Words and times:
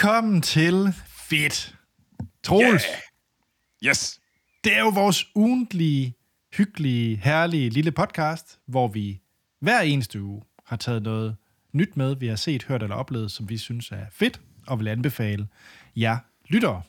Velkommen 0.00 0.42
til 0.42 0.94
Fedt. 1.28 1.74
Troels, 2.42 2.84
Yeah. 2.84 3.90
Yes. 3.90 4.20
det 4.64 4.76
er 4.76 4.80
jo 4.80 4.88
vores 4.88 5.26
ugentlige, 5.34 6.14
hyggelige, 6.56 7.16
herlige 7.16 7.70
lille 7.70 7.92
podcast, 7.92 8.58
hvor 8.66 8.88
vi 8.88 9.20
hver 9.60 9.80
eneste 9.80 10.22
uge 10.22 10.42
har 10.66 10.76
taget 10.76 11.02
noget 11.02 11.36
nyt 11.72 11.96
med, 11.96 12.16
vi 12.16 12.26
har 12.26 12.36
set, 12.36 12.64
hørt 12.64 12.82
eller 12.82 12.96
oplevet, 12.96 13.32
som 13.32 13.48
vi 13.48 13.58
synes 13.58 13.90
er 13.90 14.06
fedt, 14.12 14.40
og 14.66 14.78
vil 14.78 14.88
anbefale 14.88 15.48
jer 15.96 16.18
lyttere. 16.48 16.82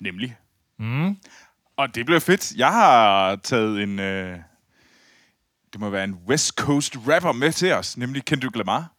Nemlig. 0.00 0.36
Mm. 0.78 1.16
Og 1.76 1.94
det 1.94 2.06
bliver 2.06 2.20
fedt. 2.20 2.52
Jeg 2.56 2.72
har 2.72 3.36
taget 3.36 3.82
en... 3.82 3.98
Øh, 3.98 4.38
det 5.72 5.80
må 5.80 5.90
være 5.90 6.04
en 6.04 6.14
West 6.28 6.48
Coast 6.48 6.96
rapper 7.08 7.32
med 7.32 7.52
til 7.52 7.72
os, 7.72 7.96
nemlig 7.96 8.24
Kendrick 8.24 8.56
Lamar. 8.56 8.92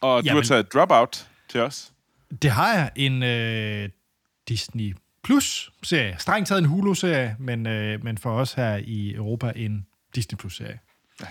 Og 0.00 0.22
du 0.22 0.26
Jamen. 0.26 0.42
har 0.42 0.46
taget 0.48 0.72
Dropout 0.72 1.28
til 1.48 1.60
os. 1.60 1.92
Det 2.42 2.50
har 2.50 2.74
jeg 2.74 2.90
en 2.96 3.22
øh, 3.22 3.88
Disney 4.48 4.96
Plus-serie. 5.24 6.16
Strengt 6.18 6.48
taget 6.48 6.58
en 6.58 6.64
Hulu-serie, 6.64 7.36
men, 7.38 7.66
øh, 7.66 8.04
men 8.04 8.18
for 8.18 8.30
os 8.32 8.52
her 8.52 8.76
i 8.76 9.14
Europa 9.14 9.52
en 9.56 9.86
Disney 10.14 10.36
Plus-serie. 10.38 10.78
Ja. 11.20 11.26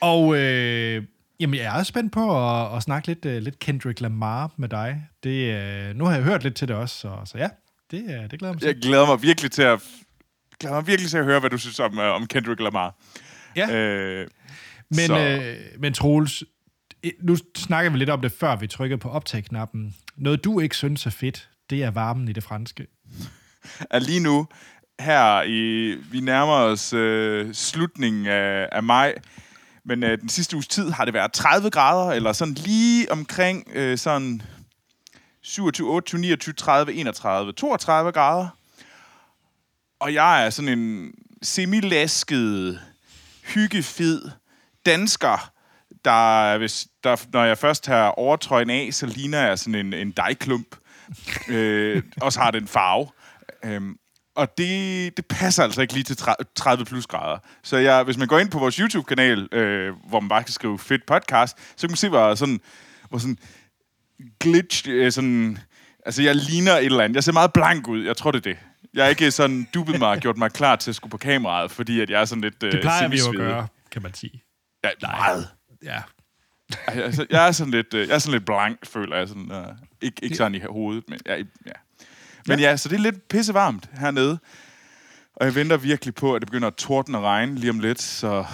Og 0.00 0.36
øh, 0.36 1.04
jamen, 1.40 1.60
jeg 1.60 1.78
er 1.78 1.82
spændt 1.82 2.12
på 2.12 2.48
at, 2.50 2.76
at 2.76 2.82
snakke 2.82 3.08
lidt, 3.08 3.24
øh, 3.24 3.42
lidt 3.42 3.58
Kendrick 3.58 4.00
Lamar 4.00 4.50
med 4.56 4.68
dig. 4.68 5.06
Det, 5.22 5.54
øh, 5.54 5.96
nu 5.96 6.04
har 6.04 6.14
jeg 6.14 6.22
hørt 6.22 6.42
lidt 6.42 6.54
til 6.54 6.68
det 6.68 6.76
også, 6.76 6.98
så, 6.98 7.12
så 7.24 7.38
ja, 7.38 7.48
det, 7.90 8.02
øh, 8.04 8.30
det 8.30 8.38
glæder 8.38 8.54
mig. 8.54 8.62
Jeg 8.64 8.76
glæder 8.76 9.06
mig 9.06 9.22
virkelig 9.22 9.50
til 9.50 9.62
at, 9.62 9.82
glæder 10.60 10.74
mig 10.76 10.86
virkelig 10.86 11.10
til 11.10 11.18
at 11.18 11.24
høre, 11.24 11.40
hvad 11.40 11.50
du 11.50 11.58
synes 11.58 11.80
om, 11.80 11.98
øh, 11.98 12.04
om 12.14 12.26
Kendrick 12.26 12.60
Lamar. 12.60 12.94
Ja. 13.56 13.76
Øh, 13.76 14.28
Men, 14.90 14.98
så- 14.98 15.18
øh, 15.18 15.56
men 15.80 15.92
Troels, 15.92 16.44
Øh, 17.04 17.12
nu 17.20 17.36
snakker 17.56 17.90
vi 17.90 17.98
lidt 17.98 18.10
om 18.10 18.20
det, 18.20 18.32
før 18.32 18.56
vi 18.56 18.66
trykkede 18.66 18.98
på 18.98 19.10
optag-knappen. 19.10 19.96
Noget, 20.16 20.44
du 20.44 20.60
ikke 20.60 20.76
synes 20.76 21.06
er 21.06 21.10
fedt, 21.10 21.48
det 21.70 21.82
er 21.82 21.90
varmen 21.90 22.28
i 22.28 22.32
det 22.32 22.44
franske. 22.44 22.86
er 23.90 23.98
lige 23.98 24.20
nu, 24.20 24.46
her 25.00 25.42
i, 25.42 25.94
vi 26.10 26.20
nærmer 26.20 26.52
os 26.52 26.92
øh, 26.92 27.54
slutningen 27.54 28.26
af, 28.26 28.68
af 28.72 28.82
maj, 28.82 29.14
men 29.84 30.02
øh, 30.02 30.20
den 30.20 30.28
sidste 30.28 30.56
uges 30.56 30.68
tid 30.68 30.90
har 30.90 31.04
det 31.04 31.14
været 31.14 31.32
30 31.32 31.70
grader, 31.70 32.12
eller 32.12 32.32
sådan 32.32 32.54
lige 32.54 33.12
omkring 33.12 33.68
øh, 33.74 33.98
sådan 33.98 34.42
27, 35.42 35.88
28, 35.88 36.20
29, 36.20 36.52
30, 36.52 36.92
31, 36.92 37.52
32 37.52 38.12
grader. 38.12 38.48
Og 40.00 40.14
jeg 40.14 40.46
er 40.46 40.50
sådan 40.50 40.78
en 40.78 41.12
semilasket, 41.42 42.80
hyggefed 43.54 44.30
dansker, 44.86 45.52
der, 46.04 46.58
hvis, 46.58 46.86
der, 47.04 47.26
når 47.32 47.44
jeg 47.44 47.58
først 47.58 47.86
har 47.86 48.08
overtrøjen 48.08 48.70
af, 48.70 48.88
så 48.92 49.06
ligner 49.06 49.40
jeg 49.40 49.58
sådan 49.58 49.74
en, 49.74 49.92
en 49.92 50.10
dejklump. 50.10 50.76
øh, 51.48 52.02
og 52.20 52.32
så 52.32 52.40
har 52.40 52.50
den 52.50 52.68
farve. 52.68 53.08
Øhm, 53.64 53.96
og 54.36 54.58
det, 54.58 55.16
det 55.16 55.26
passer 55.26 55.62
altså 55.62 55.80
ikke 55.80 55.94
lige 55.94 56.04
til 56.04 56.16
30 56.56 56.84
plus 56.84 57.06
grader. 57.06 57.38
Så 57.62 57.76
jeg, 57.76 58.02
hvis 58.02 58.18
man 58.18 58.28
går 58.28 58.38
ind 58.38 58.50
på 58.50 58.58
vores 58.58 58.76
YouTube-kanal, 58.76 59.48
øh, 59.52 59.94
hvor 60.08 60.20
man 60.20 60.28
bare 60.28 60.42
kan 60.44 60.52
skrive 60.52 60.78
fedt 60.78 61.06
podcast, 61.06 61.58
så 61.76 61.86
kan 61.86 61.90
man 61.90 61.96
se, 61.96 62.08
hvor 62.08 62.34
sådan, 62.34 62.60
hvor 63.08 63.18
sådan 63.18 63.38
glitch, 64.40 64.84
øh, 64.88 65.12
sådan, 65.12 65.58
altså 66.06 66.22
jeg 66.22 66.36
ligner 66.36 66.72
et 66.72 66.84
eller 66.84 67.04
andet. 67.04 67.14
Jeg 67.14 67.24
ser 67.24 67.32
meget 67.32 67.52
blank 67.52 67.88
ud, 67.88 68.04
jeg 68.04 68.16
tror 68.16 68.30
det 68.30 68.46
er 68.46 68.50
det. 68.50 68.58
Jeg 68.94 69.04
er 69.04 69.08
ikke 69.08 69.30
sådan 69.30 69.68
dubbet 69.74 69.98
mig 69.98 70.08
og 70.08 70.18
gjort 70.18 70.36
mig 70.36 70.52
klar 70.52 70.76
til 70.76 70.90
at 70.90 70.94
skulle 70.94 71.10
på 71.10 71.18
kameraet, 71.18 71.70
fordi 71.70 72.00
at 72.00 72.10
jeg 72.10 72.20
er 72.20 72.24
sådan 72.24 72.42
lidt 72.42 72.62
øh, 72.62 72.72
Det 72.72 72.80
plejer 72.80 73.08
vi 73.08 73.18
jo 73.18 73.28
at 73.28 73.36
gøre, 73.36 73.66
kan 73.90 74.02
man 74.02 74.14
sige. 74.14 74.42
Ja, 74.84 74.90
meget. 75.02 75.48
Ja. 75.84 76.02
Altså, 76.86 77.26
jeg 77.30 77.48
er 77.48 77.52
sådan 77.52 77.70
lidt, 77.70 77.94
øh, 77.94 78.08
jeg 78.08 78.14
er 78.14 78.18
sådan 78.18 78.32
lidt 78.32 78.46
blank, 78.46 78.86
føler 78.86 79.16
jeg. 79.16 79.28
Sådan, 79.28 79.52
uh, 79.52 79.76
ikke, 80.00 80.24
ikke 80.24 80.36
sådan 80.36 80.54
i 80.54 80.60
hovedet, 80.60 81.04
men 81.08 81.18
ja, 81.26 81.36
ja. 81.36 81.72
Men 82.46 82.58
ja. 82.58 82.70
ja, 82.70 82.76
så 82.76 82.88
det 82.88 82.96
er 82.96 83.00
lidt 83.00 83.28
pissevarmt 83.28 83.90
hernede. 83.98 84.38
Og 85.36 85.46
jeg 85.46 85.54
venter 85.54 85.76
virkelig 85.76 86.14
på, 86.14 86.34
at 86.34 86.42
det 86.42 86.48
begynder 86.48 86.68
at 86.68 86.74
tordne 86.74 87.18
og 87.18 87.24
regne 87.24 87.54
lige 87.54 87.70
om 87.70 87.78
lidt, 87.78 88.02
så, 88.02 88.44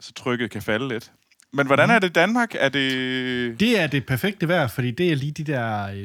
så 0.00 0.12
trykket 0.12 0.50
kan 0.50 0.62
falde 0.62 0.88
lidt. 0.88 1.12
Men 1.52 1.66
hvordan 1.66 1.90
er 1.90 1.98
det 1.98 2.08
i 2.08 2.12
Danmark? 2.12 2.54
Er 2.54 2.68
det... 2.68 3.60
Det 3.60 3.80
er 3.80 3.86
det 3.86 4.06
perfekte 4.06 4.48
vejr, 4.48 4.66
fordi 4.66 4.90
det 4.90 5.12
er 5.12 5.16
lige 5.16 5.32
de 5.32 5.44
der 5.44 5.86
øh, 5.86 6.04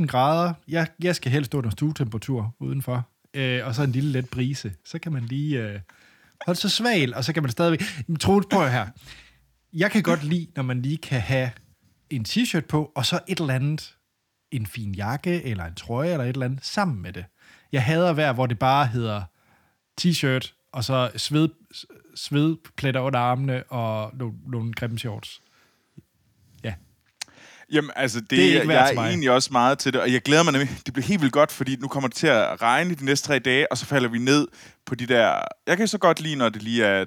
17-18 0.00 0.06
grader. 0.06 0.52
Jeg, 0.68 0.86
jeg 1.02 1.16
skal 1.16 1.32
helst 1.32 1.46
stå 1.46 1.58
under 1.58 1.70
stuetemperatur 1.70 2.54
udenfor. 2.60 3.08
Øh, 3.34 3.66
og 3.66 3.74
så 3.74 3.82
en 3.82 3.92
lille 3.92 4.12
let 4.12 4.28
brise. 4.28 4.72
Så 4.84 4.98
kan 4.98 5.12
man 5.12 5.22
lige 5.22 5.58
øh, 5.58 5.80
holde 6.46 6.60
sig 6.60 6.70
svag, 6.70 7.16
og 7.16 7.24
så 7.24 7.32
kan 7.32 7.42
man 7.42 7.50
stadigvæk... 7.50 7.82
Men 8.06 8.16
Troels, 8.16 8.46
prøv 8.50 8.68
her. 8.68 8.86
Jeg 9.72 9.90
kan 9.90 10.02
godt 10.02 10.24
lide, 10.24 10.46
når 10.56 10.62
man 10.62 10.82
lige 10.82 10.96
kan 10.96 11.20
have 11.20 11.50
en 12.10 12.24
t-shirt 12.28 12.66
på, 12.66 12.92
og 12.94 13.06
så 13.06 13.20
et 13.28 13.40
eller 13.40 13.54
andet, 13.54 13.96
en 14.50 14.66
fin 14.66 14.94
jakke, 14.94 15.42
eller 15.42 15.64
en 15.64 15.74
trøje, 15.74 16.12
eller 16.12 16.24
et 16.24 16.28
eller 16.28 16.46
andet, 16.46 16.64
sammen 16.64 17.02
med 17.02 17.12
det. 17.12 17.24
Jeg 17.72 17.84
hader 17.84 18.12
vejr, 18.12 18.32
hvor 18.32 18.46
det 18.46 18.58
bare 18.58 18.86
hedder 18.86 19.22
t-shirt, 20.00 20.68
og 20.72 20.84
så 20.84 21.10
sved, 21.16 21.48
svedpletter 22.14 23.00
under 23.00 23.20
armene, 23.20 23.62
og 23.62 24.10
nogle, 24.14 24.34
nogle 24.46 24.72
grimme 24.72 24.98
shorts. 24.98 25.42
Ja. 26.64 26.74
Jamen, 27.72 27.90
altså, 27.96 28.20
det, 28.20 28.30
Det 28.30 28.56
er 28.56 28.60
ikke 28.60 28.72
jeg 28.72 28.94
er 28.94 29.00
egentlig 29.00 29.30
også 29.30 29.52
meget 29.52 29.78
til 29.78 29.92
det, 29.92 30.00
og 30.00 30.12
jeg 30.12 30.22
glæder 30.22 30.42
mig 30.42 30.52
nemlig. 30.52 30.70
Det 30.86 30.94
bliver 30.94 31.06
helt 31.06 31.20
vildt 31.20 31.32
godt, 31.32 31.52
fordi 31.52 31.76
nu 31.76 31.88
kommer 31.88 32.08
det 32.08 32.16
til 32.16 32.26
at 32.26 32.62
regne 32.62 32.94
de 32.94 33.04
næste 33.04 33.26
tre 33.26 33.38
dage, 33.38 33.72
og 33.72 33.78
så 33.78 33.86
falder 33.86 34.08
vi 34.08 34.18
ned 34.18 34.48
på 34.86 34.94
de 34.94 35.06
der... 35.06 35.40
Jeg 35.66 35.76
kan 35.76 35.88
så 35.88 35.98
godt 35.98 36.20
lide, 36.20 36.36
når 36.36 36.48
det 36.48 36.62
lige 36.62 36.84
er 36.84 37.04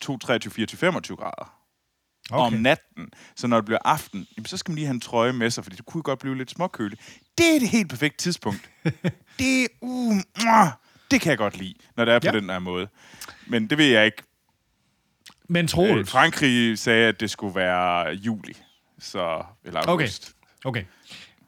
2, 0.00 0.18
23, 0.18 0.52
24, 0.52 0.78
25 0.78 1.16
grader. 1.16 1.59
Okay. 2.32 2.56
om 2.56 2.62
natten. 2.62 3.08
Så 3.36 3.46
når 3.46 3.56
det 3.56 3.64
bliver 3.64 3.78
aften, 3.84 4.26
jamen, 4.36 4.46
så 4.46 4.56
skal 4.56 4.70
man 4.72 4.74
lige 4.76 4.86
have 4.86 4.94
en 4.94 5.00
trøje 5.00 5.32
med 5.32 5.50
sig, 5.50 5.64
fordi 5.64 5.76
det 5.76 5.86
kunne 5.86 6.02
godt 6.02 6.18
blive 6.18 6.38
lidt 6.38 6.50
småkøligt. 6.50 7.00
Det 7.38 7.54
er 7.56 7.60
det 7.60 7.68
helt 7.68 7.88
perfekte 7.88 8.22
tidspunkt. 8.24 8.70
det, 9.38 9.68
uh, 9.80 10.16
det 11.10 11.20
kan 11.20 11.30
jeg 11.30 11.38
godt 11.38 11.56
lide, 11.58 11.74
når 11.96 12.04
det 12.04 12.14
er 12.14 12.18
på 12.18 12.26
Ja. 12.26 12.32
den 12.32 12.50
her 12.50 12.58
måde. 12.58 12.88
Men 13.46 13.70
det 13.70 13.78
ved 13.78 13.86
jeg 13.86 14.04
ikke. 14.06 14.22
Men 15.48 15.64
Øh, 15.64 15.68
Troels... 15.68 16.10
Frankrig 16.10 16.78
sagde, 16.78 17.08
at 17.08 17.20
det 17.20 17.30
skulle 17.30 17.54
være 17.54 18.08
juli. 18.14 18.54
Så, 18.98 19.42
eller 19.64 19.80
Okay. 19.80 19.90
august. 19.90 20.32
Okay. 20.64 20.84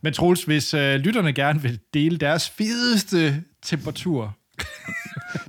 Men 0.01 0.13
Troels, 0.13 0.45
hvis 0.45 0.75
øh, 0.75 0.95
lytterne 1.01 1.33
gerne 1.33 1.63
vil 1.63 1.81
dele 1.95 2.19
deres 2.19 2.51
fedeste 2.51 3.45
temperatur, 3.63 4.37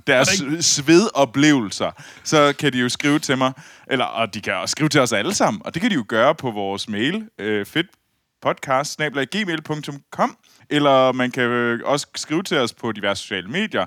deres 0.06 0.42
svedoplevelser, 0.60 1.90
så 2.24 2.54
kan 2.58 2.72
de 2.72 2.78
jo 2.78 2.88
skrive 2.88 3.18
til 3.18 3.38
mig, 3.38 3.52
eller 3.86 4.04
og 4.04 4.34
de 4.34 4.40
kan 4.40 4.54
også 4.54 4.72
skrive 4.72 4.88
til 4.88 5.00
os 5.00 5.12
alle 5.12 5.34
sammen, 5.34 5.62
og 5.64 5.74
det 5.74 5.82
kan 5.82 5.90
de 5.90 5.94
jo 5.94 6.04
gøre 6.08 6.34
på 6.34 6.50
vores 6.50 6.88
mail, 6.88 7.28
øh, 7.38 7.66
fedtpodcast, 7.66 9.00
gmail.com, 9.32 10.36
eller 10.70 11.12
man 11.12 11.30
kan 11.30 11.42
øh, 11.42 11.80
også 11.84 12.06
skrive 12.16 12.42
til 12.42 12.56
os 12.56 12.72
på 12.72 12.92
diverse 12.92 13.22
sociale 13.22 13.48
medier, 13.48 13.86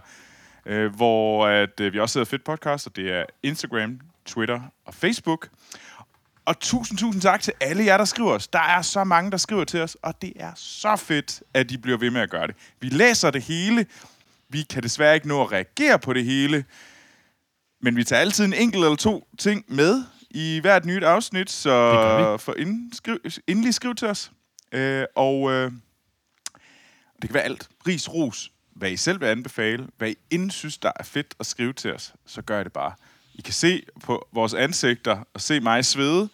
øh, 0.66 0.96
hvor 0.96 1.47
at, 1.47 1.80
øh, 1.81 1.94
vi 1.94 2.00
også 2.00 2.19
hedder 2.19 2.29
Fedt 2.29 2.44
Podcast, 2.44 2.88
og 2.88 2.96
det 2.96 3.12
er 3.12 3.24
Instagram, 3.44 4.00
Twitter 4.25 4.62
og 4.85 4.94
Facebook. 4.94 5.50
Og 6.46 6.59
tusind, 6.59 6.97
tusind 6.97 7.22
tak 7.22 7.41
til 7.41 7.53
alle 7.62 7.85
jer, 7.85 7.97
der 7.97 8.06
skriver 8.06 8.31
os. 8.31 8.47
Der 8.47 8.59
er 8.59 8.81
så 8.81 9.03
mange, 9.03 9.31
der 9.31 9.38
skriver 9.38 9.64
til 9.64 9.81
os, 9.81 9.97
og 10.02 10.22
det 10.22 10.34
er 10.35 10.52
så 10.56 10.96
fedt, 10.96 11.44
at 11.53 11.69
de 11.69 11.78
bliver 11.78 11.97
ved 11.97 12.12
med 12.12 12.22
at 12.22 12.29
gøre 12.29 12.47
det. 12.47 12.56
Vi 12.81 12.90
læser 12.90 13.31
det 13.31 13.41
hele. 13.41 13.85
Vi 14.50 14.63
kan 14.63 14.84
desværre 14.84 15.16
ikke 15.16 15.28
nå 15.28 15.44
at 15.44 15.52
reagere 15.52 16.00
på 16.00 16.13
det 16.13 16.25
hele, 16.25 16.66
men 17.81 17.96
vi 17.96 18.03
tager 18.03 18.19
altid 18.19 18.46
en 18.46 18.53
enkelt 18.53 18.84
eller 18.84 18.96
to 18.96 19.28
ting 19.38 19.66
med 19.68 20.03
i 20.30 20.59
hvert 20.59 20.85
nyt 20.85 21.03
afsnit, 21.03 21.50
så 21.50 22.38
for 22.40 22.53
inden, 22.58 22.94
skriv, 22.94 23.18
endelig 23.47 23.74
skriv 23.74 23.96
til 23.96 24.08
os. 24.08 24.31
Øh, 24.72 25.06
og 25.16 25.52
øh, 25.52 25.72
det 27.22 27.30
kan 27.30 27.34
være 27.34 27.44
alt. 27.44 27.69
Ris, 27.88 28.13
ros, 28.13 28.52
hvad 28.75 28.91
I 28.91 28.97
selv 28.97 29.22
vil 29.22 29.28
anbefale, 29.28 29.88
hvad 29.97 30.09
I 30.09 30.16
inden 30.31 30.52
synes, 30.52 30.78
der 30.78 30.91
er 30.96 31.03
fedt 31.03 31.35
at 31.40 31.46
skrive 31.46 31.73
til 31.73 31.93
os, 31.93 32.14
så 32.26 32.41
gør 32.41 32.61
I 32.61 32.64
det 32.64 32.73
bare. 32.73 32.93
I 33.34 33.41
kan 33.41 33.53
se 33.53 33.84
på 34.03 34.28
vores 34.34 34.53
ansigter 34.53 35.23
og 35.34 35.41
se 35.41 35.59
mig 35.59 35.85
svede, 35.85 36.29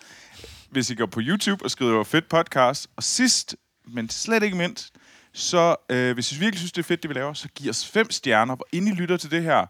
hvis 0.69 0.89
I 0.89 0.95
går 0.95 1.05
på 1.05 1.19
YouTube 1.23 1.65
og 1.65 1.71
skriver 1.71 2.03
fedt 2.03 2.29
podcast. 2.29 2.87
Og 2.95 3.03
sidst, 3.03 3.55
men 3.87 4.09
slet 4.09 4.43
ikke 4.43 4.57
mindst, 4.57 4.92
så 5.33 5.75
øh, 5.89 6.13
hvis 6.13 6.31
I 6.31 6.39
virkelig 6.39 6.59
synes, 6.59 6.71
det 6.71 6.81
er 6.81 6.87
fedt, 6.87 7.03
det 7.03 7.09
vi 7.09 7.13
laver, 7.13 7.33
så 7.33 7.47
giv 7.55 7.69
os 7.69 7.87
fem 7.87 8.11
stjerner, 8.11 8.55
hvor 8.55 8.67
inden 8.71 8.93
I 8.93 8.95
lytter 8.95 9.17
til 9.17 9.31
det 9.31 9.43
her. 9.43 9.65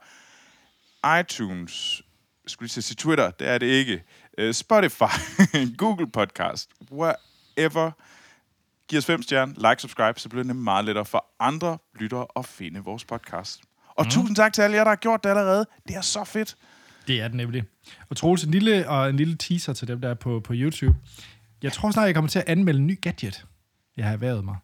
iTunes, 1.19 2.01
skulle 2.47 2.67
lige 2.67 2.81
sige 2.81 2.95
Twitter, 2.95 3.31
det 3.31 3.47
er 3.47 3.57
det 3.57 3.65
ikke. 3.65 4.03
Øh, 4.37 4.53
Spotify, 4.53 5.03
Google 5.77 6.11
Podcast, 6.11 6.69
wherever. 6.91 7.91
Giv 8.87 8.97
os 8.97 9.05
fem 9.05 9.21
stjerner, 9.21 9.69
like, 9.69 9.81
subscribe, 9.81 10.19
så 10.19 10.29
bliver 10.29 10.43
det 10.43 10.47
nemlig 10.47 10.63
meget 10.63 10.85
lettere 10.85 11.05
for 11.05 11.25
andre 11.39 11.77
lyttere 11.99 12.27
at 12.35 12.45
finde 12.45 12.79
vores 12.79 13.05
podcast. 13.05 13.61
Og 13.87 14.05
mm. 14.05 14.11
tusind 14.11 14.35
tak 14.35 14.53
til 14.53 14.61
alle 14.61 14.77
jer, 14.77 14.83
der 14.83 14.91
har 14.91 14.95
gjort 14.95 15.23
det 15.23 15.29
allerede. 15.29 15.65
Det 15.87 15.95
er 15.95 16.01
så 16.01 16.23
fedt. 16.23 16.55
det 17.07 17.21
er 17.21 17.27
det 17.27 17.37
nemlig. 17.37 17.63
Og 18.09 18.17
Troels, 18.17 18.43
en 18.43 18.51
lille, 18.51 18.89
og 18.89 19.09
en 19.09 19.17
lille 19.17 19.37
teaser 19.37 19.73
til 19.73 19.87
dem, 19.87 20.01
der 20.01 20.09
er 20.09 20.13
på, 20.13 20.39
på 20.39 20.53
YouTube. 20.55 20.97
Jeg 21.61 21.73
tror 21.73 21.91
snart, 21.91 22.05
jeg 22.05 22.15
kommer 22.15 22.29
til 22.29 22.39
at 22.39 22.45
anmelde 22.47 22.79
en 22.79 22.87
ny 22.87 23.01
gadget, 23.01 23.45
jeg 23.97 24.05
har 24.05 24.13
erhvervet 24.13 24.45
mig. 24.45 24.57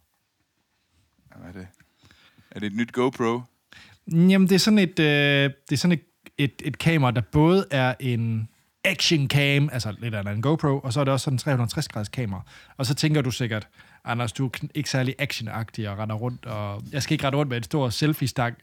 Hvad 1.40 1.50
er 1.50 1.58
det? 1.60 1.68
Er 2.52 2.60
det 2.60 2.68
et 2.68 2.76
nyt 2.76 2.92
GoPro? 2.92 3.42
Jamen, 4.08 4.50
det 4.50 4.56
er 4.56 4.60
sådan 4.60 4.80
et, 4.80 5.00
øh, 5.00 5.06
det 5.70 5.72
er 5.72 5.76
sådan 5.76 5.98
et, 5.98 6.04
et, 6.38 6.62
et 6.66 6.78
kamera, 6.78 7.12
der 7.12 7.22
både 7.22 7.66
er 7.72 7.94
en 8.00 8.50
action 8.84 9.28
cam, 9.28 9.70
altså 9.72 9.96
lidt 10.00 10.16
af 10.16 10.32
en 10.32 10.42
GoPro, 10.42 10.80
og 10.80 10.94
så 10.94 11.00
er 11.00 11.04
det 11.04 11.14
også 11.14 11.24
sådan 11.24 11.36
en 11.36 11.38
360 11.38 11.88
graders 11.88 12.10
kamera. 12.10 12.42
Og 12.78 12.86
så 12.86 12.96
tænker 12.96 13.22
du 13.22 13.32
sikkert, 13.32 13.68
Anders, 14.06 14.32
du 14.32 14.46
er 14.46 14.50
ikke 14.76 14.90
særlig 14.90 15.16
actionagtig 15.20 15.90
og 15.90 15.98
render 15.98 16.16
rundt, 16.16 16.46
og 16.46 16.84
jeg 16.92 17.04
skal 17.04 17.14
ikke 17.14 17.26
rende 17.26 17.38
rundt 17.38 17.50
med 17.50 17.58
en 17.58 17.64
stor 17.64 17.90
selfie-stang 17.90 18.56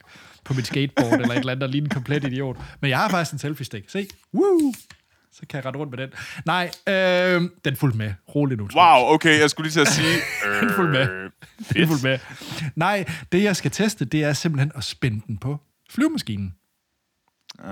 på 0.43 0.53
mit 0.53 0.67
skateboard, 0.67 1.13
eller 1.13 1.31
et 1.31 1.39
eller 1.39 1.51
andet, 1.51 1.61
der 1.61 1.67
ligner 1.67 1.85
en 1.85 1.93
komplet 1.93 2.23
idiot. 2.23 2.57
Men 2.81 2.89
jeg 2.89 2.97
har 2.97 3.09
faktisk 3.09 3.33
en 3.33 3.39
selfie-stik. 3.39 3.89
Se. 3.89 4.07
Woo! 4.33 4.73
Så 5.33 5.41
kan 5.49 5.57
jeg 5.57 5.65
rende 5.65 5.79
rundt 5.79 5.91
med 5.91 6.07
den. 6.07 6.13
Nej, 6.45 6.71
øh, 6.87 7.49
den 7.65 7.75
fulgte 7.75 7.97
med. 7.97 8.13
Rolig 8.35 8.57
nu. 8.57 8.67
Wow, 8.75 9.13
okay, 9.13 9.39
jeg 9.39 9.49
skulle 9.49 9.65
lige 9.65 9.73
til 9.73 9.79
at 9.79 9.87
sige... 9.87 10.15
Den 10.61 10.69
fulgte 10.69 10.91
med. 10.91 11.09
øh, 11.09 11.29
Den 11.73 11.87
fuldt 11.87 12.03
med. 12.03 12.19
Nej, 12.75 13.05
det 13.31 13.43
jeg 13.43 13.55
skal 13.55 13.71
teste, 13.71 14.05
det 14.05 14.23
er 14.23 14.33
simpelthen 14.33 14.71
at 14.75 14.83
spænde 14.83 15.21
den 15.27 15.37
på 15.37 15.57
flyvemaskinen. 15.89 16.53
Uh, 17.59 17.67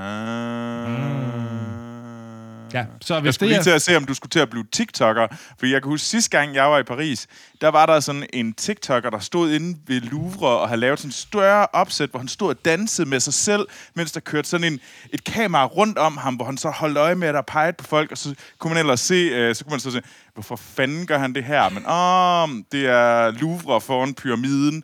Ja, 2.73 2.85
så 3.01 3.13
Jeg 3.13 3.21
hvis 3.21 3.35
skulle 3.35 3.50
det 3.50 3.57
lige 3.57 3.63
til 3.63 3.75
at 3.75 3.81
se, 3.81 3.97
om 3.97 4.06
du 4.06 4.13
skulle 4.13 4.29
til 4.29 4.39
at 4.39 4.50
blive 4.50 4.65
TikToker. 4.71 5.27
For 5.59 5.65
jeg 5.65 5.81
kan 5.81 5.89
huske, 5.89 6.07
sidste 6.07 6.38
gang 6.38 6.56
jeg 6.56 6.65
var 6.71 6.79
i 6.79 6.83
Paris, 6.83 7.27
der 7.62 7.67
var 7.67 7.85
der 7.85 8.00
sådan 8.00 8.25
en 8.33 8.53
TikToker, 8.53 9.09
der 9.09 9.19
stod 9.19 9.51
inde 9.51 9.77
ved 9.88 10.01
Louvre 10.01 10.50
og 10.50 10.67
havde 10.67 10.81
lavet 10.81 11.00
sådan 11.00 11.09
en 11.09 11.13
større 11.13 11.67
opsæt, 11.73 12.09
hvor 12.09 12.19
han 12.19 12.27
stod 12.27 12.50
og 12.50 12.65
dansede 12.65 13.09
med 13.09 13.19
sig 13.19 13.33
selv, 13.33 13.67
mens 13.94 14.12
der 14.12 14.19
kørte 14.19 14.50
sådan 14.50 14.73
en, 14.73 14.79
et 15.13 15.23
kamera 15.23 15.65
rundt 15.65 15.97
om 15.97 16.17
ham, 16.17 16.35
hvor 16.35 16.45
han 16.45 16.57
så 16.57 16.69
holdt 16.69 16.97
øje 16.97 17.15
med, 17.15 17.27
at 17.27 17.33
der 17.33 17.41
pegede 17.41 17.73
på 17.73 17.83
folk, 17.83 18.12
og 18.12 18.17
så 18.17 18.35
kunne 18.59 18.73
man 18.73 18.79
ellers 18.79 19.00
se, 19.00 19.13
øh, 19.15 19.56
så 19.56 19.63
kunne 19.63 19.71
man 19.71 19.79
så 19.79 19.91
se, 19.91 20.01
hvorfor 20.33 20.56
fanden 20.56 21.07
gør 21.07 21.17
han 21.17 21.35
det 21.35 21.44
her? 21.44 21.69
Men 21.69 21.85
åh, 21.89 22.63
det 22.71 22.89
er 22.89 23.31
Louvre 23.31 23.81
foran 23.81 24.13
pyramiden, 24.13 24.83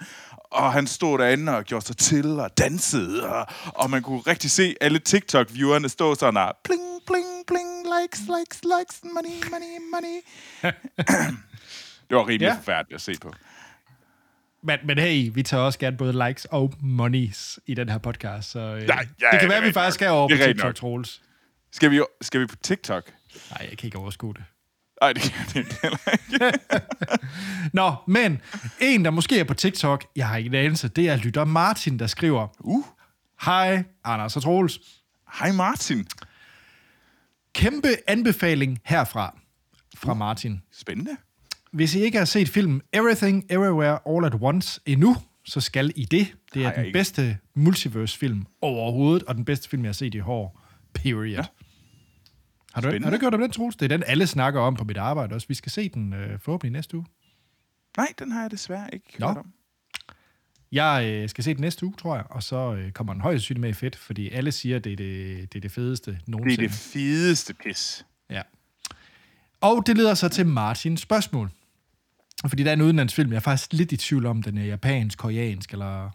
og 0.51 0.74
han 0.74 0.88
stod 0.88 1.18
derinde 1.19 1.56
og 1.57 1.63
gjorde 1.63 1.86
sig 1.86 1.98
til 1.98 2.39
og 2.39 2.57
dansede, 2.57 3.30
og, 3.30 3.48
og 3.65 3.89
man 3.89 4.01
kunne 4.03 4.19
rigtig 4.19 4.51
se 4.51 4.75
alle 4.81 5.00
TikTok-viewerne 5.00 5.88
stå 5.89 6.15
sådan 6.15 6.38
og 6.38 6.53
pling, 6.63 6.81
pling, 7.07 7.25
pling, 7.48 7.86
likes, 8.01 8.19
likes, 8.21 8.62
likes, 8.63 9.01
money, 9.03 9.51
money, 9.51 9.80
money. 9.94 10.21
det 12.09 12.18
var 12.18 12.27
rimelig 12.27 12.42
Ja. 12.48 12.53
forfærdeligt 12.56 12.95
at 12.95 13.01
se 13.01 13.13
på. 13.21 13.33
Men, 14.63 14.80
men 14.86 14.98
hey, 15.00 15.30
vi 15.33 15.44
tager 15.44 15.63
også 15.63 15.80
gerne 15.80 15.98
både 15.98 16.27
likes 16.27 16.45
og 16.45 16.74
monies 16.81 17.59
i 17.65 17.74
den 17.74 17.89
her 17.89 17.97
podcast, 17.97 18.51
så 18.51 18.59
øh, 18.59 18.81
ja, 18.88 18.97
det 19.31 19.39
kan 19.39 19.50
være, 19.50 19.57
at 19.57 19.63
vi 19.63 19.71
faktisk 19.74 19.95
skal 19.95 20.09
over 20.09 20.30
på 20.30 20.36
TikTok. 20.45 20.75
Troels. 20.75 21.21
Skal 21.71 21.92
vi, 21.92 22.01
skal 22.21 22.42
vi 22.42 22.45
på 22.45 22.56
TikTok? 22.56 23.12
Nej, 23.51 23.68
jeg 23.69 23.77
kan 23.77 23.88
ikke 23.88 23.97
overskue 23.97 24.33
det. 24.33 24.44
Nej, 25.01 25.13
det 25.13 25.21
kan 25.21 25.63
det 25.63 25.77
heller 25.81 25.98
ikke. 26.13 26.59
Nå, 27.74 27.94
men 28.07 28.42
en, 28.80 29.06
der 29.06 29.12
måske 29.12 29.39
er 29.39 29.44
på 29.44 29.53
TikTok, 29.53 30.06
jeg 30.15 30.27
har 30.27 30.38
ikke 30.38 30.48
en 30.48 30.53
anelse, 30.56 30.88
det 30.88 31.09
er 31.09 31.15
lytter 31.15 31.45
Martin, 31.45 32.00
der 32.00 32.07
skriver, 32.07 32.48
Uh, 32.59 32.86
Hej, 33.45 33.83
Anders 34.03 34.36
og 34.36 34.42
Troels. 34.44 34.80
hej 35.39 35.51
Martin. 35.51 36.07
Kæmpe 37.53 37.88
anbefaling 38.07 38.80
herfra, 38.86 39.38
fra 39.95 40.13
Martin. 40.13 40.62
Spændende. 40.71 41.12
Hvis 41.71 41.95
I 41.95 42.00
ikke 42.00 42.18
har 42.18 42.25
set 42.25 42.50
filmen 42.50 42.81
Everything 42.94 43.45
Everywhere 43.50 44.00
All 44.09 44.25
at 44.25 44.33
Once 44.42 44.81
endnu, 44.86 45.15
så 45.45 45.62
skal 45.62 45.92
I 45.95 46.06
det. 46.06 46.27
Det 46.54 46.65
er 46.65 46.74
den 46.74 46.86
ikke. 46.86 46.97
bedste 46.97 47.38
multiverse-film 47.56 48.45
overhovedet, 48.62 49.24
og 49.24 49.36
den 49.36 49.45
bedste 49.45 49.69
film, 49.69 49.83
jeg 49.83 49.89
har 49.89 49.94
set 49.94 50.15
i 50.15 50.19
år. 50.19 50.62
Period. 50.94 51.27
Ja. 51.27 51.45
Har, 52.73 52.81
du, 52.81 52.88
Spændende. 52.88 53.06
har 53.06 53.12
du 53.12 53.19
gjort 53.19 53.33
om 53.33 53.41
den, 53.41 53.51
Troels? 53.51 53.75
Det 53.75 53.85
er 53.85 53.89
den, 53.97 54.03
alle 54.07 54.27
snakker 54.27 54.62
om 54.62 54.75
på 54.75 54.83
mit 54.83 54.97
arbejde 54.97 55.35
også. 55.35 55.47
Vi 55.47 55.53
skal 55.53 55.71
se 55.71 55.89
den 55.89 56.13
øh, 56.13 56.39
forhåbentlig 56.39 56.71
næste 56.71 56.97
uge. 56.97 57.06
Nej, 57.97 58.07
den 58.19 58.31
har 58.31 58.41
jeg 58.41 58.51
desværre 58.51 58.89
ikke 58.94 59.15
Nå. 59.19 59.27
hørt 59.27 59.38
om. 59.38 59.53
Jeg 60.71 61.06
øh, 61.13 61.29
skal 61.29 61.44
se 61.44 61.53
den 61.53 61.62
næste 61.62 61.85
uge, 61.85 61.94
tror 61.97 62.15
jeg, 62.15 62.25
og 62.29 62.44
så 62.44 62.73
øh, 62.73 62.91
kommer 62.91 63.13
den 63.13 63.21
højst 63.21 63.33
sandsynligt 63.41 63.62
med 63.62 63.69
i 63.69 63.73
fedt, 63.73 63.95
fordi 63.95 64.29
alle 64.29 64.51
siger, 64.51 64.79
det 64.79 64.94
er 64.94 64.97
det, 64.97 65.53
det, 65.53 65.59
er 65.59 65.62
det 65.62 65.71
fedeste 65.71 66.12
Det 66.12 66.18
er 66.18 66.21
nogensinde. 66.31 66.63
det 66.63 66.71
fedeste 66.75 67.53
pis. 67.53 68.06
Ja. 68.29 68.41
Og 69.62 69.83
det 69.88 69.97
leder 69.97 70.13
så 70.13 70.29
til 70.29 70.45
Martins 70.47 71.01
spørgsmål. 71.01 71.51
Fordi 72.47 72.63
der 72.63 72.69
er 72.69 72.73
en 72.73 72.81
udenlandsfilm, 72.81 73.29
jeg 73.31 73.35
er 73.35 73.41
faktisk 73.41 73.73
lidt 73.73 73.91
i 73.91 73.97
tvivl 73.97 74.25
om, 74.25 74.44
den 74.44 74.57
er 74.57 74.63
japansk, 74.65 75.18
koreansk 75.18 75.71
eller, 75.71 76.09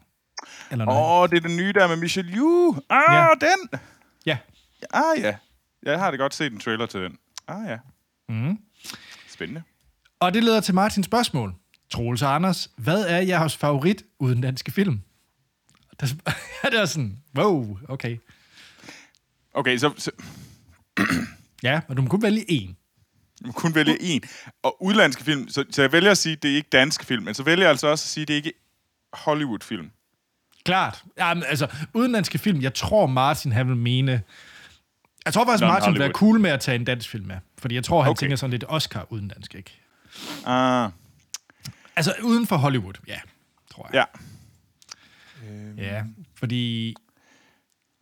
eller 0.70 0.84
noget. 0.84 1.00
Åh, 1.00 1.20
oh, 1.20 1.28
det 1.28 1.36
er 1.36 1.48
den 1.48 1.56
nye 1.56 1.72
der 1.72 1.88
med 1.88 1.96
Michelle 1.96 2.32
Yeoh. 2.36 2.76
Ah, 2.90 3.02
ja. 3.14 3.28
den. 3.46 3.80
Ja. 4.26 4.38
Ah, 4.90 5.20
ja. 5.20 5.36
Jeg 5.86 5.98
har 5.98 6.10
det 6.10 6.20
godt 6.20 6.34
set 6.34 6.52
en 6.52 6.60
trailer 6.60 6.86
til 6.86 7.00
den. 7.00 7.18
Ah, 7.48 7.68
ja. 7.68 7.78
Mm. 8.28 8.58
Spændende. 9.28 9.62
Og 10.20 10.34
det 10.34 10.44
leder 10.44 10.60
til 10.60 10.74
Martins 10.74 11.06
spørgsmål. 11.06 11.54
Troels 11.90 12.22
og 12.22 12.34
Anders, 12.34 12.70
hvad 12.76 13.04
er 13.08 13.18
jeres 13.18 13.56
favorit 13.56 14.02
udenlandske 14.18 14.72
film? 14.72 15.00
Der, 16.00 16.06
ja, 16.64 16.70
det 16.70 16.80
er 16.80 16.84
sådan, 16.84 17.18
wow, 17.38 17.78
okay. 17.88 18.16
Okay, 19.54 19.78
så, 19.78 19.92
så 19.96 20.10
Ja, 21.62 21.80
og 21.88 21.96
du 21.96 22.02
må 22.02 22.08
kun 22.08 22.22
vælge 22.22 22.50
en. 22.50 22.76
jeg 23.40 23.46
må 23.46 23.52
kun 23.52 23.74
vælge 23.74 24.02
en. 24.02 24.22
Og 24.62 24.82
udlandske 24.82 25.24
film, 25.24 25.48
så, 25.48 25.64
så 25.70 25.82
jeg 25.82 25.92
vælger 25.92 26.10
at 26.10 26.18
sige, 26.18 26.32
at 26.32 26.42
det 26.42 26.50
er 26.50 26.56
ikke 26.56 26.68
danske 26.72 27.06
film, 27.06 27.24
men 27.24 27.34
så 27.34 27.42
vælger 27.42 27.64
jeg 27.64 27.70
altså 27.70 27.86
også 27.86 28.04
at 28.04 28.08
sige, 28.08 28.22
at 28.22 28.28
det 28.28 28.34
er 28.34 28.36
ikke 28.36 28.52
Hollywood-film. 29.12 29.90
Klart. 30.64 31.04
Jamen, 31.18 31.44
altså, 31.48 31.66
udenlandske 31.94 32.38
film, 32.38 32.62
jeg 32.62 32.74
tror 32.74 33.06
Martin, 33.06 33.52
han 33.52 33.68
vil 33.68 33.76
mene... 33.76 34.22
Jeg 35.26 35.34
tror 35.34 35.44
faktisk, 35.44 35.62
Martin 35.67 35.93
vil 35.93 36.00
være 36.00 36.11
cool 36.12 36.40
med 36.40 36.50
at 36.50 36.61
tage 36.61 36.75
en 36.76 36.84
dansk 36.84 37.08
film 37.11 37.26
med. 37.26 37.37
Fordi 37.58 37.75
jeg 37.75 37.84
tror, 37.84 38.02
han 38.02 38.11
okay. 38.11 38.20
Tænker 38.20 38.37
sådan 38.37 38.50
lidt 38.50 38.64
Oscar 38.69 39.06
udenlandsk, 39.12 39.55
ikke? 39.55 39.81
Ah, 40.46 40.90
Altså, 41.96 42.14
uden 42.23 42.46
for 42.46 42.56
Hollywood, 42.56 42.94
ja, 43.08 43.20
tror 43.70 43.90
jeg. 43.93 44.06
ja. 45.78 45.84
Ja, 45.96 46.02
fordi 46.34 46.94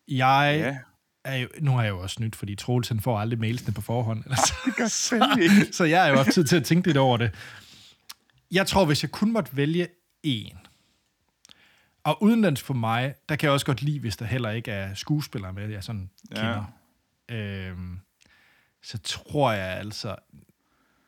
jeg 0.08 0.56
Ja. 0.60 0.76
er 1.24 1.36
jo, 1.36 1.48
nu 1.60 1.70
har 1.70 1.82
jeg 1.82 1.90
jo 1.90 1.98
også 2.00 2.22
nyt, 2.22 2.36
fordi 2.36 2.54
Troels 2.54 2.88
han 2.88 3.00
får 3.00 3.18
aldrig 3.18 3.38
mailsene 3.40 3.74
på 3.74 3.80
forhånd. 3.80 4.24
Det 4.64 4.76
gør 4.76 4.88
fandme 5.10 5.42
ikke. 5.42 5.72
så 5.76 5.84
jeg 5.84 6.02
har 6.02 6.08
jo 6.10 6.16
haft 6.16 6.32
tid 6.32 6.44
til 6.44 6.56
at 6.56 6.64
tænke 6.64 6.88
lidt 6.88 6.96
over 6.96 7.16
det. 7.16 7.30
Jeg 8.50 8.66
tror, 8.66 8.84
hvis 8.84 9.02
jeg 9.02 9.10
kun 9.10 9.32
måtte 9.32 9.56
vælge 9.56 9.88
én, 10.26 10.56
og 12.04 12.22
udenlandsk 12.22 12.64
for 12.64 12.74
mig, 12.74 13.14
der 13.28 13.36
kan 13.36 13.46
jeg 13.46 13.52
også 13.52 13.66
godt 13.66 13.82
lide, 13.82 14.00
hvis 14.00 14.16
der 14.16 14.24
heller 14.24 14.50
ikke 14.50 14.70
er 14.70 14.94
skuespillere 14.94 15.52
med, 15.52 15.68
jeg 15.68 15.84
sådan 15.84 16.10
Ja. 16.36 16.60
Øhm, 17.28 18.00
så 18.82 18.98
tror 18.98 19.52
jeg 19.52 19.78
altså, 19.78 20.16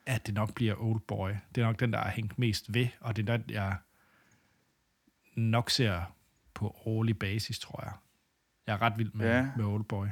at 0.06 0.26
det 0.26 0.34
nok 0.34 0.54
bliver 0.54 0.74
Oldboy. 0.78 1.30
Det 1.54 1.60
er 1.60 1.66
nok 1.66 1.80
den, 1.80 1.92
der 1.92 1.98
har 1.98 2.10
hængt 2.10 2.38
mest 2.38 2.74
ved, 2.74 2.88
og 3.00 3.16
det 3.16 3.28
er 3.28 3.36
den, 3.36 3.50
jeg 3.50 3.76
nok 5.34 5.70
ser 5.70 6.16
på 6.54 6.76
årlig 6.84 7.18
basis, 7.18 7.58
tror 7.58 7.84
jeg. 7.84 7.92
Jeg 8.66 8.72
er 8.72 8.82
ret 8.82 8.98
vild 8.98 9.12
med. 9.12 9.26
Ja. 9.26 9.48
med 9.56 9.64
Oldboy. 9.64 10.06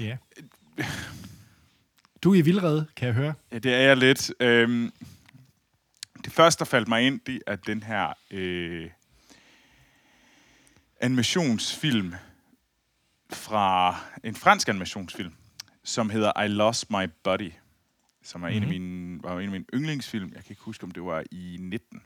Ja. 0.00 0.16
Du 2.22 2.32
er 2.32 2.38
i 2.38 2.40
vildrede, 2.40 2.86
kan 2.96 3.06
jeg 3.06 3.14
høre. 3.14 3.34
Ja, 3.52 3.58
det 3.58 3.74
er 3.74 3.80
jeg 3.80 3.96
lidt. 3.96 4.32
Øhm, 4.40 4.92
det 6.24 6.32
første, 6.32 6.58
der 6.58 6.64
faldt 6.64 6.88
mig 6.88 7.02
ind, 7.02 7.20
det 7.20 7.42
er 7.46 7.56
den 7.56 7.82
her 7.82 8.12
øh, 8.30 8.90
animationsfilm 11.00 12.14
fra 13.34 13.96
en 14.24 14.34
fransk 14.34 14.68
animationsfilm, 14.68 15.32
som 15.84 16.10
hedder 16.10 16.42
I 16.42 16.48
Lost 16.48 16.90
My 16.90 17.10
Body, 17.24 17.52
som 18.22 18.42
er 18.42 18.48
mm-hmm. 18.48 18.56
en 18.56 18.62
af 18.62 18.68
mine, 18.68 19.22
var 19.22 19.38
en 19.38 19.44
af 19.44 19.50
mine 19.50 19.64
yndlingsfilm. 19.74 20.32
Jeg 20.34 20.44
kan 20.44 20.50
ikke 20.50 20.62
huske, 20.62 20.84
om 20.84 20.90
det 20.90 21.04
var 21.04 21.24
i 21.30 21.56
19. 21.60 22.02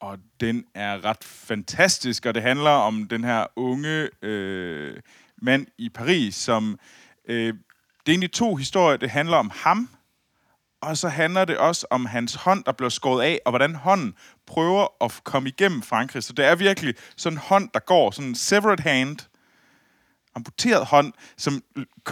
Og 0.00 0.18
den 0.40 0.64
er 0.74 1.04
ret 1.04 1.24
fantastisk, 1.24 2.26
og 2.26 2.34
det 2.34 2.42
handler 2.42 2.70
om 2.70 3.08
den 3.08 3.24
her 3.24 3.46
unge 3.56 4.08
øh, 4.22 4.96
mand 5.42 5.66
i 5.78 5.88
Paris, 5.88 6.34
som... 6.34 6.78
Øh, 7.28 7.54
det 8.06 8.08
er 8.08 8.12
egentlig 8.12 8.32
to 8.32 8.54
historier. 8.54 8.96
Det 8.96 9.10
handler 9.10 9.36
om 9.36 9.50
ham, 9.54 9.88
og 10.82 10.96
så 10.96 11.08
handler 11.08 11.44
det 11.44 11.58
også 11.58 11.86
om 11.90 12.06
hans 12.06 12.34
hånd, 12.34 12.64
der 12.64 12.72
bliver 12.72 12.88
skåret 12.88 13.24
af, 13.24 13.40
og 13.44 13.52
hvordan 13.52 13.74
hånden 13.74 14.14
prøver 14.46 15.04
at 15.04 15.20
komme 15.24 15.48
igennem 15.48 15.82
Frankrig. 15.82 16.22
Så 16.22 16.32
det 16.32 16.44
er 16.44 16.54
virkelig 16.54 16.94
sådan 17.16 17.34
en 17.36 17.42
hånd, 17.42 17.68
der 17.74 17.80
går, 17.80 18.10
sådan 18.10 18.28
en 18.28 18.34
severed 18.34 18.80
hand, 18.80 19.18
amputeret 20.34 20.86
hånd, 20.86 21.12
som 21.36 21.62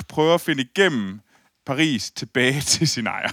prøver 0.09 0.35
at 0.35 0.41
finde 0.41 0.63
igennem 0.63 1.21
Paris 1.67 2.11
tilbage 2.11 2.61
til 2.61 2.89
sin 2.89 3.07
ejer. 3.07 3.31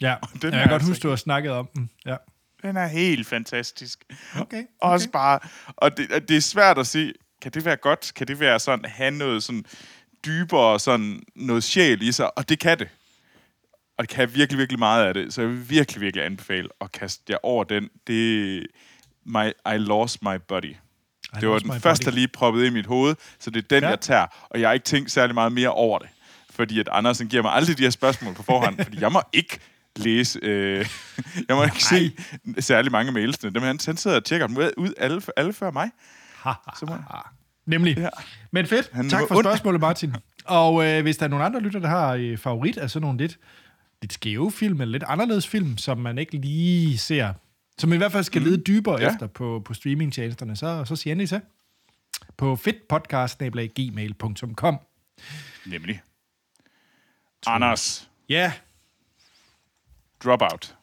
Ja, 0.00 0.16
den 0.32 0.42
den 0.42 0.54
er 0.54 0.58
jeg 0.58 0.62
kan 0.62 0.70
godt 0.70 0.82
altså 0.82 0.90
huske, 0.90 1.02
du 1.02 1.08
har 1.08 1.16
snakket 1.16 1.52
om 1.52 1.68
den. 1.74 1.90
Ja. 2.06 2.16
Den 2.62 2.76
er 2.76 2.86
helt 2.86 3.26
fantastisk. 3.26 4.04
Okay, 4.34 4.42
okay. 4.42 4.64
Også 4.80 5.10
bare, 5.10 5.38
og 5.66 5.96
det, 5.96 6.12
og 6.12 6.28
det 6.28 6.36
er 6.36 6.40
svært 6.40 6.78
at 6.78 6.86
sige, 6.86 7.12
kan 7.42 7.52
det 7.52 7.64
være 7.64 7.76
godt? 7.76 8.12
Kan 8.16 8.28
det 8.28 8.40
være 8.40 8.60
sådan, 8.60 8.84
have 8.84 9.10
noget 9.10 9.42
sådan 9.42 9.64
dybere, 10.26 10.80
sådan 10.80 11.22
noget 11.34 11.64
sjæl 11.64 12.02
i 12.02 12.12
sig? 12.12 12.38
Og 12.38 12.48
det 12.48 12.58
kan 12.58 12.78
det. 12.78 12.88
Og 13.98 14.02
det 14.02 14.08
kan 14.08 14.34
virkelig, 14.34 14.58
virkelig 14.58 14.78
meget 14.78 15.06
af 15.06 15.14
det. 15.14 15.34
Så 15.34 15.40
jeg 15.40 15.50
vil 15.50 15.70
virkelig, 15.70 16.00
virkelig 16.00 16.24
anbefale 16.24 16.68
at 16.80 16.92
kaste 16.92 17.22
jer 17.28 17.38
over 17.42 17.64
den. 17.64 17.88
Det 18.06 18.56
er 18.56 18.62
my, 19.24 19.74
I 19.74 19.78
Lost 19.78 20.22
My 20.22 20.36
Body. 20.48 20.76
Det 21.40 21.48
var 21.48 21.58
den 21.58 21.80
første, 21.80 22.04
der 22.04 22.10
lige 22.10 22.28
proppede 22.28 22.66
i 22.66 22.70
mit 22.70 22.86
hoved, 22.86 23.14
så 23.38 23.50
det 23.50 23.64
er 23.64 23.68
den, 23.70 23.82
Ja. 23.82 23.88
jeg 23.88 24.00
tager. 24.00 24.26
Og 24.50 24.60
jeg 24.60 24.68
har 24.68 24.72
ikke 24.74 24.84
tænkt 24.84 25.10
særlig 25.10 25.34
meget 25.34 25.52
mere 25.52 25.68
over 25.70 25.98
det. 25.98 26.08
Fordi 26.50 26.80
at 26.80 26.88
Andersen 26.92 27.28
giver 27.28 27.42
mig 27.42 27.52
aldrig 27.52 27.78
de 27.78 27.82
her 27.82 27.90
spørgsmål 27.90 28.34
på 28.34 28.42
forhånd, 28.42 28.78
fordi 28.84 29.00
jeg 29.00 29.12
må 29.12 29.22
ikke 29.32 29.58
læse, 29.96 30.38
øh, 30.42 30.86
jeg 31.48 31.56
må 31.56 31.64
ikke 31.64 31.84
se 31.84 32.12
særlig 32.58 32.92
mange 32.92 33.12
mailsene. 33.12 33.50
Dem, 33.54 33.62
han, 33.62 33.78
han 33.86 33.96
sidder 33.96 34.16
og 34.16 34.24
tjekker 34.24 34.46
dem 34.46 34.56
ud, 34.56 34.92
alle, 34.98 35.22
alle 35.36 35.52
før 35.52 35.70
mig. 35.70 35.90
Så 36.78 36.86
må, 36.86 36.94
Nemlig. 37.66 37.98
Ja. 37.98 38.08
Men 38.50 38.66
fedt. 38.66 38.90
Han 38.92 39.10
tak 39.10 39.22
for 39.28 39.42
spørgsmålet, 39.42 39.80
Martin. 39.80 40.14
Og 40.44 40.86
øh, 40.86 41.02
hvis 41.02 41.16
der 41.16 41.24
er 41.24 41.28
nogen 41.28 41.44
andre 41.46 41.60
lytter, 41.60 41.80
der 41.80 41.88
har 41.88 42.14
øh, 42.14 42.38
favorit 42.38 42.76
af 42.76 42.90
sådan 42.90 43.02
nogle 43.06 43.18
lidt 43.18 43.38
lidt 44.02 44.12
skæve 44.12 44.52
film, 44.52 44.80
eller 44.80 44.92
lidt 44.92 45.04
anderledes 45.06 45.48
film, 45.48 45.78
som 45.78 45.98
man 45.98 46.18
ikke 46.18 46.36
lige 46.36 46.98
ser, 46.98 47.32
som 47.78 47.92
i 47.92 47.96
hvert 47.96 48.12
fald 48.12 48.24
skal 48.24 48.42
lede 48.42 48.62
dybere 48.62 49.00
Ja. 49.00 49.12
efter 49.12 49.26
på, 49.26 49.62
på 49.64 49.74
streamingtjenesterne, 49.74 50.56
så, 50.56 50.84
så 50.84 50.96
siger 50.96 51.12
endelig 51.12 51.28
til 51.28 51.40
på 52.36 52.56
fedtpodcast.gmail.com. 52.56 54.78
Nemlig. 55.66 56.02
Anders, 57.46 58.10
Ja, 58.28 58.34
yeah, 58.34 58.52
Dropout. 60.24 60.76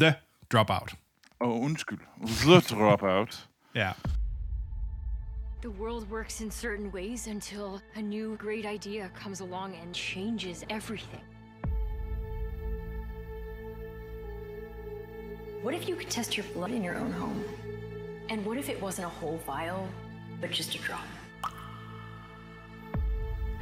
The 0.00 0.14
Dropout. 0.52 0.94
Åh, 1.40 1.48
oh, 1.48 1.64
undskyld. 1.64 1.98
The 2.26 2.60
Dropout. 2.76 3.48
Ja. 3.74 3.92
The 5.62 5.70
world 5.70 6.10
works 6.10 6.40
in 6.40 6.50
certain 6.50 6.86
ways 6.94 7.26
until 7.26 7.80
a 7.96 8.00
new 8.00 8.36
great 8.36 8.64
idea 8.74 9.08
comes 9.22 9.40
along 9.40 9.74
and 9.82 9.94
changes 9.94 10.64
everything. 10.70 11.22
What 15.66 15.74
if 15.74 15.88
you 15.88 15.96
could 15.96 16.08
test 16.08 16.36
your 16.36 16.46
blood 16.54 16.70
in 16.70 16.84
your 16.84 16.94
own 16.94 17.10
home? 17.10 17.42
And 18.30 18.46
what 18.46 18.56
if 18.56 18.68
it 18.68 18.80
wasn't 18.80 19.06
a 19.08 19.14
whole 19.18 19.38
vial, 19.44 19.88
But 20.40 20.52
just 20.52 20.76
a 20.76 20.78
drop. 20.78 21.08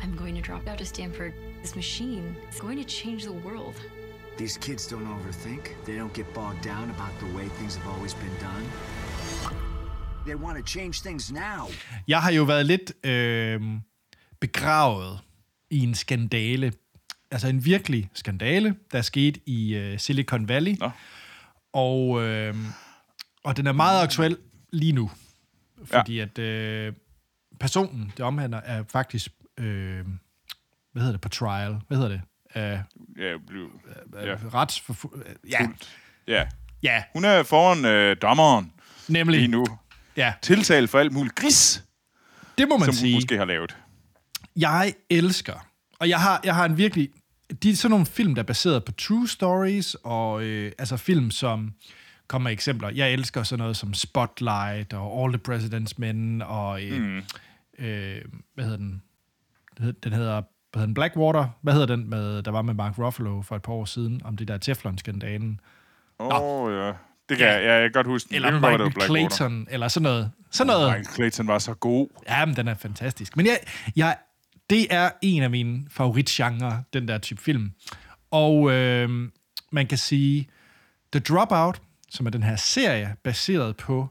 I'm 0.02 0.14
going 0.14 0.34
to 0.34 0.42
drop 0.42 0.68
out 0.68 0.82
of 0.82 0.86
Stanford. 0.86 1.32
This 1.62 1.74
machine 1.74 2.36
is 2.52 2.60
going 2.60 2.76
to 2.76 2.84
change 2.84 3.24
the 3.24 3.36
world. 3.46 3.76
These 4.36 4.58
kids 4.58 4.86
don't 4.86 5.08
overthink. 5.16 5.62
They 5.86 5.96
don't 5.96 6.12
get 6.12 6.26
bogged 6.34 6.62
down 6.72 6.90
about 6.90 7.14
the 7.22 7.30
way 7.36 7.46
things 7.58 7.74
have 7.76 7.88
always 7.94 8.14
been 8.14 8.36
done. 8.48 8.64
They 10.26 10.34
want 10.34 10.56
to 10.58 10.64
change 10.78 11.00
things 11.00 11.32
now. 11.32 11.68
Jeg 12.08 12.22
har 12.22 12.32
jo 12.32 12.42
været 12.44 12.66
lidt 12.66 13.06
øh, 13.06 13.60
begravet 14.40 15.18
i 15.70 15.78
en 15.78 15.94
skandale. 15.94 16.72
Altså 17.30 17.48
en 17.48 17.64
virkelig 17.64 18.10
skandale, 18.14 18.74
der 18.92 18.98
er 18.98 19.02
skete 19.02 19.40
i 19.46 19.74
øh, 19.74 19.98
Silicon 19.98 20.48
Valley. 20.48 20.76
Nå. 20.80 20.90
Og, 21.74 22.22
øh, 22.22 22.54
og 23.44 23.56
den 23.56 23.66
er 23.66 23.72
meget 23.72 24.02
aktuel 24.02 24.36
lige 24.72 24.92
nu. 24.92 25.10
Fordi 25.84 26.16
ja. 26.16 26.22
at 26.22 26.38
øh, 26.38 26.92
personen, 27.60 28.12
det 28.16 28.24
omhandler, 28.24 28.60
er 28.60 28.84
faktisk... 28.92 29.30
Øh, 29.58 30.04
hvad 30.92 31.02
hedder 31.02 31.12
det? 31.12 31.20
På 31.20 31.28
trial. 31.28 31.76
Hvad 31.88 31.98
hedder 31.98 32.10
det? 32.10 32.20
Øh, 32.56 32.78
Ja, 33.18 33.36
blev... 33.46 33.68
Ja, 34.14 34.30
ja. 34.30 34.36
Retsforfu... 34.54 35.08
Ja, 35.50 35.68
ja. 36.28 36.46
ja, 36.82 37.02
Hun 37.12 37.24
er 37.24 37.42
foran 37.42 37.84
øh, 37.84 38.16
dommeren 38.22 38.72
nemlig. 39.08 39.40
lige 39.40 39.50
nu. 39.50 39.66
Ja, 40.16 40.34
Tiltalt 40.42 40.90
for 40.90 40.98
alt 40.98 41.12
muligt 41.12 41.34
gris, 41.34 41.84
det 42.58 42.68
må 42.68 42.76
man 42.76 42.84
som 42.86 42.92
hun 42.92 42.98
sige. 42.98 43.14
måske 43.14 43.38
har 43.38 43.44
lavet. 43.44 43.76
jeg 44.56 44.94
elsker, 45.10 45.66
og 45.98 46.08
jeg 46.08 46.20
har, 46.20 46.40
jeg 46.44 46.54
har 46.54 46.64
en 46.64 46.76
virkelig, 46.76 47.08
de 47.62 47.70
er 47.70 47.74
sådan 47.76 47.90
nogle 47.90 48.06
film, 48.06 48.34
der 48.34 48.42
er 48.42 48.46
baseret 48.46 48.84
på 48.84 48.92
true 48.92 49.28
stories, 49.28 49.96
og 50.02 50.42
øh, 50.42 50.72
altså 50.78 50.96
film, 50.96 51.30
som 51.30 51.72
kommer 52.28 52.50
eksempler. 52.50 52.90
Jeg 52.90 53.12
elsker 53.12 53.42
sådan 53.42 53.58
noget 53.58 53.76
som 53.76 53.94
Spotlight, 53.94 54.92
og 54.92 55.22
All 55.24 55.38
the 55.38 55.54
President's 55.54 55.92
Men, 55.96 56.42
og 56.42 56.82
øh, 56.82 57.02
mm. 57.02 57.22
øh, 57.78 58.20
hvad 58.54 58.64
hedder 58.64 58.78
den? 58.78 59.02
Den 59.78 59.84
hed- 59.84 59.92
Den 59.92 60.12
hedder, 60.12 60.32
hvad 60.34 60.42
hedder 60.80 60.86
den? 60.86 60.94
Blackwater. 60.94 61.46
Hvad 61.62 61.72
hedder 61.72 61.96
den, 61.96 62.10
med, 62.10 62.42
der 62.42 62.50
var 62.50 62.62
med 62.62 62.74
Mark 62.74 62.98
Ruffalo 62.98 63.42
for 63.42 63.56
et 63.56 63.62
par 63.62 63.72
år 63.72 63.84
siden, 63.84 64.20
om 64.24 64.36
det 64.36 64.48
der 64.48 64.58
Teflon-skandalen? 64.58 65.60
Åh, 66.20 66.28
oh, 66.42 66.72
ja. 66.72 66.92
Det 67.28 67.38
kan 67.38 67.46
jeg, 67.46 67.62
ja, 67.62 67.72
jeg 67.72 67.82
kan 67.82 67.92
godt 67.92 68.06
huske 68.06 68.28
den. 68.28 68.34
Eller 68.36 68.50
Det 68.50 68.62
det 68.62 68.70
Michael 68.70 68.92
Blackwater. 68.92 69.28
Clayton, 69.36 69.66
eller 69.70 69.88
sådan 69.88 70.02
noget. 70.02 70.30
Sådan 70.50 70.66
noget. 70.66 70.86
Michael 70.98 71.14
Clayton 71.14 71.46
var 71.46 71.58
så 71.58 71.74
god. 71.74 72.08
Ja, 72.28 72.44
men 72.44 72.56
den 72.56 72.68
er 72.68 72.74
fantastisk. 72.74 73.36
Men 73.36 73.46
jeg, 73.46 73.58
jeg, 73.96 74.16
det 74.70 74.86
er 74.90 75.10
en 75.22 75.42
af 75.42 75.50
mine 75.50 75.86
favoritgenre, 75.90 76.82
den 76.92 77.08
der 77.08 77.18
type 77.18 77.42
film. 77.42 77.72
Og 78.30 78.72
øh, 78.72 79.28
man 79.72 79.86
kan 79.86 79.98
sige, 79.98 80.48
The 81.12 81.20
Dropout, 81.20 81.82
som 82.10 82.26
er 82.26 82.30
den 82.30 82.42
her 82.42 82.56
serie, 82.56 83.16
baseret 83.24 83.76
på 83.76 84.08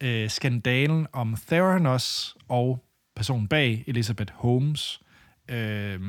øh, 0.00 0.30
skandalen 0.30 1.06
om 1.12 1.36
Theranos 1.46 2.36
og 2.48 2.84
personen 3.16 3.48
bag, 3.48 3.84
Elizabeth 3.86 4.32
Holmes, 4.34 5.00
øh, 5.48 6.00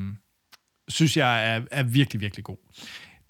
synes 0.87 1.17
jeg 1.17 1.55
er, 1.55 1.61
er 1.71 1.83
virkelig, 1.83 2.21
virkelig 2.21 2.45
god. 2.45 2.57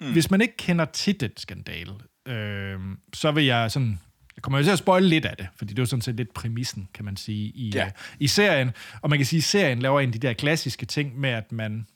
Mm. 0.00 0.12
Hvis 0.12 0.30
man 0.30 0.40
ikke 0.40 0.56
kender 0.56 0.84
til 0.84 1.20
den 1.20 1.30
skandale, 1.36 1.92
øh, 2.26 2.80
så 3.14 3.32
vil 3.32 3.44
jeg 3.44 3.70
sådan... 3.70 4.00
Jeg 4.36 4.42
kommer 4.42 4.58
jo 4.58 4.64
til 4.64 4.70
at 4.70 4.78
spoile 4.78 5.08
lidt 5.08 5.24
af 5.24 5.36
det, 5.36 5.46
fordi 5.56 5.70
det 5.72 5.78
er 5.78 5.82
jo 5.82 5.86
sådan 5.86 6.02
set 6.02 6.16
lidt 6.16 6.34
præmissen, 6.34 6.88
kan 6.94 7.04
man 7.04 7.16
sige, 7.16 7.46
i, 7.54 7.70
Ja. 7.74 7.84
ja. 7.84 7.90
i 8.18 8.26
serien. 8.26 8.70
Og 9.02 9.10
man 9.10 9.18
kan 9.18 9.26
sige, 9.26 9.38
at 9.38 9.44
serien 9.44 9.78
laver 9.78 10.00
en 10.00 10.08
af 10.08 10.12
de 10.12 10.18
der 10.18 10.32
klassiske 10.32 10.86
ting 10.86 11.18
med, 11.20 11.30
at 11.30 11.52
man, 11.52 11.86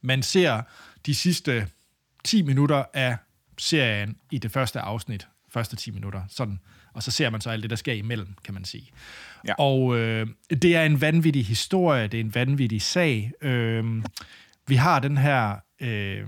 man 0.00 0.22
ser 0.22 0.62
de 1.06 1.14
sidste 1.14 1.68
10 2.24 2.42
minutter 2.42 2.84
af 2.94 3.16
serien 3.58 4.16
i 4.30 4.38
det 4.38 4.50
første 4.52 4.80
afsnit, 4.80 5.28
første 5.50 5.76
10 5.76 5.90
minutter, 5.90 6.22
sådan. 6.28 6.60
Og 6.92 7.02
så 7.02 7.10
ser 7.10 7.30
man 7.30 7.40
så 7.40 7.50
alt 7.50 7.62
det, 7.62 7.70
der 7.70 7.76
sker 7.76 7.92
imellem, 7.92 8.34
kan 8.44 8.54
man 8.54 8.64
sige. 8.64 8.90
Ja. 9.48 9.54
Og 9.58 9.98
øh, 9.98 10.26
det 10.50 10.76
er 10.76 10.82
en 10.84 11.00
vanvittig 11.00 11.46
historie, 11.46 12.06
det 12.08 12.20
er 12.20 12.24
en 12.24 12.34
vanvittig 12.34 12.82
sag. 12.82 13.32
Øh, 13.42 14.04
vi 14.66 14.74
har 14.74 15.00
den 15.00 15.16
her 15.16 15.56
øh, 15.80 16.26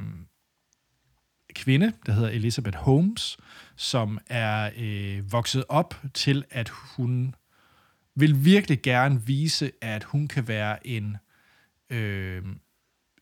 kvinde, 1.55 1.93
der 2.07 2.13
hedder 2.13 2.29
Elizabeth 2.29 2.79
Holmes, 2.79 3.39
som 3.81 4.19
er 4.27 4.71
øh, 4.79 5.33
vokset 5.33 5.65
op 5.69 5.95
til, 6.15 6.45
at 6.51 6.69
hun 6.69 7.35
vil 8.15 8.45
virkelig 8.45 8.83
gerne 8.83 9.23
vise, 9.27 9.71
at 9.81 10.05
hun 10.05 10.29
kan 10.29 10.49
være 10.49 10.87
en 10.87 11.17
øh, 11.91 12.43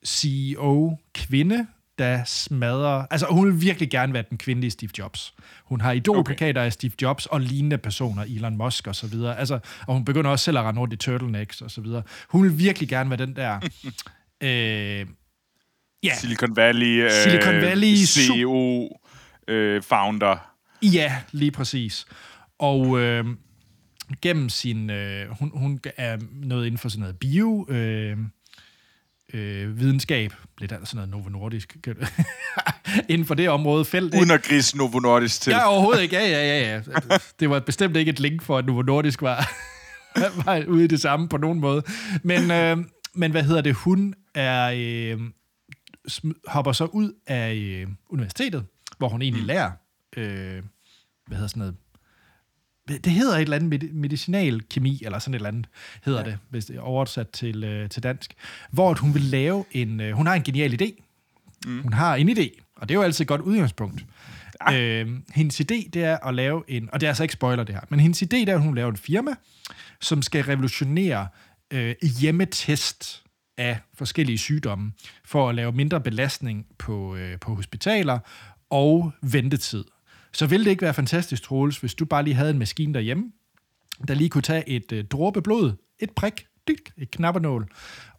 CEO-kvinde, 0.06 1.66
der 1.98 2.24
smadrer... 2.24 3.06
Altså, 3.10 3.26
hun 3.30 3.46
vil 3.46 3.60
virkelig 3.60 3.90
gerne 3.90 4.12
være 4.12 4.24
den 4.30 4.38
kvindelige 4.38 4.70
Steve 4.70 4.90
Jobs. 4.98 5.34
Hun 5.64 5.80
har 5.80 5.92
idolplakater 5.92 6.62
af 6.62 6.72
Steve 6.72 6.92
Jobs 7.02 7.26
og 7.26 7.40
lignende 7.40 7.78
personer, 7.78 8.22
Elon 8.22 8.56
Musk 8.56 8.86
og 8.86 8.96
så 8.96 9.06
videre. 9.06 9.38
Altså, 9.38 9.58
og 9.86 9.94
hun 9.94 10.04
begynder 10.04 10.30
også 10.30 10.44
selv 10.44 10.58
at 10.58 10.64
rende 10.64 10.80
rundt 10.80 10.94
i 10.94 10.96
turtlenecks 10.96 11.60
og 11.60 11.70
så 11.70 11.80
videre. 11.80 12.02
Hun 12.28 12.42
vil 12.42 12.58
virkelig 12.58 12.88
gerne 12.88 13.10
være 13.10 13.26
den 13.26 13.36
der... 13.36 13.60
øh, 14.42 15.06
ja, 16.02 16.14
Silicon 16.14 16.56
Valley, 16.56 17.04
øh, 17.04 17.10
Silicon 17.10 17.54
Valley, 17.54 17.94
su- 17.94 18.32
CEO, 18.32 18.88
øh, 19.48 19.82
founder. 19.82 20.47
Ja, 20.82 21.22
lige 21.32 21.50
præcis. 21.50 22.06
Og 22.58 22.98
øh, 23.00 23.24
gennem 24.22 24.48
sin... 24.48 24.90
Øh, 24.90 25.30
hun, 25.30 25.50
hun 25.54 25.80
er 25.96 26.18
noget 26.32 26.66
inden 26.66 26.78
for 26.78 26.88
sådan 26.88 27.00
noget 27.00 27.18
bio... 27.18 27.66
Øh, 27.68 28.18
øh, 29.34 29.78
videnskab, 29.80 30.32
lidt 30.58 30.72
af 30.72 30.78
sådan 30.84 30.96
noget 30.96 31.10
Novo 31.10 31.38
Nordisk, 31.38 31.76
inden 33.08 33.26
for 33.26 33.34
det 33.34 33.48
område 33.48 33.84
felt. 33.84 34.14
Uden 34.14 34.30
at 34.30 34.42
grise 34.42 34.76
Novo 34.76 34.98
Nordisk 34.98 35.40
til. 35.40 35.50
Ja, 35.50 35.68
overhovedet 35.70 36.02
ikke. 36.02 36.16
Ja, 36.16 36.26
ja, 36.26 36.60
ja, 36.60 36.74
ja. 36.74 37.18
Det 37.40 37.50
var 37.50 37.60
bestemt 37.60 37.96
ikke 37.96 38.10
et 38.10 38.20
link 38.20 38.42
for, 38.42 38.58
at 38.58 38.66
Novo 38.66 38.82
Nordisk 38.82 39.22
var, 39.22 39.50
var 40.44 40.64
ude 40.68 40.84
i 40.84 40.86
det 40.86 41.00
samme 41.00 41.28
på 41.28 41.36
nogen 41.36 41.60
måde. 41.60 41.82
Men, 42.22 42.50
øh, 42.50 42.76
men 43.14 43.30
hvad 43.30 43.42
hedder 43.42 43.60
det? 43.60 43.74
Hun 43.74 44.14
er, 44.34 44.72
øh, 44.76 45.20
hopper 46.46 46.72
så 46.72 46.84
ud 46.84 47.12
af 47.26 47.54
øh, 47.54 47.86
universitetet, 48.10 48.66
hvor 48.98 49.08
hun 49.08 49.22
egentlig 49.22 49.44
lærer, 49.44 49.70
øh, 50.16 50.62
hvad 51.26 51.36
hedder 51.36 51.48
sådan 51.48 51.58
noget, 51.58 51.76
det 53.04 53.12
hedder 53.12 53.36
et 53.36 53.42
eller 53.42 53.56
andet 53.56 53.70
med- 53.70 53.92
medicinal 53.92 54.62
kemi, 54.70 55.02
eller 55.04 55.18
sådan 55.18 55.34
et 55.34 55.38
eller 55.38 55.48
andet 55.48 55.66
hedder 56.04 56.20
ja. 56.20 56.24
det, 56.26 56.38
hvis 56.50 56.66
det 56.66 56.76
er 56.76 56.80
oversat 56.80 57.28
til, 57.28 57.64
øh, 57.64 57.88
til 57.88 58.02
dansk, 58.02 58.34
hvor 58.70 58.94
hun 58.94 59.14
vil 59.14 59.22
lave 59.22 59.64
en, 59.72 60.00
øh, 60.00 60.12
hun 60.12 60.26
har 60.26 60.34
en 60.34 60.42
genial 60.42 60.82
idé. 60.82 61.02
Mm. 61.66 61.82
Hun 61.82 61.92
har 61.92 62.14
en 62.14 62.28
idé, 62.28 62.60
og 62.76 62.88
det 62.88 62.94
er 62.94 62.98
jo 62.98 63.02
altid 63.02 63.22
et 63.22 63.28
godt 63.28 63.40
udgangspunkt. 63.40 64.04
Ja. 64.70 64.80
Øh, 64.80 65.08
hendes 65.34 65.60
idé, 65.60 65.90
det 65.92 65.96
er 65.96 66.26
at 66.26 66.34
lave 66.34 66.62
en, 66.68 66.88
og 66.92 67.00
det 67.00 67.06
er 67.06 67.10
altså 67.10 67.22
ikke 67.22 67.32
spoiler 67.32 67.64
det 67.64 67.74
her, 67.74 67.80
men 67.88 68.00
hendes 68.00 68.22
idé, 68.22 68.26
det 68.26 68.48
er, 68.48 68.54
at 68.54 68.62
hun 68.62 68.74
laver 68.74 68.90
en 68.90 68.96
firma, 68.96 69.30
som 70.00 70.22
skal 70.22 70.44
revolutionere 70.44 71.28
øh, 71.70 71.94
hjemmetest 72.20 73.22
af 73.56 73.78
forskellige 73.94 74.38
sygdomme, 74.38 74.92
for 75.24 75.48
at 75.48 75.54
lave 75.54 75.72
mindre 75.72 76.00
belastning 76.00 76.66
på, 76.78 77.16
øh, 77.16 77.38
på 77.38 77.54
hospitaler 77.54 78.18
og 78.70 79.12
ventetid. 79.22 79.84
Så 80.32 80.46
ville 80.46 80.64
det 80.64 80.70
ikke 80.70 80.82
være 80.82 80.94
fantastisk, 80.94 81.42
Troels, 81.42 81.78
hvis 81.78 81.94
du 81.94 82.04
bare 82.04 82.24
lige 82.24 82.34
havde 82.34 82.50
en 82.50 82.58
maskine 82.58 82.94
derhjemme, 82.94 83.32
der 84.08 84.14
lige 84.14 84.30
kunne 84.30 84.42
tage 84.42 84.68
et 84.68 84.92
øh, 84.92 85.04
dråbe 85.04 85.42
blod, 85.42 85.72
et 85.98 86.10
prik, 86.10 86.46
dyk, 86.68 86.92
et 86.96 87.10
knappenål, 87.10 87.68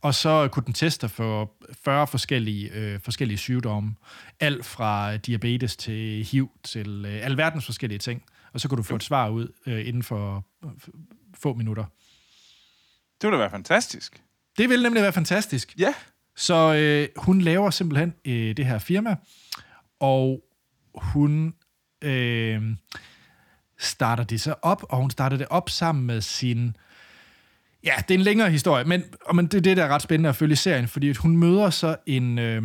og 0.02 0.16
så 0.16 0.48
kunne 0.52 0.66
den 0.66 0.74
teste 0.74 1.10
for 1.10 1.52
40 1.84 2.08
forskellige, 2.08 2.72
øh, 2.72 3.00
forskellige 3.00 3.38
sygdomme. 3.38 3.96
Alt 4.40 4.66
fra 4.66 5.18
diabetes 5.18 5.78
til 5.78 6.24
HIV 6.32 6.50
til 6.64 7.06
øh, 7.06 7.26
alverdens 7.26 7.66
forskellige 7.66 8.00
ting. 8.00 8.24
Og 8.54 8.60
så 8.60 8.68
kunne 8.68 8.78
du 8.78 8.84
få 8.84 8.96
et 8.96 9.04
svar 9.04 9.30
ud 9.30 9.48
øh, 9.66 9.88
inden 9.88 10.04
for 10.04 10.46
øh, 10.66 10.72
få 11.38 11.54
minutter. 11.54 11.84
Det 13.22 13.28
ville 13.28 13.38
da 13.38 13.42
være 13.42 13.52
fantastisk. 13.52 14.22
Det 14.58 14.70
ville 14.70 14.84
nemlig 14.84 15.04
være 15.04 15.14
fantastisk. 15.14 15.76
Ja. 15.80 15.94
Så 16.36 16.74
øh, 16.74 17.24
hun 17.24 17.42
laver 17.42 17.70
simpelthen 17.70 18.14
øh, 18.26 18.58
det 18.58 18.66
her 18.66 18.80
firma, 18.80 19.16
og 20.00 20.44
hun 20.96 21.54
øh, 22.02 22.62
starter 23.80 24.24
det 24.24 24.42
så 24.42 24.56
op, 24.62 24.84
og 24.90 24.98
hun 24.98 25.12
starter 25.12 25.38
det 25.38 25.48
op 25.50 25.70
sammen 25.70 26.06
med 26.06 26.22
sin... 26.22 26.78
Ja, 27.84 27.94
det 28.08 28.14
er 28.14 28.18
en 28.18 28.24
længere 28.24 28.52
historie, 28.52 28.84
men, 28.84 29.04
og, 29.26 29.36
men 29.36 29.46
det, 29.46 29.54
er 29.54 29.62
det 29.62 29.78
der 29.78 29.84
er 29.84 29.88
ret 29.88 30.02
spændende 30.02 30.30
at 30.30 30.36
følge 30.36 30.56
serien, 30.56 30.88
fordi 30.88 31.10
at 31.10 31.18
hun 31.18 31.38
møder 31.38 31.70
så 31.70 31.96
en, 32.06 32.40
øh, 32.40 32.64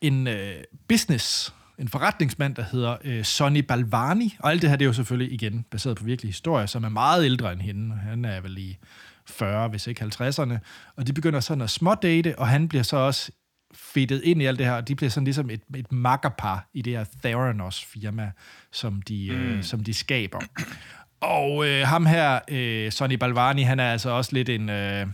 en 0.00 0.26
øh, 0.26 0.54
business, 0.88 1.54
en 1.78 1.88
forretningsmand, 1.88 2.54
der 2.54 2.64
hedder 2.72 2.96
øh, 3.04 3.24
Sonny 3.24 3.58
Balvani. 3.58 4.36
Og 4.38 4.50
alt 4.50 4.62
det 4.62 4.70
her, 4.70 4.76
det 4.76 4.84
er 4.84 4.88
jo 4.88 4.92
selvfølgelig 4.92 5.32
igen 5.32 5.64
baseret 5.70 5.96
på 5.96 6.04
virkelige 6.04 6.28
historier, 6.28 6.66
som 6.66 6.84
er 6.84 6.88
meget 6.88 7.24
ældre 7.24 7.52
end 7.52 7.60
hende. 7.60 7.96
Han 7.96 8.24
er 8.24 8.40
vel 8.40 8.58
i 8.58 8.78
40, 9.26 9.68
hvis 9.68 9.86
ikke 9.86 10.04
50'erne. 10.04 10.58
Og 10.96 11.06
de 11.06 11.12
begynder 11.12 11.40
sådan 11.40 11.62
at 11.62 11.70
smådate, 11.70 12.38
og 12.38 12.48
han 12.48 12.68
bliver 12.68 12.82
så 12.82 12.96
også 12.96 13.30
fedtet 13.74 14.22
ind 14.24 14.42
i 14.42 14.44
alt 14.46 14.58
det 14.58 14.66
her, 14.66 14.72
og 14.72 14.88
de 14.88 14.94
bliver 14.94 15.10
sådan 15.10 15.24
ligesom 15.24 15.50
et, 15.50 15.60
et 15.76 15.92
makkerpar 15.92 16.68
i 16.74 16.82
det 16.82 16.92
her 16.92 17.04
Theranos-firma, 17.24 18.30
som 18.72 19.02
de, 19.02 19.28
mm. 19.32 19.36
øh, 19.36 19.62
som 19.62 19.84
de 19.84 19.94
skaber. 19.94 20.40
Og 21.20 21.68
øh, 21.68 21.86
ham 21.86 22.06
her, 22.06 22.38
øh, 22.48 22.92
Sonny 22.92 23.14
Balvani, 23.14 23.62
han 23.62 23.80
er 23.80 23.92
altså 23.92 24.10
også 24.10 24.30
lidt 24.32 24.48
en... 24.48 24.68
Øh, 24.68 25.06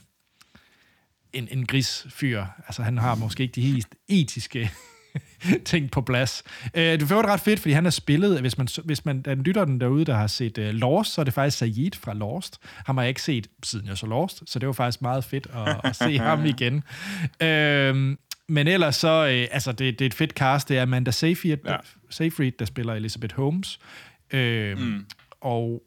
en, 1.32 1.48
en 1.50 1.66
grisfyr. 1.66 2.44
Altså, 2.66 2.82
han 2.82 2.98
har 2.98 3.14
måske 3.14 3.42
ikke 3.42 3.54
de 3.54 3.62
helt 3.62 3.94
etiske 4.08 4.70
ting 5.64 5.90
på 5.90 6.00
plads. 6.00 6.42
Øh, 6.74 7.00
det 7.00 7.10
var 7.10 7.26
ret 7.26 7.40
fedt, 7.40 7.60
fordi 7.60 7.72
han 7.72 7.84
har 7.84 7.90
spillet, 7.90 8.40
hvis 8.40 8.58
man, 8.58 8.68
hvis 8.84 9.04
man 9.04 9.22
den 9.22 9.42
lytter 9.42 9.64
den 9.64 9.80
derude, 9.80 10.04
der 10.04 10.14
har 10.14 10.26
set 10.26 10.58
uh, 10.58 10.64
Lost, 10.64 11.12
så 11.12 11.20
er 11.20 11.24
det 11.24 11.34
faktisk 11.34 11.58
Sayid 11.58 11.90
fra 11.94 12.14
Lost. 12.14 12.58
Ham 12.86 12.96
har 12.96 13.02
jeg 13.02 13.08
ikke 13.08 13.22
set, 13.22 13.46
siden 13.62 13.86
jeg 13.86 13.98
så 13.98 14.06
Lost, 14.06 14.42
så 14.46 14.58
det 14.58 14.66
var 14.66 14.72
faktisk 14.72 15.02
meget 15.02 15.24
fedt 15.24 15.46
at, 15.54 15.80
at 15.84 15.96
se 15.96 16.18
ham 16.28 16.44
igen. 16.44 16.82
Øh, 17.42 18.16
men 18.48 18.68
ellers 18.68 18.96
så, 18.96 19.26
øh, 19.26 19.48
altså 19.50 19.72
det, 19.72 19.98
det 19.98 20.00
er 20.04 20.06
et 20.06 20.14
fedt 20.14 20.32
cast, 20.32 20.68
det 20.68 20.78
er 20.78 20.82
Amanda 20.82 21.10
Seyfried, 21.10 21.58
ja. 21.66 21.76
Seyfried 22.10 22.52
der 22.58 22.64
spiller 22.64 22.94
Elizabeth 22.94 23.36
Holmes. 23.36 23.78
Øh, 24.32 24.78
mm. 24.78 25.06
Og 25.40 25.82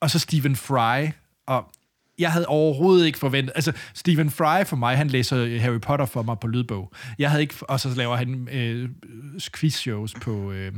og 0.00 0.10
så 0.10 0.18
Stephen 0.18 0.56
Fry, 0.56 1.06
og 1.46 1.72
jeg 2.18 2.32
havde 2.32 2.46
overhovedet 2.46 3.06
ikke 3.06 3.18
forventet... 3.18 3.52
Altså, 3.54 3.72
Stephen 3.94 4.30
Fry 4.30 4.64
for 4.64 4.76
mig, 4.76 4.96
han 4.96 5.08
læser 5.08 5.58
Harry 5.58 5.80
Potter 5.80 6.06
for 6.06 6.22
mig 6.22 6.38
på 6.38 6.46
lydbog. 6.46 6.92
Jeg 7.18 7.30
havde 7.30 7.42
ikke... 7.42 7.54
Og 7.60 7.80
så 7.80 7.94
laver 7.96 8.16
han 8.16 8.48
øh, 8.52 8.88
quiz-shows 9.56 10.14
på... 10.20 10.52
Øh, 10.52 10.72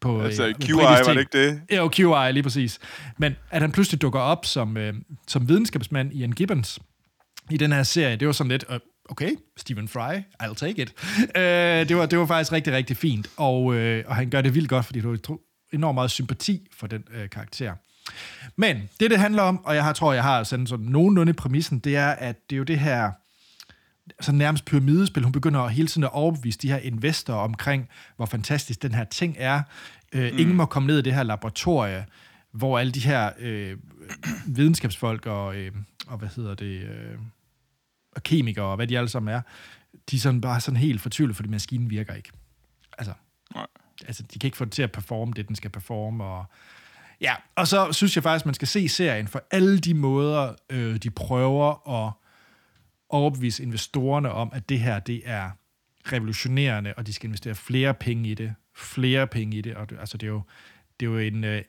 på 0.00 0.22
altså, 0.22 0.46
øh, 0.46 0.54
QI, 0.54 0.72
var 0.72 1.02
det 1.02 1.18
ikke 1.20 1.46
det? 1.46 1.62
Ja, 1.70 1.88
QI, 1.88 2.32
lige 2.32 2.42
præcis. 2.42 2.78
Men 3.16 3.36
at 3.50 3.60
han 3.60 3.72
pludselig 3.72 4.02
dukker 4.02 4.20
op 4.20 4.46
som, 4.46 4.76
øh, 4.76 4.94
som 5.28 5.48
videnskabsmand 5.48 6.12
i 6.12 6.24
en 6.24 6.34
Gibbons 6.34 6.78
i 7.50 7.56
den 7.56 7.72
her 7.72 7.82
serie, 7.82 8.16
det 8.16 8.26
var 8.26 8.32
sådan 8.32 8.50
lidt... 8.50 8.64
Øh, 8.70 8.78
okay, 9.08 9.30
Stephen 9.56 9.88
Fry, 9.88 10.14
I'll 10.42 10.54
take 10.54 10.82
it. 10.82 10.92
Øh, 11.36 11.88
det, 11.88 11.96
var, 11.96 12.06
det 12.06 12.18
var 12.18 12.26
faktisk 12.26 12.52
rigtig, 12.52 12.72
rigtig 12.72 12.96
fint, 12.96 13.30
og, 13.36 13.74
øh, 13.74 14.04
og 14.06 14.16
han 14.16 14.30
gør 14.30 14.40
det 14.40 14.54
vildt 14.54 14.68
godt, 14.68 14.86
fordi 14.86 15.00
du 15.00 15.10
har 15.10 15.38
enormt 15.72 15.94
meget 15.94 16.10
sympati 16.10 16.68
for 16.72 16.86
den 16.86 17.04
øh, 17.14 17.30
karakter. 17.30 17.74
Men 18.56 18.88
det, 19.00 19.10
det 19.10 19.18
handler 19.18 19.42
om, 19.42 19.64
og 19.64 19.74
jeg 19.74 19.84
har, 19.84 19.92
tror, 19.92 20.12
jeg 20.12 20.22
har 20.22 20.44
sådan, 20.44 20.66
sådan 20.66 20.86
nogenlunde 20.86 21.32
præmissen, 21.32 21.78
det 21.78 21.96
er, 21.96 22.08
at 22.08 22.36
det 22.50 22.56
er 22.56 22.58
jo 22.58 22.64
det 22.64 22.78
her 22.78 23.10
så 24.20 24.32
nærmest 24.32 24.64
pyramidespil. 24.64 25.22
Hun 25.22 25.32
begynder 25.32 25.68
hele 25.68 25.88
tiden 25.88 26.04
at 26.04 26.12
overbevise 26.12 26.58
de 26.58 26.68
her 26.68 26.78
investorer 26.78 27.38
omkring, 27.38 27.88
hvor 28.16 28.26
fantastisk 28.26 28.82
den 28.82 28.94
her 28.94 29.04
ting 29.04 29.36
er. 29.38 29.62
Øh, 30.12 30.32
mm. 30.32 30.38
Ingen 30.38 30.56
må 30.56 30.64
komme 30.64 30.86
ned 30.86 30.98
i 30.98 31.02
det 31.02 31.14
her 31.14 31.22
laboratorie, 31.22 32.06
hvor 32.52 32.78
alle 32.78 32.92
de 32.92 33.00
her 33.00 33.30
øh, 33.38 33.76
videnskabsfolk 34.46 35.26
og, 35.26 35.56
øh, 35.56 35.72
og 36.06 36.18
hvad 36.18 36.28
hedder 36.36 36.54
det, 36.54 36.80
øh, 36.82 37.18
og 38.16 38.22
kemikere 38.22 38.64
og 38.64 38.76
hvad 38.76 38.86
de 38.86 38.98
alle 38.98 39.08
sammen 39.08 39.34
er, 39.34 39.40
de 40.10 40.16
er 40.16 40.20
sådan 40.20 40.40
bare 40.40 40.60
sådan 40.60 40.80
helt 40.80 41.00
fortvivlet, 41.00 41.36
fordi 41.36 41.48
maskinen 41.48 41.90
virker 41.90 42.14
ikke. 42.14 42.30
Altså, 42.98 43.12
Nej. 43.54 43.66
altså, 44.06 44.22
de 44.22 44.38
kan 44.38 44.48
ikke 44.48 44.56
få 44.56 44.64
det 44.64 44.72
til 44.72 44.82
at 44.82 44.92
performe 44.92 45.32
det, 45.36 45.48
den 45.48 45.56
skal 45.56 45.70
performe, 45.70 46.24
og 46.24 46.44
Ja, 47.20 47.34
og 47.56 47.68
så 47.68 47.92
synes 47.92 48.16
jeg 48.16 48.22
faktisk, 48.22 48.44
man 48.46 48.54
skal 48.54 48.68
se 48.68 48.88
serien 48.88 49.28
for 49.28 49.42
alle 49.50 49.78
de 49.78 49.94
måder, 49.94 50.54
øh, 50.70 50.96
de 50.96 51.10
prøver 51.10 51.88
at 52.06 52.12
overbevise 53.08 53.62
investorerne 53.62 54.32
om, 54.32 54.50
at 54.52 54.68
det 54.68 54.80
her, 54.80 54.98
det 54.98 55.22
er 55.24 55.50
revolutionerende, 56.12 56.94
og 56.96 57.06
de 57.06 57.12
skal 57.12 57.26
investere 57.26 57.54
flere 57.54 57.94
penge 57.94 58.30
i 58.30 58.34
det. 58.34 58.54
Flere 58.76 59.26
penge 59.26 59.56
i 59.56 59.60
det. 59.60 59.74
Og 59.74 59.90
det, 59.90 59.98
altså, 60.00 60.16
det 60.16 60.26
er 60.26 60.30
jo, 60.30 60.42
det 61.00 61.06
er 61.06 61.10
jo 61.10 61.18
en... 61.18 61.44
Øh, 61.44 61.62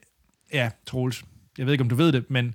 ja, 0.52 0.70
Troels, 0.86 1.24
jeg 1.58 1.66
ved 1.66 1.72
ikke, 1.72 1.82
om 1.82 1.88
du 1.88 1.94
ved 1.94 2.12
det, 2.12 2.30
men 2.30 2.54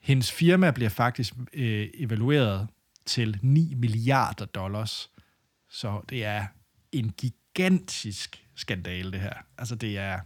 hendes 0.00 0.32
firma 0.32 0.70
bliver 0.70 0.90
faktisk 0.90 1.34
øh, 1.52 1.88
evalueret 1.94 2.68
til 3.06 3.38
9 3.42 3.74
milliarder 3.76 4.44
dollars. 4.44 5.10
Så 5.70 6.00
det 6.08 6.24
er 6.24 6.46
en 6.92 7.10
gigantisk 7.10 8.44
skandale, 8.54 9.12
det 9.12 9.20
her. 9.20 9.34
Altså, 9.58 9.74
det 9.74 9.98
er 9.98 10.20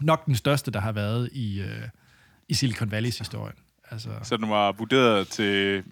nok 0.00 0.26
den 0.26 0.34
største, 0.34 0.70
der 0.70 0.80
har 0.80 0.92
været 0.92 1.30
i, 1.32 1.60
øh, 1.60 1.88
i 2.48 2.54
Silicon 2.54 2.90
Valleys 2.90 3.18
historie. 3.18 3.52
Altså. 3.90 4.10
Så 4.22 4.36
den 4.36 4.50
var 4.50 4.72
vurderet 4.72 5.28
til 5.28 5.84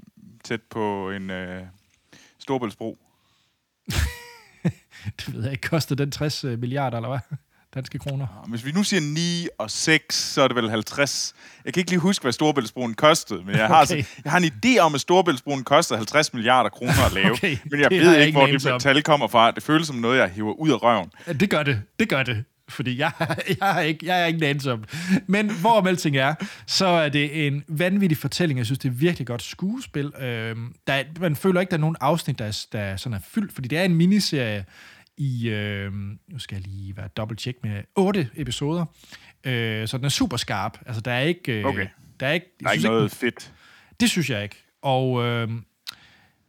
tæt 0.45 0.63
på 0.63 1.11
en 1.11 1.31
øh, 1.31 1.67
storbæltsbro? 2.39 2.99
det 5.19 5.35
ved 5.35 5.43
jeg 5.43 5.53
ikke. 5.53 5.69
Kostede 5.69 6.03
den 6.03 6.11
60 6.11 6.45
øh, 6.45 6.59
milliarder, 6.59 6.97
eller 6.99 7.09
hvad? 7.09 7.39
Danske 7.75 7.99
kroner. 7.99 8.27
Ja, 8.47 8.51
hvis 8.51 8.65
vi 8.65 8.73
nu 8.73 8.83
siger 8.83 9.01
9 9.01 9.49
og 9.59 9.71
6, 9.71 10.17
så 10.17 10.43
er 10.43 10.49
det 10.49 10.57
vel 10.57 10.71
50. 10.71 11.35
Jeg 11.65 11.73
kan 11.73 11.81
ikke 11.81 11.91
lige 11.91 12.01
huske, 12.01 12.23
hvad 12.23 12.33
Storbæltsbroen 12.33 12.95
kostede, 12.95 13.43
men 13.45 13.57
jeg 13.57 13.67
har, 13.67 13.83
okay. 13.83 13.95
altså, 13.95 14.11
jeg 14.25 14.33
har 14.33 14.39
en 14.39 14.45
idé 14.45 14.79
om, 14.79 14.95
at 14.95 15.01
Storbæltsbroen 15.01 15.65
koster 15.65 15.97
50 15.97 16.35
milliarder 16.35 16.71
kroner 16.71 17.07
at 17.07 17.13
lave. 17.13 17.33
okay, 17.39 17.57
men 17.71 17.81
jeg 17.81 17.91
ved 17.91 18.19
ikke, 18.19 18.39
hvor 18.39 18.47
det 18.47 18.83
tal 18.83 19.03
kommer 19.03 19.29
fra. 19.29 19.51
Det 19.51 19.63
føles 19.63 19.87
som 19.87 19.97
noget, 19.97 20.19
jeg 20.19 20.29
hiver 20.29 20.53
ud 20.53 20.71
af 20.71 20.83
røven. 20.83 21.11
Det 21.41 21.51
gør 21.51 21.63
det. 21.63 21.83
Det 21.99 22.09
gør 22.09 22.23
det 22.23 22.45
fordi 22.69 22.99
jeg, 22.99 23.13
jeg, 23.61 23.79
er 23.79 23.81
ikke, 23.81 24.07
jeg 24.07 24.23
er 24.23 24.27
ikke 24.27 24.51
en 24.51 24.69
om. 24.69 24.85
Men 25.27 25.51
hvor 25.51 25.87
alting 25.87 26.17
er, 26.17 26.35
så 26.67 26.87
er 26.87 27.09
det 27.09 27.47
en 27.47 27.65
vanvittig 27.69 28.19
fortælling. 28.19 28.59
Jeg 28.59 28.67
synes, 28.67 28.79
det 28.79 28.89
er 28.89 28.93
virkelig 28.93 29.27
godt 29.27 29.43
skuespil. 29.43 30.13
Øh, 30.21 30.57
der, 30.87 31.03
man 31.21 31.37
føler 31.37 31.61
ikke, 31.61 31.71
der 31.71 31.77
er 31.77 31.81
nogen 31.81 31.97
afsnit, 32.01 32.39
der 32.39 32.45
er, 32.45 32.67
der 32.73 32.97
sådan 32.97 33.17
er 33.17 33.21
fyldt, 33.29 33.53
fordi 33.53 33.69
det 33.69 33.79
er 33.79 33.85
en 33.85 33.95
miniserie 33.95 34.65
i, 35.17 35.49
øh, 35.49 35.93
nu 36.29 36.39
skal 36.39 36.57
jeg 36.57 36.67
lige 36.67 36.97
være 36.97 37.09
dobbelt 37.09 37.41
tjek 37.41 37.57
med, 37.63 37.83
otte 37.97 38.29
episoder. 38.35 38.85
Øh, 39.45 39.89
så 39.89 39.97
den 39.97 40.05
er 40.05 40.09
super 40.09 40.37
skarp. 40.37 40.79
Altså, 40.87 41.01
der 41.01 41.13
er 41.13 41.21
ikke... 41.21 41.61
Øh, 41.61 41.67
okay. 41.67 41.87
Der 42.21 42.27
er 42.27 42.33
ikke, 42.33 42.47
der 42.61 42.69
er 42.69 42.73
ikke 42.73 42.85
noget 42.85 43.05
ikke, 43.05 43.17
fedt. 43.17 43.53
Det 44.01 44.11
synes 44.11 44.31
jeg 44.31 44.43
ikke. 44.43 44.65
Og... 44.83 45.23
Øh, 45.23 45.49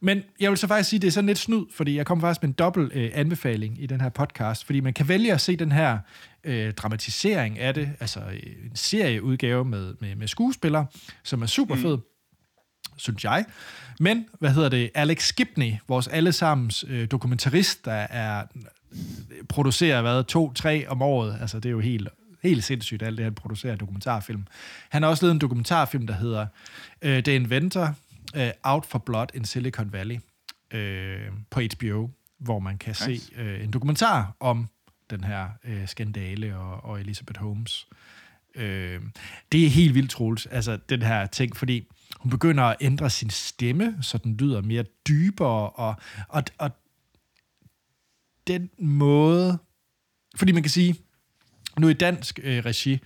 men 0.00 0.22
jeg 0.40 0.50
vil 0.50 0.58
så 0.58 0.66
faktisk 0.66 0.90
sige, 0.90 0.98
at 0.98 1.02
det 1.02 1.08
er 1.08 1.12
sådan 1.12 1.26
lidt 1.26 1.38
snyd, 1.38 1.64
fordi 1.72 1.96
jeg 1.96 2.06
kommer 2.06 2.22
faktisk 2.22 2.42
med 2.42 2.48
en 2.48 2.54
dobbelt 2.54 2.92
øh, 2.94 3.10
anbefaling 3.14 3.82
i 3.82 3.86
den 3.86 4.00
her 4.00 4.08
podcast, 4.08 4.64
fordi 4.64 4.80
man 4.80 4.92
kan 4.92 5.08
vælge 5.08 5.32
at 5.32 5.40
se 5.40 5.56
den 5.56 5.72
her 5.72 5.98
øh, 6.44 6.72
dramatisering 6.72 7.58
af 7.58 7.74
det, 7.74 7.90
altså 8.00 8.20
øh, 8.20 8.66
en 8.70 8.76
serieudgave 8.76 9.64
med, 9.64 9.94
med, 10.00 10.16
med 10.16 10.28
skuespillere, 10.28 10.86
som 11.22 11.42
er 11.42 11.46
super 11.46 11.76
fed, 11.76 11.96
mm. 11.96 12.02
Synes 12.96 13.24
jeg. 13.24 13.44
Men, 14.00 14.26
hvad 14.38 14.50
hedder 14.50 14.68
det, 14.68 14.90
Alex 14.94 15.26
Skipney, 15.28 15.72
vores 15.88 16.08
allesammens 16.08 16.84
øh, 16.88 17.10
dokumentarist, 17.10 17.84
der 17.84 17.92
er 17.92 18.44
øh, 18.56 18.62
producerer, 19.48 20.02
hvad, 20.02 20.24
to, 20.24 20.52
tre 20.52 20.88
om 20.88 21.02
året, 21.02 21.38
altså 21.40 21.56
det 21.60 21.68
er 21.68 21.72
jo 21.72 21.80
helt 21.80 22.08
helt 22.44 22.64
sindssygt, 22.64 23.02
alt 23.02 23.16
det, 23.16 23.24
han 23.24 23.34
producerer 23.34 23.76
dokumentarfilm. 23.76 24.46
Han 24.88 25.02
har 25.02 25.10
også 25.10 25.24
lavet 25.24 25.32
en 25.32 25.40
dokumentarfilm, 25.40 26.06
der 26.06 26.14
hedder 26.14 26.46
øh, 27.02 27.22
The 27.22 27.34
Inventor, 27.34 27.94
uh, 28.36 28.42
Out 28.62 28.86
for 28.86 28.98
Blood 28.98 29.26
in 29.34 29.44
Silicon 29.44 29.92
Valley 29.92 30.18
uh, 30.74 31.34
på 31.50 31.60
HBO, 31.60 32.10
hvor 32.38 32.58
man 32.58 32.78
kan 32.78 32.94
nice. 33.08 33.26
se 33.26 33.42
uh, 33.42 33.64
en 33.64 33.70
dokumentar 33.70 34.36
om 34.40 34.68
den 35.10 35.24
her 35.24 35.48
uh, 35.64 35.86
skandale 35.86 36.56
og, 36.56 36.84
og 36.84 37.00
Elizabeth 37.00 37.40
Holmes. 37.40 37.86
Uh, 38.56 38.62
det 39.52 39.66
er 39.66 39.68
helt 39.68 39.94
vildt, 39.94 40.10
Troels, 40.10 40.46
altså 40.46 40.78
den 40.88 41.02
her 41.02 41.26
ting, 41.26 41.56
fordi 41.56 41.88
hun 42.24 42.30
begynder 42.30 42.64
at 42.64 42.76
ændre 42.80 43.10
sin 43.10 43.30
stemme, 43.30 43.98
så 44.00 44.18
den 44.18 44.36
lyder 44.36 44.62
mere 44.62 44.84
dybere, 45.08 45.70
og, 45.70 45.96
og, 46.28 46.44
og 46.58 46.70
den 48.46 48.70
måde... 48.78 49.58
Fordi 50.36 50.52
man 50.52 50.62
kan 50.62 50.70
sige, 50.70 50.96
nu 51.78 51.88
i 51.88 51.92
dansk 51.92 52.40
øh, 52.42 52.64
regi, 52.64 53.00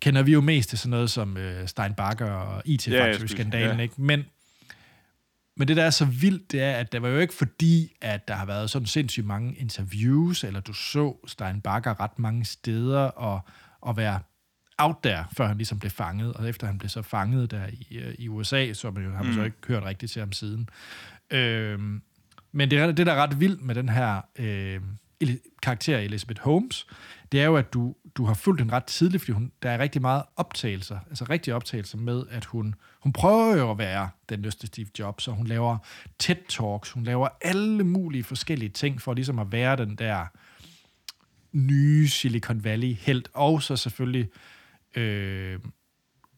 kender 0.00 0.22
vi 0.22 0.32
jo 0.32 0.40
mest 0.40 0.68
til 0.68 0.78
sådan 0.78 0.90
noget 0.90 1.10
som 1.10 1.36
øh, 1.36 1.68
Stein 1.68 1.94
Bakker 1.94 2.30
og 2.30 2.62
IT-faktor-skandalen, 2.64 3.76
ja, 3.76 3.82
ikke? 3.82 3.94
Men 4.02 4.24
men 5.58 5.68
det, 5.68 5.76
der 5.76 5.84
er 5.84 5.90
så 5.90 6.04
vildt, 6.04 6.52
det 6.52 6.62
er, 6.62 6.72
at 6.72 6.92
det 6.92 7.02
var 7.02 7.08
jo 7.08 7.18
ikke 7.18 7.34
fordi, 7.34 7.96
at 8.00 8.28
der 8.28 8.34
har 8.34 8.46
været 8.46 8.70
sådan 8.70 8.86
sindssygt 8.86 9.26
mange 9.26 9.54
interviews, 9.54 10.44
eller 10.44 10.60
du 10.60 10.72
så 10.72 11.16
Stein 11.26 11.60
Bakker 11.60 12.00
ret 12.00 12.18
mange 12.18 12.44
steder, 12.44 13.00
og, 13.00 13.40
og 13.80 13.96
være 13.96 14.20
out 14.78 15.04
der, 15.04 15.24
før 15.36 15.46
han 15.46 15.56
ligesom 15.56 15.78
blev 15.78 15.90
fanget, 15.90 16.32
og 16.32 16.48
efter 16.48 16.66
han 16.66 16.78
blev 16.78 16.88
så 16.88 17.02
fanget 17.02 17.50
der 17.50 17.66
i, 17.66 17.96
øh, 17.96 18.14
i 18.18 18.28
USA, 18.28 18.72
så 18.72 18.90
man 18.90 19.04
jo, 19.04 19.10
har 19.10 19.22
man 19.22 19.32
mm. 19.32 19.38
så 19.38 19.44
ikke 19.44 19.56
hørt 19.68 19.82
rigtigt 19.82 20.12
til 20.12 20.20
ham 20.20 20.32
siden. 20.32 20.68
Øhm, 21.30 22.02
men 22.52 22.70
det, 22.70 22.96
det, 22.96 23.06
der 23.06 23.12
er 23.12 23.22
ret 23.22 23.40
vildt 23.40 23.62
med 23.62 23.74
den 23.74 23.88
her 23.88 24.20
øh, 24.38 24.80
karakter 25.62 25.98
Elizabeth 25.98 26.40
Holmes, 26.40 26.86
det 27.32 27.40
er 27.40 27.44
jo, 27.44 27.56
at 27.56 27.72
du, 27.72 27.94
du 28.14 28.24
har 28.24 28.34
fulgt 28.34 28.60
den 28.60 28.72
ret 28.72 28.84
tidligt, 28.84 29.22
fordi 29.22 29.32
hun, 29.32 29.52
der 29.62 29.70
er 29.70 29.78
rigtig 29.78 30.02
meget 30.02 30.22
optagelser, 30.36 30.98
altså 31.08 31.24
rigtige 31.24 31.54
optagelser 31.54 31.98
med, 31.98 32.22
at 32.30 32.44
hun, 32.44 32.74
hun 33.00 33.12
prøver 33.12 33.56
jo 33.56 33.70
at 33.70 33.78
være 33.78 34.08
den 34.28 34.40
næste 34.40 34.66
Steve 34.66 34.86
Jobs, 34.98 35.24
så 35.24 35.30
hun 35.30 35.46
laver 35.46 35.78
TED-talks, 36.22 36.92
hun 36.92 37.04
laver 37.04 37.28
alle 37.40 37.84
mulige 37.84 38.24
forskellige 38.24 38.68
ting 38.68 39.02
for 39.02 39.14
ligesom 39.14 39.38
at 39.38 39.52
være 39.52 39.76
den 39.76 39.96
der 39.96 40.26
nye 41.52 42.08
Silicon 42.08 42.64
Valley-helt, 42.64 43.28
og 43.34 43.62
så 43.62 43.76
selvfølgelig 43.76 44.28
øh, 44.96 45.58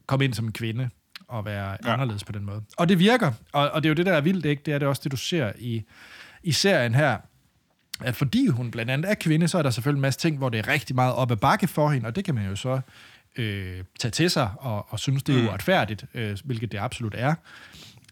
komme 0.07 0.25
ind 0.25 0.33
som 0.33 0.45
en 0.45 0.51
kvinde 0.51 0.89
og 1.27 1.45
være 1.45 1.77
ja. 1.85 1.93
anderledes 1.93 2.23
på 2.23 2.31
den 2.31 2.45
måde. 2.45 2.63
Og 2.77 2.89
det 2.89 2.99
virker, 2.99 3.31
og, 3.53 3.69
og 3.69 3.83
det 3.83 3.87
er 3.87 3.89
jo 3.89 3.95
det, 3.95 4.05
der 4.05 4.13
er 4.13 4.21
vildt, 4.21 4.45
ikke? 4.45 4.61
Det 4.65 4.73
er 4.73 4.79
det 4.79 4.87
også 4.87 5.01
det, 5.03 5.11
du 5.11 5.17
ser 5.17 5.51
i, 5.59 5.83
i 6.43 6.51
serien 6.51 6.95
her, 6.95 7.17
at 8.01 8.15
fordi 8.15 8.47
hun 8.47 8.71
blandt 8.71 8.91
andet 8.91 9.11
er 9.11 9.15
kvinde, 9.15 9.47
så 9.47 9.57
er 9.57 9.61
der 9.61 9.69
selvfølgelig 9.69 9.97
en 9.97 10.01
masse 10.01 10.19
ting, 10.19 10.37
hvor 10.37 10.49
det 10.49 10.57
er 10.57 10.67
rigtig 10.67 10.95
meget 10.95 11.13
op 11.13 11.31
ad 11.31 11.37
bakke 11.37 11.67
for 11.67 11.89
hende, 11.89 12.07
og 12.07 12.15
det 12.15 12.25
kan 12.25 12.35
man 12.35 12.45
jo 12.45 12.55
så 12.55 12.81
øh, 13.37 13.83
tage 13.99 14.11
til 14.11 14.29
sig 14.29 14.49
og, 14.57 14.85
og 14.89 14.99
synes, 14.99 15.23
det 15.23 15.39
er 15.39 15.49
uretfærdigt, 15.49 16.05
øh, 16.13 16.37
hvilket 16.45 16.71
det 16.71 16.77
absolut 16.77 17.15
er. 17.17 17.35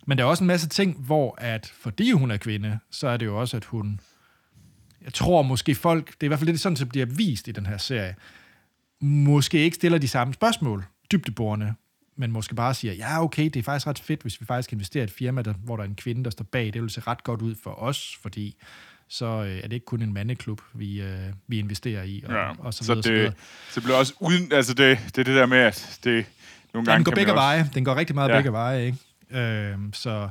Men 0.05 0.17
der 0.17 0.23
er 0.23 0.27
også 0.27 0.43
en 0.43 0.47
masse 0.47 0.69
ting, 0.69 0.97
hvor 0.97 1.35
at 1.37 1.73
fordi 1.81 2.11
hun 2.11 2.31
er 2.31 2.37
kvinde, 2.37 2.79
så 2.91 3.07
er 3.07 3.17
det 3.17 3.25
jo 3.25 3.39
også, 3.39 3.57
at 3.57 3.65
hun... 3.65 3.99
Jeg 5.03 5.13
tror 5.13 5.41
måske 5.41 5.75
folk, 5.75 6.07
det 6.07 6.13
er 6.21 6.25
i 6.25 6.27
hvert 6.27 6.39
fald 6.39 6.49
lidt 6.49 6.61
sådan, 6.61 6.75
det 6.75 6.89
bliver 6.89 7.05
vist 7.05 7.47
i 7.47 7.51
den 7.51 7.65
her 7.65 7.77
serie, 7.77 8.15
måske 9.01 9.57
ikke 9.59 9.75
stiller 9.75 9.97
de 9.97 10.07
samme 10.07 10.33
spørgsmål, 10.33 10.85
dybdeborende, 11.11 11.73
men 12.15 12.31
måske 12.31 12.55
bare 12.55 12.73
siger, 12.73 12.93
ja, 12.93 13.23
okay, 13.23 13.43
det 13.43 13.55
er 13.55 13.63
faktisk 13.63 13.87
ret 13.87 13.99
fedt, 13.99 14.21
hvis 14.21 14.41
vi 14.41 14.45
faktisk 14.45 14.73
investerer 14.73 15.03
i 15.03 15.05
et 15.05 15.11
firma, 15.11 15.41
der, 15.41 15.53
hvor 15.53 15.75
der 15.75 15.83
er 15.83 15.87
en 15.87 15.95
kvinde, 15.95 16.23
der 16.23 16.29
står 16.29 16.43
bag. 16.51 16.73
Det 16.73 16.81
vil 16.81 16.89
se 16.89 17.01
ret 17.07 17.23
godt 17.23 17.41
ud 17.41 17.55
for 17.63 17.71
os, 17.83 18.17
fordi 18.21 18.55
så 19.09 19.25
øh, 19.25 19.57
er 19.57 19.61
det 19.61 19.73
ikke 19.73 19.85
kun 19.85 20.01
en 20.01 20.13
mandeklub, 20.13 20.61
vi, 20.73 21.01
øh, 21.01 21.19
vi 21.47 21.59
investerer 21.59 22.03
i, 22.03 22.23
og, 22.27 22.33
Ja. 22.33 22.51
og 22.59 22.73
så 22.73 22.83
så, 22.83 22.93
videre. 22.93 23.03
så 23.03 23.11
det, 23.11 23.33
så 23.73 23.81
bliver 23.81 23.95
også 23.97 24.13
uden... 24.19 24.51
Altså, 24.53 24.73
det, 24.73 24.99
det 25.05 25.17
er 25.17 25.23
det 25.23 25.35
der 25.35 25.45
med, 25.45 25.57
at 25.57 25.99
det... 26.03 26.25
Nogle 26.73 26.85
gange 26.85 26.97
den 26.97 27.03
går 27.03 27.11
begge 27.11 27.31
også- 27.31 27.41
veje. 27.41 27.69
Den 27.73 27.85
går 27.85 27.95
rigtig 27.95 28.15
meget 28.15 28.29
Ja. 28.29 28.35
begge 28.35 28.51
veje, 28.51 28.85
ikke? 28.85 28.97
Øhm, 29.31 29.93
så, 29.93 30.29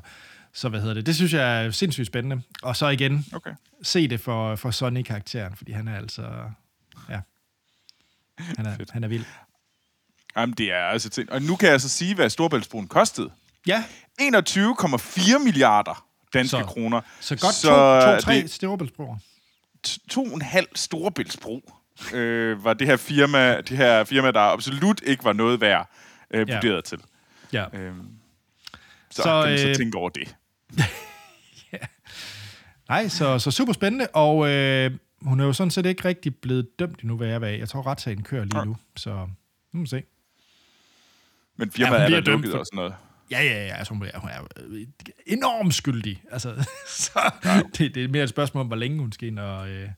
så 0.52 0.68
hvad 0.68 0.80
hedder 0.80 0.94
det? 0.94 1.06
Det 1.06 1.16
synes 1.16 1.32
jeg 1.34 1.64
er 1.66 1.70
sindssygt 1.70 2.06
spændende. 2.06 2.42
Og 2.62 2.76
så 2.76 2.88
igen, 2.88 3.26
Okay. 3.32 3.50
se 3.82 4.08
det 4.08 4.20
for, 4.20 4.56
for 4.56 4.70
Sonny-karakteren, 4.70 5.54
fordi 5.56 5.72
han 5.72 5.88
er 5.88 5.96
altså... 5.96 6.22
Ja. 8.48 8.52
Han 8.56 8.66
er, 8.66 8.76
han 8.92 9.04
er 9.04 9.08
vild. 9.08 9.24
Jamen, 10.36 10.54
det 10.54 10.72
er 10.72 10.78
altså... 10.84 11.08
Ting. 11.08 11.32
Og 11.32 11.42
nu 11.42 11.56
kan 11.56 11.68
jeg 11.68 11.80
så 11.80 11.88
sige, 11.88 12.14
hvad 12.14 12.30
Storbæltsbroen 12.30 12.86
kostede. 12.88 13.30
Ja, 13.66 13.84
21,4 14.22 15.38
milliarder 15.38 16.06
danske 16.34 16.50
Så- 16.50 16.64
kroner. 16.64 17.00
så 17.20 17.36
godt 17.36 17.54
Så 17.54 17.68
to, 18.00 18.14
to, 18.16 18.20
tre 18.20 18.40
t- 19.86 20.06
to 20.10 20.24
og 20.24 20.34
en 20.34 20.42
halv 20.42 20.66
Storebæltsbro 20.74 21.70
øh, 22.12 22.64
var 22.64 22.74
det 22.74 22.86
her 22.86 22.96
firma, 22.96 23.60
det 23.60 23.76
her 23.76 24.04
firma, 24.04 24.30
der 24.30 24.40
absolut 24.40 25.00
ikke 25.04 25.24
var 25.24 25.32
noget 25.32 25.60
værd 25.60 25.90
øh, 26.30 26.48
Ja. 26.48 26.54
vurderet 26.54 26.84
til. 26.84 26.98
Ja. 27.52 27.64
Øhm, 27.72 28.08
Så, 29.10 29.22
så, 29.22 29.42
kan 29.42 29.50
man 29.50 29.58
så 29.58 29.68
øh, 29.68 29.74
tænke 29.74 29.98
over 29.98 30.08
det. 30.10 30.36
Nej, 32.88 33.08
så, 33.08 33.38
så 33.38 33.50
super 33.50 33.72
spændende, 33.72 34.06
og 34.06 34.48
øh, 34.48 34.90
hun 35.26 35.40
er 35.40 35.44
jo 35.44 35.52
sådan 35.52 35.70
set 35.70 35.86
ikke 35.86 36.04
rigtig 36.04 36.36
blevet 36.36 36.78
dømt 36.78 37.00
endnu, 37.00 37.16
hvad 37.16 37.28
jeg 37.28 37.40
ved. 37.40 37.48
Jeg 37.48 37.68
tror, 37.68 37.86
retssagen 37.86 38.22
kører 38.22 38.44
lige 38.44 38.64
nu, 38.64 38.76
så 38.96 39.10
nu 39.72 39.78
må 39.78 39.80
vi 39.80 39.88
se. 39.88 40.02
Men 41.56 41.72
Ja, 41.78 41.84
firmaet 41.84 42.10
ja, 42.10 42.16
er 42.16 42.20
der 42.20 42.30
lukket 42.32 42.50
for- 42.50 42.58
og 42.58 42.66
sådan 42.66 42.76
noget. 42.76 42.94
Ja, 43.30 43.42
ja, 43.42 43.66
ja. 43.66 43.74
Altså, 43.74 43.94
hun, 43.94 44.06
er, 44.14 44.18
hun 44.18 44.30
er 44.30 44.40
øh, 44.56 44.86
enormt 45.26 45.74
skyldig. 45.74 46.22
Altså, 46.32 46.64
så 47.04 47.30
det, 47.78 47.94
det 47.94 48.04
er 48.04 48.08
mere 48.08 48.22
et 48.22 48.28
spørgsmål 48.28 48.60
om, 48.60 48.66
hvor 48.66 48.76
længe 48.76 48.98
hun 49.00 49.12
skal 49.12 49.28
ind 49.28 49.38
og... 49.38 49.68
Øh, 49.68 49.88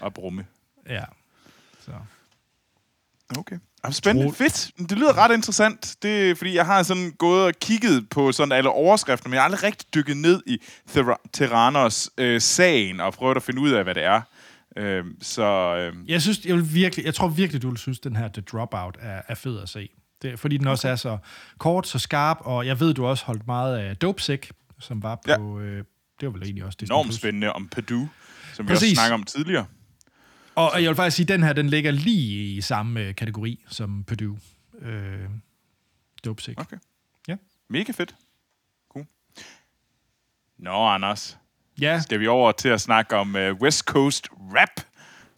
Og 0.00 0.14
brumme. 0.14 0.46
ja. 0.88 1.04
Så. 1.80 1.90
Okay. 3.38 3.58
Jamen, 3.84 3.92
spændende. 3.92 4.28
Tro- 4.30 4.34
Fedt. 4.34 4.70
Det 4.78 4.92
lyder 4.98 5.18
ret 5.18 5.34
interessant. 5.34 5.96
Det 6.02 6.30
er, 6.30 6.34
fordi 6.34 6.54
jeg 6.54 6.66
har 6.66 6.82
sådan 6.82 7.12
gået 7.18 7.44
og 7.46 7.52
kigget 7.60 8.08
på 8.10 8.32
sådan 8.32 8.52
alle 8.52 8.70
overskrifter, 8.70 9.28
men 9.28 9.34
jeg 9.34 9.42
har 9.42 9.44
aldrig 9.44 9.62
rigtig 9.62 9.94
dykket 9.94 10.16
ned 10.16 10.42
i 10.46 10.58
Terranos 11.32 12.10
øh, 12.18 12.40
sagen 12.40 13.00
og 13.00 13.12
prøvet 13.12 13.36
at 13.36 13.42
finde 13.42 13.60
ud 13.60 13.70
af, 13.70 13.84
hvad 13.84 13.94
det 13.94 14.04
er. 14.04 14.20
Øh, 14.76 15.04
så 15.20 15.42
øh, 15.76 16.10
Jeg 16.10 16.22
synes, 16.22 16.46
jeg, 16.46 16.56
vil 16.56 16.74
virkelig, 16.74 17.04
jeg 17.04 17.14
tror 17.14 17.28
virkelig, 17.28 17.62
du 17.62 17.68
vil 17.68 17.78
synes, 17.78 18.00
den 18.00 18.16
her 18.16 18.28
The 18.28 18.42
Dropout 18.42 18.96
er, 19.00 19.22
er 19.28 19.34
fed 19.34 19.60
at 19.60 19.68
se. 19.68 19.88
Det, 20.22 20.38
fordi 20.38 20.56
den 20.56 20.66
også 20.66 20.88
er 20.88 20.96
så 20.96 21.18
kort, 21.58 21.86
så 21.88 21.98
skarp, 21.98 22.36
og 22.40 22.66
jeg 22.66 22.80
ved, 22.80 22.94
du 22.94 23.06
også 23.06 23.24
holdt 23.24 23.46
meget 23.46 23.78
af 23.78 23.96
Dopesick, 23.96 24.52
som 24.78 25.02
var 25.02 25.14
på... 25.14 25.60
Ja. 25.60 25.64
Øh, 25.66 25.84
det 26.20 26.26
var 26.26 26.32
vel 26.32 26.42
egentlig 26.42 26.64
også 26.64 26.76
Disney+. 26.80 26.94
enormt 26.94 27.14
spændende 27.14 27.52
om 27.52 27.68
Purdue, 27.68 28.08
som 28.54 28.68
vi 28.68 28.72
også 28.72 28.80
Præcis. 28.80 28.98
snakker 28.98 29.14
om 29.14 29.22
tidligere. 29.22 29.66
Og, 30.54 30.70
og 30.70 30.82
jeg 30.82 30.88
vil 30.88 30.96
faktisk 30.96 31.16
sige, 31.16 31.24
at 31.24 31.28
den 31.28 31.42
her, 31.42 31.52
den 31.52 31.68
ligger 31.68 31.90
lige 31.90 32.56
i 32.56 32.60
samme 32.60 33.00
øh, 33.00 33.14
kategori 33.14 33.64
som 33.68 34.04
Purdue. 34.04 34.38
Øh, 34.80 35.28
Dopesick. 36.24 36.60
Okay. 36.60 36.76
Ja. 37.28 37.36
Mega 37.68 37.92
fedt. 37.92 38.14
Cool. 38.92 39.06
Nå, 40.58 40.86
Anders. 40.86 41.38
Ja, 41.80 42.00
Skal 42.00 42.20
vi 42.20 42.26
over 42.26 42.52
til 42.52 42.68
at 42.68 42.80
snakke 42.80 43.16
om 43.16 43.34
uh, 43.34 43.40
West 43.62 43.80
Coast 43.84 44.28
rap? 44.56 44.80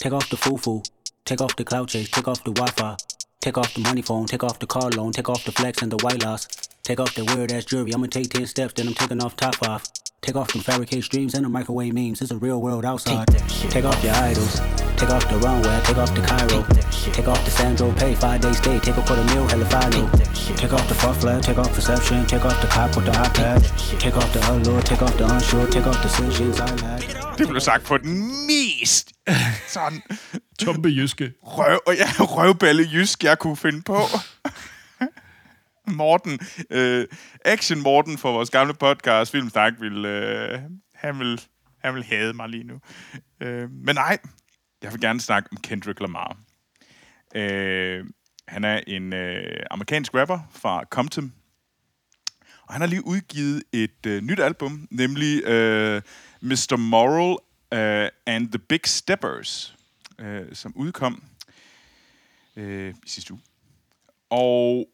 Take 0.02 0.16
off 0.16 0.28
the 0.28 0.36
foo-foo. 0.36 0.82
Take 1.24 1.44
off 1.44 1.54
the 1.56 1.64
cloud 1.64 1.88
chase. 1.88 2.10
Take 2.10 2.30
off 2.30 2.38
the 2.44 2.52
Wi-Fi. 2.52 2.96
Take 3.42 3.58
off 3.60 3.74
the 3.74 3.82
money 3.82 4.02
phone. 4.02 4.26
Take 4.26 4.44
off 4.46 4.58
the 4.58 4.66
car 4.66 4.90
loan. 4.90 5.12
Take 5.12 5.30
off 5.30 5.44
the 5.44 5.52
flex 5.52 5.82
and 5.82 5.90
the 5.90 5.96
white 6.04 6.22
loss. 6.22 6.65
Take 6.86 7.00
off 7.00 7.16
the 7.16 7.24
weird 7.24 7.50
ass 7.50 7.64
jewelry. 7.64 7.92
I'ma 7.92 8.06
take 8.06 8.30
10 8.30 8.46
steps, 8.46 8.74
then 8.74 8.86
I'm 8.86 8.94
taking 8.94 9.20
off 9.20 9.34
top 9.34 9.60
off. 9.68 9.88
Take 10.20 10.36
off 10.36 10.52
them 10.52 10.62
fabricate 10.62 11.02
streams 11.02 11.34
and 11.34 11.44
the 11.44 11.48
microwave 11.48 11.92
memes. 11.92 12.22
It's 12.22 12.30
a 12.30 12.36
real 12.36 12.62
world 12.62 12.84
outside. 12.84 13.26
Take 13.74 13.84
off 13.84 14.04
your 14.04 14.14
idols. 14.14 14.60
Take 14.96 15.10
off 15.10 15.28
the 15.28 15.36
runway. 15.38 15.80
Take 15.82 15.96
off 15.98 16.14
the 16.14 16.22
Cairo. 16.22 16.62
Take 17.12 17.26
off 17.26 17.44
the 17.44 17.50
Sandro 17.50 17.92
Pay. 17.94 18.14
Five 18.14 18.40
day 18.40 18.52
stay. 18.52 18.78
Take 18.78 18.98
off 18.98 19.08
for 19.08 19.16
the 19.16 19.24
meal. 19.34 19.48
Hella 19.48 19.64
follow. 19.64 20.08
Take 20.62 20.72
off 20.72 20.86
the 20.86 20.94
fuck 20.94 21.16
flag. 21.16 21.42
Take 21.42 21.58
off 21.58 21.74
perception. 21.74 22.24
Take 22.26 22.44
off 22.44 22.60
the 22.60 22.68
cop 22.68 22.94
with 22.94 23.06
the 23.06 23.12
iPad. 23.26 23.98
Take 23.98 24.16
off 24.16 24.32
the 24.32 24.38
allure. 24.52 24.80
Take 24.82 25.02
off 25.02 25.16
the 25.18 25.24
unsure. 25.24 25.66
Take 25.66 25.88
off 25.88 26.00
the 26.02 26.08
decisions 26.08 26.60
I 26.60 26.68
had. 26.86 27.02
Det 27.38 27.48
blev 27.48 27.60
sagt 27.60 27.84
på 27.84 27.98
den 27.98 28.46
mest 28.46 29.12
sådan 29.68 30.02
Tumpe 30.58 30.88
Jyske. 30.88 31.32
røv, 31.42 31.80
og 31.86 31.96
ja, 31.96 32.08
røvballe 32.18 32.88
jysk, 32.92 33.24
jeg 33.24 33.38
kunne 33.38 33.56
finde 33.56 33.82
på. 33.82 33.98
Morten, 35.94 36.38
øh, 36.70 37.06
Action 37.44 37.82
Morten 37.82 38.18
for 38.18 38.32
vores 38.32 38.50
gamle 38.50 38.74
podcast, 38.74 39.32
Filmsnak, 39.32 39.72
vil, 39.80 40.04
øh, 40.04 40.60
han, 40.94 41.18
vil, 41.18 41.40
han 41.78 41.94
vil 41.94 42.04
hade 42.04 42.32
mig 42.32 42.48
lige 42.48 42.64
nu. 42.64 42.80
Øh, 43.40 43.70
men 43.70 43.94
nej, 43.94 44.18
jeg 44.82 44.92
vil 44.92 45.00
gerne 45.00 45.20
snakke 45.20 45.48
om 45.52 45.56
Kendrick 45.56 46.00
Lamar. 46.00 46.36
Øh, 47.34 48.04
han 48.48 48.64
er 48.64 48.80
en 48.86 49.12
øh, 49.12 49.62
amerikansk 49.70 50.14
rapper 50.14 50.38
fra 50.50 50.84
Compton, 50.90 51.32
og 52.62 52.74
han 52.74 52.80
har 52.80 52.88
lige 52.88 53.06
udgivet 53.06 53.62
et 53.72 54.06
øh, 54.06 54.22
nyt 54.22 54.40
album, 54.40 54.88
nemlig 54.90 55.44
øh, 55.44 56.02
Mr. 56.40 56.76
Moral 56.76 57.36
øh, 57.72 58.08
and 58.26 58.48
the 58.48 58.58
Big 58.58 58.80
Steppers, 58.84 59.76
øh, 60.18 60.54
som 60.54 60.72
udkom 60.76 61.22
øh, 62.56 62.94
i 63.06 63.08
sidste 63.08 63.32
uge. 63.32 63.42
Og 64.30 64.88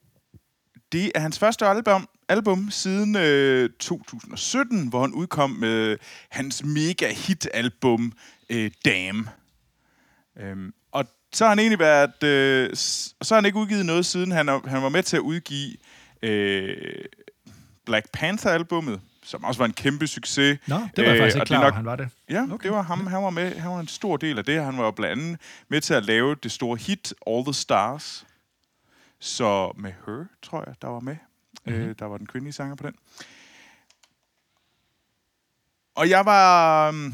det 0.93 1.13
er 1.15 1.21
hans 1.21 1.39
første 1.39 1.67
album, 1.67 2.09
album 2.29 2.71
siden 2.71 3.17
øh, 3.17 3.71
2017, 3.81 4.89
hvor 4.89 5.01
han 5.01 5.13
udkom 5.13 5.51
med 5.51 5.97
hans 6.29 6.65
mega 6.65 7.13
hit 7.13 7.49
album 7.55 8.13
øh, 8.51 8.71
Damn. 8.85 9.29
Øhm, 10.41 10.73
og 10.93 11.05
så 11.33 11.45
har 11.45 11.49
han 11.49 11.59
egentlig 11.59 11.79
været... 11.79 12.23
Øh, 12.23 12.71
så 12.77 13.15
har 13.29 13.35
han 13.35 13.47
ikke 13.47 13.59
udgivet 13.59 13.87
noget 13.87 14.07
siden. 14.07 14.31
Han, 14.33 14.49
han 14.49 14.83
var 14.83 14.89
med 14.89 15.03
til 15.03 15.17
at 15.17 15.21
udgive 15.21 15.77
øh, 16.23 17.05
Black 17.87 18.07
Panther-albummet, 18.13 19.01
som 19.25 19.45
også 19.45 19.59
var 19.59 19.65
en 19.65 19.73
kæmpe 19.73 20.07
succes. 20.07 20.59
Nå, 20.67 20.77
det 20.97 21.05
var 21.07 21.11
jeg 21.13 21.21
faktisk 21.21 21.37
Øh, 21.37 21.41
ikke 21.41 21.49
det 21.49 21.55
er 21.55 21.59
klar 21.61 21.63
nok- 21.65 21.75
han 21.75 21.85
var 21.85 21.97
det. 21.97 22.09
Ja, 22.31 22.45
okay. 22.53 22.69
det 22.69 22.77
var 22.77 22.83
ham. 22.83 23.07
Han 23.07 23.23
var 23.23 23.31
med. 23.31 23.55
Han 23.57 23.71
var 23.71 23.81
en 23.81 23.89
stor 23.89 24.17
del 24.17 24.39
af 24.39 24.45
det. 24.45 24.65
Han 24.65 24.79
var 24.79 24.91
blandt 24.91 25.23
andet 25.23 25.41
med 25.69 25.81
til 25.81 25.95
at 25.95 26.05
lave 26.05 26.37
det 26.43 26.53
store 26.53 26.77
hit 26.77 27.15
All 27.27 27.45
the 27.45 27.55
Stars. 27.55 28.27
Så 29.23 29.73
med 29.77 29.93
Her, 30.07 30.25
tror 30.43 30.65
jeg, 30.67 30.75
der 30.83 30.89
var 30.89 31.01
med. 31.01 31.17
Mm-hmm. 31.67 31.83
Øh, 31.83 31.95
der 31.99 32.05
var 32.05 32.19
den 32.19 32.27
kvindelige 32.27 32.53
sanger 32.53 32.77
på 32.77 32.87
den. 32.87 32.95
Og 35.95 36.09
jeg 36.11 36.25
var... 36.27 36.89
øhm, 36.89 37.13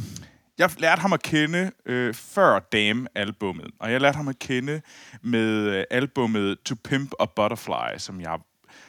Jeg 0.59 0.71
lærte 0.79 1.01
ham 1.03 1.12
at 1.12 1.23
kende 1.23 1.71
øh, 1.87 2.14
før 2.14 2.59
Dame-albummet. 2.59 3.71
Og 3.79 3.92
jeg 3.92 4.01
lærte 4.01 4.16
ham 4.16 4.29
at 4.29 4.38
kende 4.38 4.81
med 5.23 5.77
øh, 5.79 5.85
albummet 5.90 6.59
To 6.64 6.75
Pimp 6.85 7.12
a 7.21 7.25
Butterfly, 7.37 7.99
som 7.99 8.21
jeg, 8.21 8.38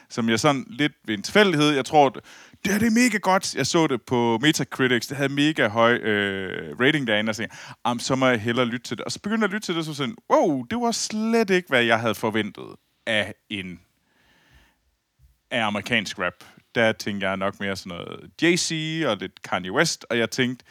som 0.08 0.28
jeg 0.28 0.40
sådan 0.40 0.64
lidt 0.68 0.92
ved 1.04 1.14
en 1.14 1.22
tilfældighed, 1.22 1.70
jeg 1.70 1.84
tror, 1.84 2.08
det 2.08 2.72
her 2.72 2.78
det 2.78 2.86
er 2.86 2.90
mega 3.04 3.18
godt. 3.18 3.54
Jeg 3.54 3.66
så 3.66 3.86
det 3.86 4.02
på 4.02 4.38
Metacritics, 4.42 5.06
det 5.06 5.16
havde 5.16 5.32
mega 5.32 5.68
høj 5.68 5.92
øh, 5.94 6.80
rating 6.80 7.06
derinde, 7.06 7.30
og 7.30 7.34
så 7.34 7.42
tænkte, 7.42 7.56
jeg, 7.68 7.74
"Am, 7.84 7.98
så 7.98 8.14
må 8.14 8.26
jeg 8.26 8.40
hellere 8.40 8.66
lytte 8.66 8.86
til 8.88 8.96
det. 8.96 9.04
Og 9.04 9.12
så 9.12 9.20
begyndte 9.20 9.42
jeg 9.44 9.48
at 9.48 9.52
lytte 9.54 9.66
til 9.66 9.74
det, 9.74 9.78
og 9.78 9.84
så 9.84 9.94
sådan, 9.94 10.16
wow, 10.32 10.62
det 10.62 10.78
var 10.80 10.90
slet 10.92 11.50
ikke, 11.50 11.68
hvad 11.68 11.82
jeg 11.84 12.00
havde 12.00 12.14
forventet 12.14 12.76
af 13.10 13.34
en 13.48 13.80
af 15.50 15.64
amerikansk 15.64 16.18
rap. 16.18 16.44
Der 16.74 16.92
tænkte 16.92 17.28
jeg 17.28 17.36
nok 17.36 17.60
mere 17.60 17.76
sådan 17.76 17.98
noget 17.98 18.30
Jay-Z 18.42 19.06
og 19.08 19.16
lidt 19.16 19.42
Kanye 19.42 19.72
West, 19.72 20.06
og 20.10 20.18
jeg 20.18 20.30
tænkte, 20.30 20.64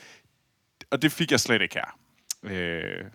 og 0.92 1.02
det 1.02 1.12
fik 1.12 1.32
jeg 1.32 1.40
slet 1.40 1.62
ikke 1.62 1.76
her. 1.76 2.00
Øh, 2.44 3.06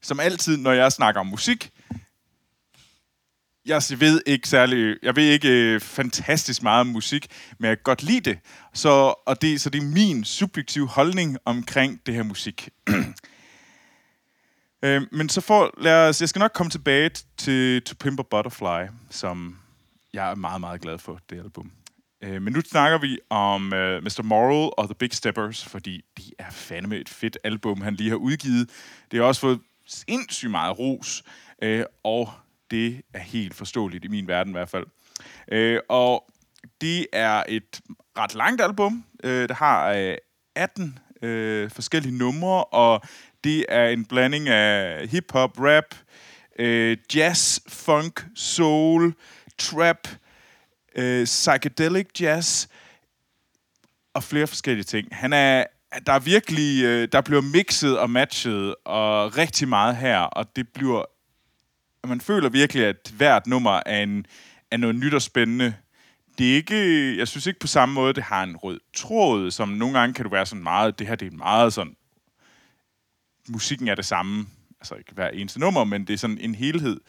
som 0.00 0.20
altid, 0.20 0.56
når 0.56 0.72
jeg 0.72 0.92
snakker 0.92 1.20
om 1.20 1.26
musik, 1.26 1.70
jeg 3.66 3.82
ved 3.98 4.22
ikke 4.26 4.48
særlig, 4.48 4.96
jeg 5.02 5.16
ved 5.16 5.30
ikke 5.30 5.48
øh, 5.48 5.80
fantastisk 5.80 6.62
meget 6.62 6.80
om 6.80 6.86
musik, 6.86 7.26
men 7.58 7.68
jeg 7.68 7.76
kan 7.76 7.82
godt 7.82 8.02
lide 8.02 8.30
det. 8.30 8.38
Så, 8.74 9.14
og 9.26 9.42
det, 9.42 9.60
så 9.60 9.70
det 9.70 9.82
er 9.82 9.86
min 9.86 10.24
subjektive 10.24 10.88
holdning 10.88 11.38
omkring 11.44 12.00
det 12.06 12.14
her 12.14 12.22
musik. 12.22 12.68
øh, 14.82 15.02
men 15.12 15.28
så 15.28 15.40
får, 15.40 15.70
lad 15.80 16.08
os, 16.08 16.20
jeg 16.20 16.28
skal 16.28 16.40
nok 16.40 16.52
komme 16.54 16.70
tilbage 16.70 17.10
til 17.36 17.82
To 17.82 17.94
Pimp 18.00 18.20
a 18.20 18.22
Butterfly, 18.30 18.92
som 19.10 19.58
jeg 20.14 20.30
er 20.30 20.34
meget, 20.34 20.60
meget 20.60 20.80
glad 20.80 20.98
for, 20.98 21.20
det 21.30 21.38
album. 21.38 21.72
Øh, 22.22 22.42
men 22.42 22.52
nu 22.52 22.60
snakker 22.60 22.98
vi 22.98 23.18
om 23.30 23.72
øh, 23.72 24.02
Mr. 24.02 24.22
Moral 24.22 24.70
og 24.78 24.84
The 24.84 24.94
Big 24.94 25.12
Steppers, 25.12 25.64
fordi 25.64 26.04
det 26.16 26.24
er 26.38 26.50
fandme 26.50 26.96
et 26.96 27.08
fedt 27.08 27.38
album, 27.44 27.80
han 27.80 27.94
lige 27.94 28.10
har 28.10 28.16
udgivet. 28.16 28.70
Det 29.10 29.20
har 29.20 29.26
også 29.26 29.40
fået 29.40 29.60
sindssygt 29.86 30.50
meget 30.50 30.78
ros, 30.78 31.22
øh, 31.62 31.84
og 32.04 32.30
det 32.70 33.02
er 33.14 33.18
helt 33.18 33.54
forståeligt 33.54 34.04
i 34.04 34.08
min 34.08 34.28
verden 34.28 34.50
i 34.50 34.56
hvert 34.56 34.68
fald. 34.68 34.86
Øh, 35.52 35.80
og 35.88 36.30
det 36.80 37.06
er 37.12 37.42
et 37.48 37.80
ret 38.18 38.34
langt 38.34 38.62
album. 38.62 39.04
Øh, 39.24 39.48
det 39.48 39.56
har 39.56 39.92
øh, 39.92 40.16
18 40.54 40.98
øh, 41.22 41.70
forskellige 41.70 42.18
numre, 42.18 42.64
og 42.64 43.02
det 43.44 43.66
er 43.68 43.88
en 43.88 44.04
blanding 44.04 44.48
af 44.48 45.08
hip-hop, 45.08 45.60
rap, 45.60 45.94
øh, 46.58 46.96
jazz, 47.14 47.60
funk, 47.68 48.26
soul, 48.34 49.14
trap, 49.58 50.08
øh, 50.96 51.24
psychedelic 51.24 52.06
jazz 52.20 52.66
og 54.14 54.22
flere 54.22 54.46
forskellige 54.46 54.84
ting. 54.84 55.08
Han 55.12 55.32
er, 55.32 55.64
der 56.06 56.12
er 56.12 56.18
virkelig, 56.18 56.84
øh, 56.84 57.08
der 57.12 57.20
bliver 57.20 57.40
mixet 57.40 57.98
og 57.98 58.10
matchet 58.10 58.74
og 58.84 59.38
rigtig 59.38 59.68
meget 59.68 59.96
her, 59.96 60.18
og 60.18 60.56
det 60.56 60.68
bliver, 60.68 61.04
man 62.06 62.20
føler 62.20 62.48
virkelig, 62.48 62.86
at 62.86 63.12
hvert 63.16 63.46
nummer 63.46 63.80
er, 63.86 64.02
en, 64.02 64.26
er 64.70 64.76
noget 64.76 64.96
nyt 64.96 65.14
og 65.14 65.22
spændende. 65.22 65.74
Det 66.38 66.50
er 66.50 66.54
ikke, 66.54 67.18
jeg 67.18 67.28
synes 67.28 67.46
ikke 67.46 67.60
på 67.60 67.66
samme 67.66 67.94
måde, 67.94 68.12
det 68.12 68.22
har 68.22 68.42
en 68.42 68.56
rød 68.56 68.80
tråd, 68.94 69.50
som 69.50 69.68
nogle 69.68 69.98
gange 69.98 70.14
kan 70.14 70.24
du 70.24 70.30
være 70.30 70.46
sådan 70.46 70.62
meget, 70.62 70.98
det 70.98 71.06
her 71.06 71.14
det 71.14 71.32
er 71.32 71.36
meget 71.36 71.72
sådan, 71.72 71.96
musikken 73.48 73.88
er 73.88 73.94
det 73.94 74.04
samme, 74.04 74.46
altså 74.80 74.94
ikke 74.94 75.12
hver 75.12 75.28
eneste 75.28 75.60
nummer, 75.60 75.84
men 75.84 76.06
det 76.06 76.14
er 76.14 76.18
sådan 76.18 76.38
en 76.38 76.54
helhed. 76.54 77.00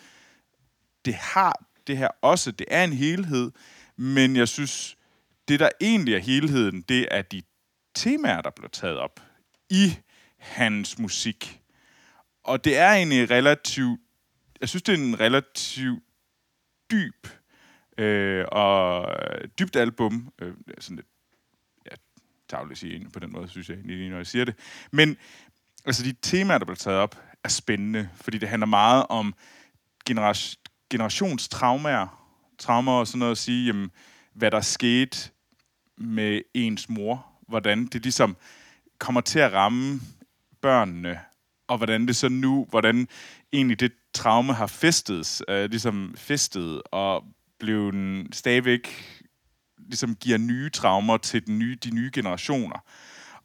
Det 1.05 1.13
har 1.13 1.65
det 1.87 1.97
her 1.97 2.07
også, 2.21 2.51
det 2.51 2.67
er 2.71 2.83
en 2.83 2.93
helhed, 2.93 3.51
men 3.95 4.35
jeg 4.35 4.47
synes, 4.47 4.97
det 5.47 5.59
der 5.59 5.69
egentlig 5.81 6.13
er 6.13 6.19
helheden, 6.19 6.81
det 6.81 7.07
er 7.11 7.21
de 7.21 7.41
temaer, 7.95 8.41
der 8.41 8.49
bliver 8.49 8.69
taget 8.69 8.97
op 8.97 9.19
i 9.69 9.97
hans 10.37 10.99
musik. 10.99 11.61
Og 12.43 12.63
det 12.63 12.77
er 12.77 12.91
egentlig 12.91 13.31
relativt, 13.31 13.99
jeg 14.61 14.69
synes, 14.69 14.83
det 14.83 14.93
er 14.93 14.97
en 14.97 15.19
relativt 15.19 16.03
dyb 16.91 17.27
øh, 17.97 18.45
og 18.51 19.07
dybt 19.59 19.75
album. 19.75 20.33
Øh, 20.41 20.53
sådan 20.79 20.95
lidt, 20.95 21.07
ja, 21.91 21.95
tavligt 22.49 22.79
sige 22.79 23.09
på 23.13 23.19
den 23.19 23.31
måde, 23.31 23.49
synes 23.49 23.69
jeg, 23.69 23.77
lige 23.77 24.09
når 24.09 24.17
jeg 24.17 24.27
siger 24.27 24.45
det. 24.45 24.55
Men 24.91 25.17
altså, 25.85 26.03
de 26.03 26.13
temaer, 26.21 26.57
der 26.57 26.65
bliver 26.65 26.75
taget 26.75 26.99
op, 26.99 27.21
er 27.43 27.49
spændende, 27.49 28.09
fordi 28.15 28.37
det 28.37 28.49
handler 28.49 28.67
meget 28.67 29.05
om 29.09 29.33
generation, 30.05 30.59
generationstraumer, 30.89 32.23
traumer 32.59 32.91
og 32.91 33.07
sådan 33.07 33.19
noget 33.19 33.31
at 33.31 33.37
sige, 33.37 33.65
jamen, 33.65 33.91
hvad 34.33 34.51
der 34.51 34.61
skete 34.61 35.17
med 35.97 36.41
ens 36.53 36.89
mor, 36.89 37.25
hvordan 37.47 37.85
det 37.85 38.03
ligesom 38.03 38.37
kommer 38.97 39.21
til 39.21 39.39
at 39.39 39.53
ramme 39.53 40.01
børnene, 40.61 41.19
og 41.67 41.77
hvordan 41.77 42.07
det 42.07 42.15
så 42.15 42.29
nu, 42.29 42.67
hvordan 42.69 43.07
egentlig 43.53 43.79
det 43.79 43.91
traume 44.13 44.53
har 44.53 44.67
festet, 44.67 45.41
øh, 45.47 45.69
ligesom 45.69 46.13
festet, 46.17 46.81
og 46.91 47.23
blev 47.59 47.93
stadigvæk 48.31 49.13
ligesom 49.77 50.15
giver 50.15 50.37
nye 50.37 50.69
traumer 50.69 51.17
til 51.17 51.47
den 51.47 51.59
nye, 51.59 51.77
de 51.83 51.95
nye 51.95 52.11
generationer. 52.13 52.83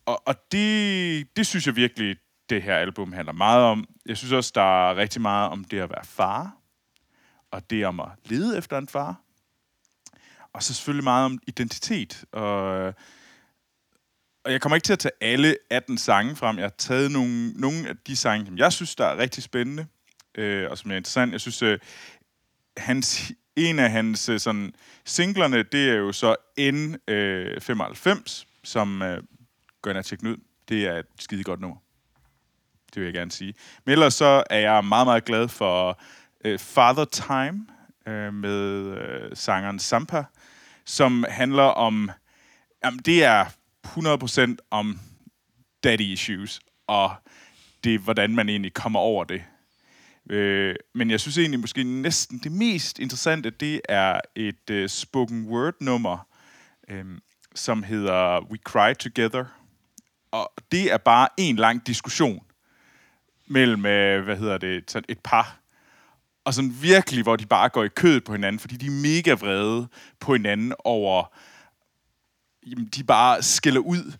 Og, 0.06 0.28
og 0.28 0.34
det, 0.52 1.36
det 1.36 1.46
synes 1.46 1.66
jeg 1.66 1.76
virkelig, 1.76 2.16
det 2.50 2.62
her 2.62 2.76
album 2.76 3.12
handler 3.12 3.32
meget 3.32 3.64
om. 3.64 3.84
Jeg 4.06 4.16
synes 4.16 4.32
også, 4.32 4.52
der 4.54 4.90
er 4.90 4.96
rigtig 4.96 5.20
meget 5.20 5.50
om 5.50 5.64
det 5.64 5.80
at 5.80 5.90
være 5.90 6.04
far, 6.04 6.56
og 7.50 7.70
det 7.70 7.86
om 7.86 8.00
at 8.00 8.08
lede 8.24 8.58
efter 8.58 8.78
en 8.78 8.88
far. 8.88 9.20
Og 10.52 10.62
så 10.62 10.74
selvfølgelig 10.74 11.04
meget 11.04 11.24
om 11.24 11.38
identitet. 11.46 12.24
Og, 12.32 12.86
og 14.44 14.52
jeg 14.52 14.60
kommer 14.60 14.76
ikke 14.76 14.84
til 14.84 14.92
at 14.92 14.98
tage 14.98 15.12
alle 15.20 15.56
18 15.70 15.98
sange 15.98 16.36
frem. 16.36 16.56
Jeg 16.56 16.64
har 16.64 16.74
taget 16.78 17.12
nogle, 17.12 17.52
nogle 17.52 17.88
af 17.88 17.96
de 18.06 18.16
sange, 18.16 18.46
som 18.46 18.58
jeg 18.58 18.72
synes, 18.72 18.96
der 18.96 19.04
er 19.04 19.16
rigtig 19.16 19.42
spændende, 19.42 19.86
øh, 20.34 20.70
og 20.70 20.78
som 20.78 20.90
er 20.90 20.96
interessant. 20.96 21.32
Jeg 21.32 21.40
synes, 21.40 21.62
øh, 21.62 21.78
hans, 22.76 23.32
en 23.56 23.78
af 23.78 23.90
hans 23.90 24.28
øh, 24.28 24.40
sådan, 24.40 24.74
singlerne, 25.04 25.62
det 25.62 25.90
er 25.90 25.94
jo 25.94 26.12
så 26.12 26.36
N95, 26.60 28.10
øh, 28.10 28.16
som 28.64 29.02
øh, 29.02 29.22
gør 29.82 29.94
jeg 29.94 30.04
tjekke 30.04 30.30
ud. 30.30 30.36
Det 30.68 30.86
er 30.86 30.98
et 30.98 31.06
skide 31.18 31.44
godt 31.44 31.60
nummer. 31.60 31.76
Det 32.94 32.96
vil 32.96 33.04
jeg 33.04 33.14
gerne 33.14 33.30
sige. 33.30 33.54
Men 33.84 33.92
ellers 33.92 34.14
så 34.14 34.44
er 34.50 34.58
jeg 34.58 34.84
meget, 34.84 35.06
meget 35.06 35.24
glad 35.24 35.48
for 35.48 36.00
øh, 36.44 36.58
Father 36.58 37.04
Time 37.04 37.66
øh, 38.06 38.34
med 38.34 38.84
øh, 38.98 39.30
sangeren 39.34 39.78
Sampa, 39.78 40.24
som 40.84 41.24
handler 41.28 41.62
om, 41.62 42.10
jamen 42.84 43.00
det 43.00 43.24
er 43.24 43.44
100% 43.86 44.56
om 44.70 45.00
daddy 45.84 46.00
issues, 46.00 46.60
og 46.86 47.14
det 47.84 48.00
hvordan 48.00 48.34
man 48.34 48.48
egentlig 48.48 48.74
kommer 48.74 49.00
over 49.00 49.24
det. 49.24 49.42
Øh, 50.30 50.76
men 50.94 51.10
jeg 51.10 51.20
synes 51.20 51.38
egentlig 51.38 51.60
måske 51.60 51.84
næsten 51.84 52.38
det 52.38 52.52
mest 52.52 52.98
interessante, 52.98 53.50
det 53.50 53.80
er 53.88 54.20
et 54.36 54.70
øh, 54.70 54.88
spoken 54.88 55.46
word 55.46 55.74
nummer, 55.80 56.18
øh, 56.88 57.04
som 57.54 57.82
hedder 57.82 58.40
We 58.50 58.58
Cry 58.64 58.94
Together. 58.94 59.44
Og 60.30 60.52
det 60.72 60.92
er 60.92 60.98
bare 60.98 61.28
en 61.36 61.56
lang 61.56 61.86
diskussion 61.86 62.47
mellem, 63.50 63.86
øh, 63.86 64.24
hvad 64.24 64.36
hedder 64.36 64.58
det, 64.58 64.90
sådan 64.90 65.04
et 65.08 65.18
par, 65.24 65.60
og 66.44 66.54
sådan 66.54 66.76
virkelig, 66.82 67.22
hvor 67.22 67.36
de 67.36 67.46
bare 67.46 67.68
går 67.68 67.84
i 67.84 67.88
kødet 67.88 68.24
på 68.24 68.32
hinanden, 68.32 68.58
fordi 68.58 68.76
de 68.76 68.86
er 68.86 68.90
mega 68.90 69.32
vrede 69.32 69.88
på 70.20 70.32
hinanden 70.32 70.72
over, 70.78 71.34
jamen, 72.66 72.86
de 72.86 73.04
bare 73.04 73.42
skiller 73.42 73.80
ud 73.80 74.12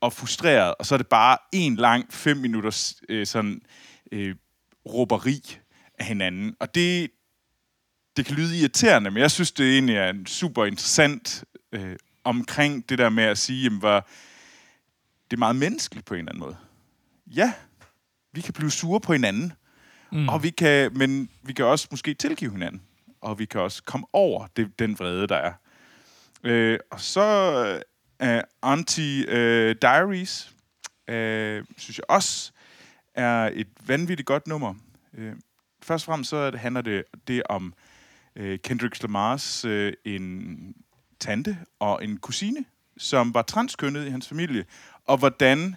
og 0.00 0.12
frustreret, 0.12 0.74
og 0.78 0.86
så 0.86 0.94
er 0.94 0.96
det 0.96 1.06
bare 1.06 1.38
en 1.52 1.76
lang 1.76 2.12
fem 2.12 2.36
minutters 2.36 3.02
øh, 3.08 3.26
sådan 3.26 3.60
øh, 4.12 4.34
råberi 4.86 5.58
af 5.98 6.06
hinanden. 6.06 6.56
Og 6.60 6.74
det, 6.74 7.10
det 8.16 8.26
kan 8.26 8.36
lyde 8.36 8.58
irriterende, 8.58 9.10
men 9.10 9.20
jeg 9.20 9.30
synes, 9.30 9.52
det 9.52 9.72
egentlig 9.72 9.96
er 9.96 10.10
en 10.10 10.26
super 10.26 10.64
interessant 10.64 11.44
øh, 11.72 11.96
omkring 12.24 12.88
det 12.88 12.98
der 12.98 13.08
med 13.08 13.24
at 13.24 13.38
sige, 13.38 13.62
jamen, 13.62 13.78
hvor, 13.78 14.08
det 15.30 15.36
er 15.36 15.38
meget 15.38 15.56
menneskeligt 15.56 16.06
på 16.06 16.14
en 16.14 16.18
eller 16.18 16.32
anden 16.32 16.40
måde. 16.40 16.56
Ja, 17.26 17.52
vi 18.34 18.40
kan 18.40 18.54
blive 18.54 18.70
sure 18.70 19.00
på 19.00 19.12
hinanden, 19.12 19.52
mm. 20.12 20.28
og 20.28 20.42
vi 20.42 20.50
kan, 20.50 20.90
men 20.98 21.28
vi 21.42 21.52
kan 21.52 21.64
også 21.64 21.88
måske 21.90 22.14
tilgive 22.14 22.52
hinanden, 22.52 22.82
og 23.20 23.38
vi 23.38 23.44
kan 23.44 23.60
også 23.60 23.82
komme 23.82 24.06
over 24.12 24.46
det, 24.56 24.78
den 24.78 24.98
vrede, 24.98 25.28
der 25.28 25.36
er. 25.36 25.52
Øh, 26.44 26.78
og 26.90 27.00
så 27.00 27.82
uh, 28.22 28.72
Anti-Diaries, 28.72 30.52
uh, 31.08 31.14
uh, 31.14 31.64
synes 31.76 31.98
jeg 31.98 32.04
også 32.08 32.52
er 33.14 33.50
et 33.54 33.68
vanvittigt 33.86 34.26
godt 34.26 34.46
nummer. 34.46 34.74
Uh, 35.12 35.32
først 35.82 36.04
og 36.04 36.06
fremmest 36.06 36.30
så 36.30 36.56
handler 36.56 36.80
det, 36.80 37.04
det 37.28 37.42
om 37.48 37.74
uh, 38.40 38.54
Kendrick 38.64 39.02
Lamars 39.02 39.64
uh, 39.64 39.88
en 40.04 40.74
tante 41.20 41.58
og 41.78 42.04
en 42.04 42.16
kusine, 42.16 42.64
som 42.96 43.34
var 43.34 43.42
transkønnet 43.42 44.06
i 44.06 44.10
hans 44.10 44.28
familie, 44.28 44.64
og 45.04 45.18
hvordan 45.18 45.76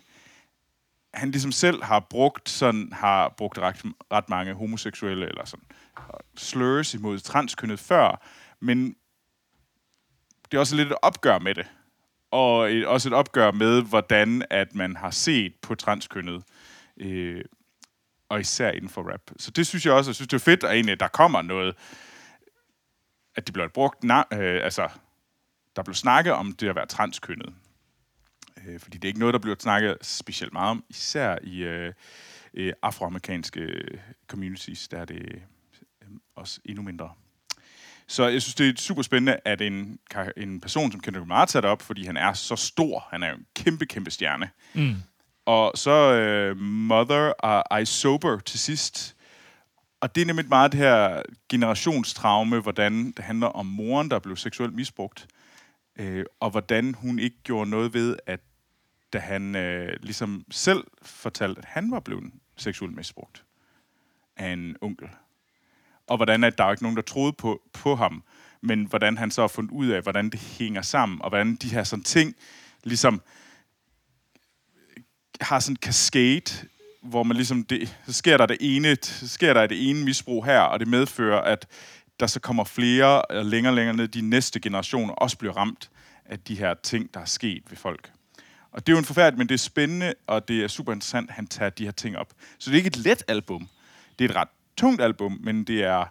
han 1.14 1.32
ligesom 1.32 1.52
selv 1.52 1.84
har 1.84 2.00
brugt 2.10 2.50
sådan 2.50 2.94
har 2.94 3.34
brugt 3.38 3.58
ret, 3.58 3.84
ret 4.12 4.30
mange 4.30 4.54
homoseksuelle 4.54 5.28
eller 5.28 5.46
sådan 5.46 5.66
slurs 6.38 6.94
imod 6.94 7.20
transkønnet 7.20 7.80
før, 7.80 8.26
men 8.60 8.96
det 10.52 10.58
er 10.58 10.60
også 10.60 10.76
lidt 10.76 10.92
et 10.92 10.98
opgør 11.02 11.40
med 11.40 11.56
det. 11.56 11.68
Og 12.32 12.72
et, 12.74 12.86
også 12.86 13.10
et 13.10 13.14
opgør 13.14 13.52
med, 13.52 13.82
hvordan 13.82 14.44
at 14.50 14.76
man 14.76 14.96
har 14.96 15.12
set 15.12 15.54
på 15.62 15.76
transkønnet, 15.76 16.44
øh, 16.98 17.44
og 18.30 18.40
især 18.40 18.72
inden 18.72 18.90
for 18.90 19.12
rap. 19.12 19.22
Så 19.38 19.52
det 19.52 19.68
synes 19.68 19.86
jeg 19.86 19.94
også, 19.94 20.10
jeg 20.10 20.16
synes 20.16 20.28
det 20.28 20.36
er 20.36 20.40
fedt, 20.40 20.64
at 20.64 20.72
egentlig, 20.72 21.00
der 21.00 21.08
kommer 21.08 21.42
noget, 21.42 21.76
at 23.36 23.48
det 23.48 23.54
bliver 23.54 23.68
brugt, 23.68 24.06
na- 24.06 24.38
øh, 24.38 24.64
altså, 24.64 24.90
der 25.76 25.84
bliver 25.84 25.96
snakket 25.96 26.34
om 26.34 26.52
det 26.52 26.70
at 26.70 26.76
være 26.76 26.86
transkønnet. 26.86 27.54
Øh, 28.68 28.80
fordi 28.80 28.98
det 28.98 29.04
er 29.04 29.10
ikke 29.10 29.20
noget, 29.20 29.34
der 29.34 29.40
bliver 29.40 29.56
snakket 29.60 29.98
specielt 30.02 30.54
meget 30.54 30.70
om, 30.70 30.84
især 30.90 31.38
i 31.44 31.64
øh, 31.64 31.94
øh, 32.54 32.74
afroamerikanske 32.82 33.84
communities, 34.28 34.88
der 34.88 34.98
er 34.98 35.06
det 35.06 35.42
øh, 36.02 36.08
også 36.36 36.60
endnu 36.66 36.84
mindre. 36.84 37.10
Så 38.08 38.28
jeg 38.28 38.42
synes, 38.42 38.56
det 38.56 38.70
er 38.70 38.74
super 38.78 39.02
spændende, 39.02 39.40
at 39.46 39.62
en, 39.62 40.00
en 40.38 40.62
person 40.62 40.92
som 40.92 41.02
Kendrick 41.02 41.22
Lamar 41.22 41.46
tager 41.46 41.62
det 41.62 41.70
op, 41.70 41.82
fordi 41.82 42.06
han 42.06 42.18
er 42.18 42.34
så 42.34 42.56
stor. 42.56 43.08
Han 43.12 43.24
er 43.24 43.30
jo 43.30 43.36
en 43.36 43.46
kæmpe, 43.56 43.86
kæmpe 43.86 44.12
stjerne. 44.12 44.50
Mm. 44.74 44.96
Og 45.46 45.72
så 45.76 46.14
øh, 46.14 46.58
Mother 46.58 47.30
og 47.30 47.82
I 47.82 47.86
Sober 47.86 48.40
til 48.40 48.60
sidst. 48.60 49.16
Og 50.02 50.16
det 50.16 50.22
er 50.22 50.26
nemlig 50.26 50.48
meget 50.48 50.72
det 50.72 50.80
her 50.80 51.22
generationstraume, 51.50 52.60
hvordan 52.60 53.12
det 53.12 53.26
handler 53.26 53.48
om 53.48 53.66
moren, 53.66 54.12
der 54.12 54.20
blev 54.20 54.36
seksuelt 54.36 54.74
misbrugt. 54.74 55.28
Øh, 55.98 56.26
og 56.40 56.50
hvordan 56.50 56.94
hun 56.94 57.20
ikke 57.20 57.38
gjorde 57.44 57.70
noget 57.70 57.94
ved, 57.94 58.18
at 58.26 58.40
da 59.14 59.20
han 59.20 59.56
øh, 59.56 59.98
ligesom 60.02 60.46
selv 60.52 60.84
fortalte, 61.02 61.60
at 61.60 61.66
han 61.66 61.92
var 61.92 62.00
blevet 62.00 62.32
seksuelt 62.58 62.96
misbrugt 62.96 63.44
af 64.38 64.48
en 64.48 64.76
onkel. 64.82 65.08
Og 66.08 66.18
hvordan 66.18 66.44
at 66.44 66.58
der 66.58 66.64
er 66.64 66.72
ikke 66.72 66.84
nogen, 66.84 66.98
der 66.98 67.04
troede 67.04 67.34
på, 67.34 67.62
på 67.74 67.96
ham. 67.96 68.24
men 68.62 68.86
hvordan 68.86 69.18
han 69.18 69.32
så 69.32 69.42
har 69.42 69.48
fundet 69.48 69.72
ud 69.72 69.88
af, 69.88 70.02
hvordan 70.02 70.30
det 70.30 70.40
hænger 70.40 70.82
sammen, 70.82 71.22
og 71.22 71.30
hvordan 71.30 71.56
de 71.56 71.70
her 71.70 71.84
sådan 71.84 72.04
ting 72.04 72.36
ligesom 72.84 73.22
har 75.42 75.60
sådan 75.60 75.74
en 75.74 75.78
cascade, 75.78 76.68
hvor 77.02 77.24
man 77.24 77.38
ligesom, 77.38 77.64
det, 77.64 77.98
så 78.06 78.14
sker 78.14 78.38
der 78.38 78.46
det 78.46 78.58
ene, 78.60 78.98
så 79.02 79.28
sker 79.28 79.54
der 79.54 79.68
det 79.68 79.90
ene 79.90 80.04
misbrug 80.04 80.46
her, 80.46 80.60
og 80.60 80.80
det 80.80 80.88
medfører, 80.88 81.42
at 81.42 81.68
der 82.20 82.28
så 82.28 82.40
kommer 82.40 82.64
flere 82.64 83.22
og 83.22 83.46
længere 83.46 83.72
og 83.72 83.76
længere 83.76 83.96
ned, 83.96 84.08
de 84.08 84.22
næste 84.22 84.60
generationer 84.60 85.14
også 85.14 85.38
bliver 85.38 85.58
ramt 85.58 85.90
af 86.26 86.40
de 86.40 86.56
her 86.56 86.74
ting, 86.84 87.14
der 87.14 87.20
er 87.20 87.26
sket 87.26 87.64
ved 87.70 87.78
folk. 87.78 88.12
Og 88.72 88.88
det 88.88 88.94
er 88.94 88.96
jo 88.96 89.00
en 89.00 89.06
forfærdelig, 89.06 89.38
men 89.38 89.48
det 89.50 89.54
er 89.54 89.60
spændende, 89.60 90.14
og 90.28 90.48
det 90.48 90.64
er 90.64 90.68
super 90.68 90.94
interessant, 90.94 91.30
at 91.30 91.36
han 91.36 91.48
tager 91.48 91.70
de 91.70 91.84
her 91.84 91.92
ting 91.92 92.18
op. 92.18 92.34
Så 92.60 92.70
det 92.70 92.76
er 92.76 92.78
ikke 92.78 92.88
et 92.88 92.98
let 92.98 93.24
album. 93.28 93.70
Det 94.20 94.26
er 94.26 94.30
et 94.30 94.36
ret 94.36 94.48
tungt 94.78 95.02
album, 95.02 95.40
men 95.44 95.64
det 95.64 95.84
er, 95.84 96.06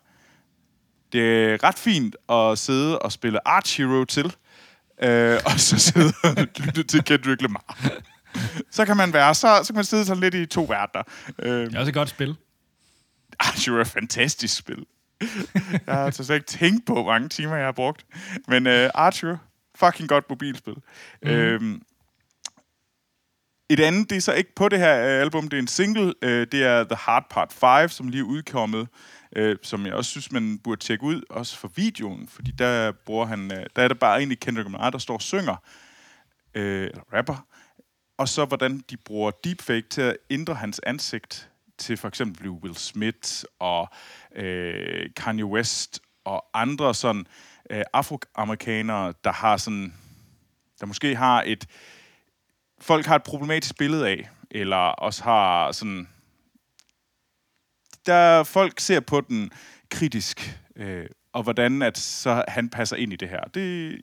det 1.13 1.21
er 1.23 1.65
ret 1.65 1.79
fint 1.79 2.17
at 2.29 2.59
sidde 2.59 2.99
og 2.99 3.13
spille 3.13 3.49
Arch 3.49 3.79
Hero 3.81 4.05
til, 4.05 4.35
øh, 5.03 5.41
og 5.45 5.61
så 5.61 5.79
sidde 5.79 6.13
og 6.25 6.37
lytte 6.65 6.83
til 6.83 7.05
Kendrick 7.05 7.43
Lamar. 7.43 7.79
Så 8.71 8.85
kan 8.85 8.97
man 8.97 9.13
være, 9.13 9.35
så, 9.35 9.61
så 9.63 9.67
kan 9.67 9.75
man 9.75 9.85
sidde 9.85 10.05
sådan 10.05 10.21
lidt 10.21 10.35
i 10.35 10.47
to 10.47 10.65
verdener. 10.65 11.03
Øh, 11.39 11.67
Det 11.67 11.75
er 11.75 11.79
også 11.79 11.91
et 11.91 11.95
godt 11.95 12.09
spil. 12.09 12.37
Arch 13.39 13.69
Hero 13.71 13.77
er 13.77 13.81
et 13.81 13.87
fantastisk 13.87 14.57
spil. 14.57 14.87
jeg 15.87 15.95
har 15.95 16.05
altså 16.05 16.25
slet 16.25 16.37
ikke 16.37 16.47
tænkt 16.47 16.87
på, 16.87 16.93
hvor 16.93 17.05
mange 17.05 17.29
timer 17.29 17.57
jeg 17.57 17.65
har 17.65 17.73
brugt. 17.73 18.07
Men 18.49 18.67
øh, 18.67 18.91
Archer, 18.95 19.37
fucking 19.75 20.09
godt 20.09 20.31
mobilspil. 20.31 20.77
Mm. 21.23 21.29
Øhm, 21.31 21.83
et 23.71 23.81
andet, 23.81 24.11
det 24.11 24.17
er 24.17 24.21
så 24.21 24.33
ikke 24.33 24.55
på 24.55 24.69
det 24.69 24.79
her 24.79 24.97
øh, 24.97 25.21
album, 25.21 25.49
det 25.49 25.57
er 25.57 25.61
en 25.61 25.67
single. 25.67 26.15
Øh, 26.23 26.47
det 26.53 26.65
er 26.65 26.85
The 26.85 26.97
Hard 26.97 27.27
Part 27.31 27.53
5, 27.53 27.89
som 27.89 28.09
lige 28.09 28.21
er 28.21 28.25
udkommet, 28.25 28.89
øh, 29.37 29.57
som 29.63 29.87
jeg 29.87 29.95
også 29.95 30.11
synes, 30.11 30.33
man 30.33 30.59
burde 30.59 30.81
tjekke 30.81 31.05
ud, 31.05 31.23
også 31.31 31.59
for 31.59 31.69
videoen, 31.69 32.29
fordi 32.29 32.51
der 32.51 32.93
bruger 32.93 33.27
han, 33.27 33.53
øh, 33.53 33.67
der 33.77 33.83
er 33.83 33.89
det 33.89 33.99
bare 33.99 34.19
egentlig 34.19 34.41
Kendrick 34.41 34.67
Lamar, 34.67 34.91
der 34.91 34.99
står 34.99 35.15
og 35.15 35.23
synger, 35.23 35.57
øh, 36.55 36.83
eller 36.83 37.03
rapper, 37.13 37.47
og 38.19 38.29
så 38.29 38.45
hvordan 38.45 38.85
de 38.91 38.97
bruger 38.97 39.31
deepfake 39.31 39.89
til 39.89 40.03
at 40.03 40.17
ændre 40.31 40.55
hans 40.55 40.81
ansigt 40.87 41.51
til 41.79 41.97
for 41.97 42.09
eksempel 42.09 42.49
Will 42.49 42.77
Smith 42.77 43.45
og 43.59 43.89
øh, 44.35 45.11
Kanye 45.17 45.45
West 45.45 46.01
og 46.25 46.47
andre 46.55 46.95
sådan 46.95 47.27
øh, 47.71 47.83
afroamerikanere, 47.93 49.15
der 49.25 49.33
har 49.33 49.57
sådan, 49.57 49.95
der 50.81 50.87
måske 50.87 51.17
har 51.17 51.43
et, 51.47 51.67
folk 52.79 53.07
har 53.07 53.17
et 53.17 53.23
problematisk 53.23 53.79
billede 53.79 54.09
af, 54.09 54.31
eller 54.51 54.77
også 54.77 55.25
har 55.25 55.73
sådan, 55.73 56.09
der 58.07 58.45
folk 58.45 58.81
ser 58.81 59.01
på 59.01 59.21
den 59.21 59.51
kritisk, 59.91 60.61
øh, 60.77 61.07
og 61.33 61.43
hvordan 61.43 61.83
at 61.83 61.99
så 61.99 62.45
han 62.49 62.69
passer 62.69 62.97
ind 62.97 63.13
i 63.13 63.17
det 63.17 63.29
her. 63.29 63.41
Det, 63.41 64.01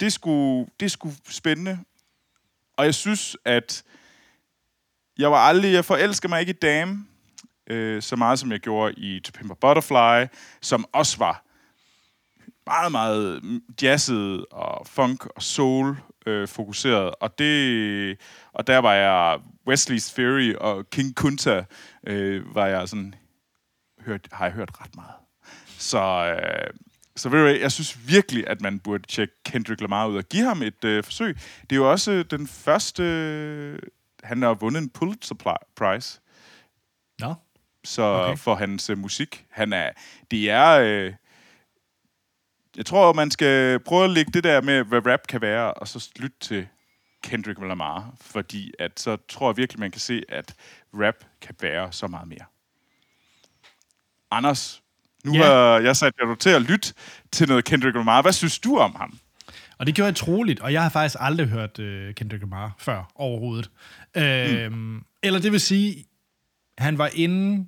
det, 0.00 0.12
skulle, 0.12 0.70
det 0.80 0.90
skulle 0.90 1.16
spændende, 1.28 1.78
og 2.76 2.84
jeg 2.84 2.94
synes, 2.94 3.36
at 3.44 3.84
jeg 5.20 5.30
var 5.30 5.38
aldrig, 5.38 5.72
jeg 5.72 5.84
forelsker 5.84 6.28
mig 6.28 6.40
ikke 6.40 6.50
i 6.50 6.56
Dame, 6.62 7.06
øh, 7.70 8.02
så 8.02 8.16
meget 8.16 8.38
som 8.38 8.52
jeg 8.52 8.60
gjorde 8.60 8.94
i 8.96 9.20
To 9.20 9.30
Pimp 9.34 9.58
Butterfly, 9.60 10.36
som 10.60 10.84
også 10.92 11.18
var 11.18 11.44
meget, 12.66 12.92
meget 12.92 13.42
jazzet 13.82 14.44
og 14.50 14.86
funk 14.86 15.26
og 15.26 15.42
soul 15.42 15.96
øh, 16.26 16.48
fokuseret. 16.48 17.14
Og, 17.20 17.38
det, 17.38 18.20
og 18.52 18.66
der 18.66 18.78
var 18.78 18.94
jeg 18.94 19.40
Wesley's 19.68 20.14
Theory 20.14 20.54
og 20.54 20.90
King 20.90 21.14
Kunta, 21.14 21.64
øh, 22.06 22.54
var 22.54 22.66
jeg 22.66 22.88
sådan, 22.88 23.14
hørt, 24.00 24.28
har 24.32 24.44
jeg 24.44 24.54
hørt 24.54 24.70
ret 24.80 24.94
meget. 24.94 25.14
Så, 25.78 26.00
øh, 26.34 26.70
så 27.16 27.28
ved 27.28 27.38
du, 27.38 27.44
hvad, 27.44 27.54
jeg 27.54 27.72
synes 27.72 28.08
virkelig, 28.08 28.44
at 28.46 28.60
man 28.60 28.78
burde 28.78 29.06
tjekke 29.08 29.34
Kendrick 29.44 29.80
Lamar 29.80 30.06
ud 30.06 30.16
og 30.16 30.24
give 30.24 30.44
ham 30.44 30.62
et 30.62 30.84
øh, 30.84 31.04
forsøg. 31.04 31.36
Det 31.62 31.72
er 31.72 31.76
jo 31.76 31.90
også 31.90 32.22
den 32.22 32.46
første... 32.46 33.80
Han 34.24 34.42
har 34.42 34.54
vundet 34.54 34.82
en 34.82 34.90
Pulitzer 34.90 35.34
Prize 35.76 36.20
Nå, 37.18 37.34
så 37.84 38.02
Okay. 38.02 38.36
for 38.38 38.54
hans 38.54 38.90
øh, 38.90 38.98
musik. 38.98 39.44
Han 39.50 39.72
er, 39.72 39.90
det 40.30 40.50
er, 40.50 40.80
øh, 40.80 41.14
jeg 42.76 42.86
tror, 42.86 43.12
man 43.12 43.30
skal 43.30 43.80
prøve 43.80 44.04
at 44.04 44.10
lægge 44.10 44.32
det 44.32 44.44
der 44.44 44.60
med, 44.60 44.84
hvad 44.84 45.06
rap 45.06 45.20
kan 45.28 45.40
være, 45.40 45.74
og 45.74 45.88
så 45.88 46.10
lytte 46.16 46.36
til 46.40 46.66
Kendrick 47.22 47.60
Lamar, 47.60 48.14
fordi 48.20 48.72
at 48.78 49.00
så 49.00 49.16
tror 49.28 49.50
jeg 49.50 49.56
virkelig, 49.56 49.80
man 49.80 49.90
kan 49.90 50.00
se, 50.00 50.22
at 50.28 50.54
rap 50.94 51.14
kan 51.40 51.54
være 51.60 51.92
så 51.92 52.06
meget 52.06 52.28
mere. 52.28 52.44
Anders, 54.30 54.82
nu 55.24 55.34
Ja. 55.34 55.44
har 55.44 55.78
jeg 55.78 55.96
sat 55.96 56.12
dig 56.18 56.38
til 56.38 56.50
at 56.50 56.62
lytte 56.62 56.94
til 57.32 57.48
noget 57.48 57.64
Kendrick 57.64 57.96
Lamar. 57.96 58.22
Hvad 58.22 58.32
synes 58.32 58.58
du 58.58 58.78
om 58.78 58.94
ham? 58.94 59.18
Og 59.78 59.86
det 59.86 59.94
gjorde 59.94 60.06
jeg 60.06 60.16
troligt, 60.16 60.60
og 60.60 60.72
jeg 60.72 60.82
har 60.82 60.88
faktisk 60.88 61.16
aldrig 61.20 61.46
hørt 61.46 61.78
øh, 61.78 62.14
Kendrick 62.14 62.42
Lamar 62.42 62.72
før 62.78 63.12
overhovedet. 63.14 63.70
Øhm, 64.16 65.02
Eller 65.22 65.40
det 65.40 65.52
vil 65.52 65.60
sige, 65.60 66.04
han 66.78 66.98
var 66.98 67.10
inde 67.14 67.66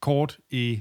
kort 0.00 0.38
i 0.50 0.80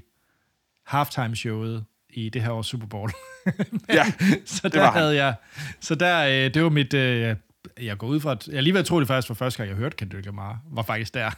halftime-showet 0.83 1.85
i 2.09 2.29
det 2.29 2.41
her 2.41 2.51
års 2.51 2.67
Super 2.67 2.87
Bowl. 2.87 3.11
Ja, 3.89 4.05
så 4.45 4.69
der 4.69 4.79
var 4.79 4.91
han. 4.91 5.01
havde 5.01 5.15
jeg... 5.15 5.35
Så 5.79 5.95
der, 5.95 6.27
øh, 6.45 6.53
det 6.53 6.63
var 6.63 6.69
mit... 6.69 6.93
Øh, 6.93 7.35
jeg 7.81 7.97
går 7.97 8.07
ud 8.07 8.19
fra, 8.19 8.31
at 8.31 8.47
jeg 8.47 8.63
lige 8.63 8.73
ved 8.73 8.79
at 8.79 8.85
tro 8.85 8.99
det 8.99 9.07
faktisk 9.07 9.29
var 9.29 9.35
første 9.35 9.57
gang, 9.57 9.69
jeg 9.69 9.77
hørte 9.77 9.95
Kendrick 9.97 10.25
Lamar, 10.25 10.59
var 10.71 10.81
faktisk 10.81 11.13
der. 11.13 11.25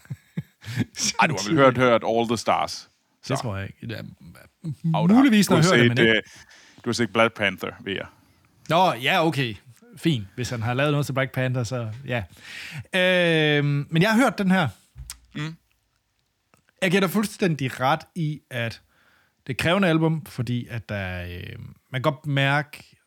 Ej, 1.19 1.27
du 1.27 1.33
har 1.33 1.47
vel 1.49 1.57
hørt, 1.57 1.77
hørt 1.77 2.03
All 2.07 2.27
the 2.27 2.37
Stars? 2.37 2.89
Det 3.27 3.37
tror 3.37 3.57
jeg 3.57 3.65
ikke. 3.67 3.95
Det 3.95 4.05
der- 4.63 5.07
muligvis, 5.13 5.47
du 5.47 5.53
når 5.53 5.61
har 5.61 5.69
jeg 5.69 5.77
hører 5.79 5.87
det, 5.87 5.97
men 5.97 6.05
ikke. 6.07 6.17
øh, 6.17 6.23
Du 6.85 6.89
har 6.89 6.93
set 6.93 7.13
Black 7.13 7.33
Panther, 7.33 7.71
ved 7.83 7.93
jeg. 7.93 8.05
Nå, 8.69 8.93
ja, 8.93 9.25
okay. 9.27 9.55
Fint. 9.99 10.27
Hvis 10.35 10.49
han 10.49 10.61
har 10.61 10.73
lavet 10.73 10.91
noget 10.91 11.05
til 11.05 11.13
Black 11.13 11.31
Panther, 11.31 11.63
så 11.63 11.91
ja. 12.05 12.23
Øhm, 12.95 13.87
men 13.89 14.01
jeg 14.01 14.11
har 14.11 14.21
hørt 14.21 14.37
den 14.37 14.51
her. 14.51 14.67
Mm. 15.35 15.55
Jeg 16.81 16.91
giver 16.91 17.01
dig 17.01 17.09
fuldstændig 17.09 17.79
ret 17.79 18.01
i, 18.15 18.41
at 18.49 18.81
det 19.47 19.53
er 19.53 19.57
krævende 19.57 19.87
album, 19.87 20.25
fordi 20.25 20.67
at 20.67 20.89
der, 20.89 21.25
øh, 21.25 21.59
man 21.89 22.01
kan 22.03 22.13
godt 22.13 22.25
mærke... 22.25 22.97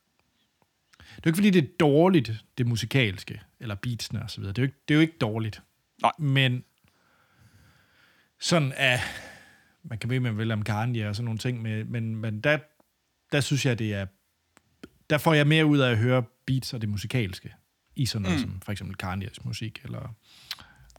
Det 0.98 1.06
er 1.16 1.20
jo 1.26 1.28
ikke, 1.28 1.36
fordi 1.36 1.50
det 1.50 1.64
er 1.64 1.68
dårligt, 1.80 2.32
det 2.58 2.66
musikalske, 2.66 3.40
eller 3.60 3.74
beatsene 3.74 4.22
og 4.22 4.30
så 4.30 4.40
videre. 4.40 4.52
Det 4.52 4.62
er 4.62 4.62
jo 4.62 4.66
ikke, 4.66 4.78
det 4.88 4.94
er 4.94 4.96
jo 4.96 5.00
ikke 5.00 5.18
dårligt. 5.20 5.62
Nej. 6.02 6.12
Men 6.18 6.64
sådan 8.40 8.72
af... 8.72 9.00
Man 9.84 9.98
kan 9.98 10.10
ved, 10.10 10.20
man 10.20 10.38
vil 10.38 10.52
om 10.52 10.62
Kanye 10.62 11.08
og 11.08 11.16
sådan 11.16 11.24
nogle 11.24 11.38
ting, 11.38 11.62
men, 11.62 11.92
men, 11.92 12.16
men 12.16 12.40
der, 12.40 12.58
der 13.32 13.40
synes 13.40 13.66
jeg, 13.66 13.78
det 13.78 13.94
er 13.94 14.06
der 15.12 15.18
får 15.18 15.34
jeg 15.34 15.46
mere 15.46 15.66
ud 15.66 15.78
af 15.78 15.90
at 15.90 15.98
høre 15.98 16.22
beats 16.46 16.74
og 16.74 16.80
det 16.80 16.88
musikalske 16.88 17.54
i 17.96 18.06
sådan 18.06 18.22
noget 18.22 18.38
mm. 18.38 18.42
som 18.42 18.60
for 18.64 18.72
eksempel 18.72 18.96
Kanye's 19.02 19.38
musik, 19.44 19.80
eller 19.84 20.14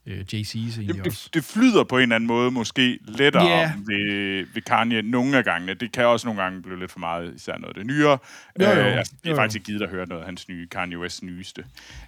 øh, 0.06 0.20
Jay-Z's 0.34 0.58
egentlig 0.58 0.88
Jamen, 0.88 1.06
også. 1.08 1.22
det, 1.26 1.34
det 1.34 1.44
flyder 1.44 1.84
på 1.84 1.98
en 1.98 2.02
eller 2.02 2.16
anden 2.16 2.28
måde 2.28 2.52
måske 2.52 3.00
lettere 3.02 3.48
yeah. 3.48 3.78
ved, 3.78 4.46
ved 4.54 4.62
Kanye 4.62 5.02
nogle 5.02 5.38
af 5.38 5.44
gangene. 5.44 5.74
Det 5.74 5.92
kan 5.92 6.06
også 6.06 6.28
nogle 6.28 6.42
gange 6.42 6.62
blive 6.62 6.80
lidt 6.80 6.92
for 6.92 7.00
meget, 7.00 7.36
især 7.36 7.58
noget 7.58 7.68
af 7.68 7.74
det 7.74 7.86
nyere. 7.86 8.18
Jo, 8.60 8.66
jo. 8.66 8.72
Øh, 8.72 8.98
altså, 8.98 9.14
det 9.24 9.26
er 9.26 9.30
Jo, 9.30 9.36
faktisk 9.36 9.56
ikke 9.56 9.66
givet 9.66 9.82
at 9.82 9.90
høre 9.90 10.06
noget 10.08 10.22
af 10.22 10.28
hans 10.28 10.50
nye, 10.50 10.68
Kanye 10.68 11.00
West 11.00 11.24
nyeste. 11.24 11.66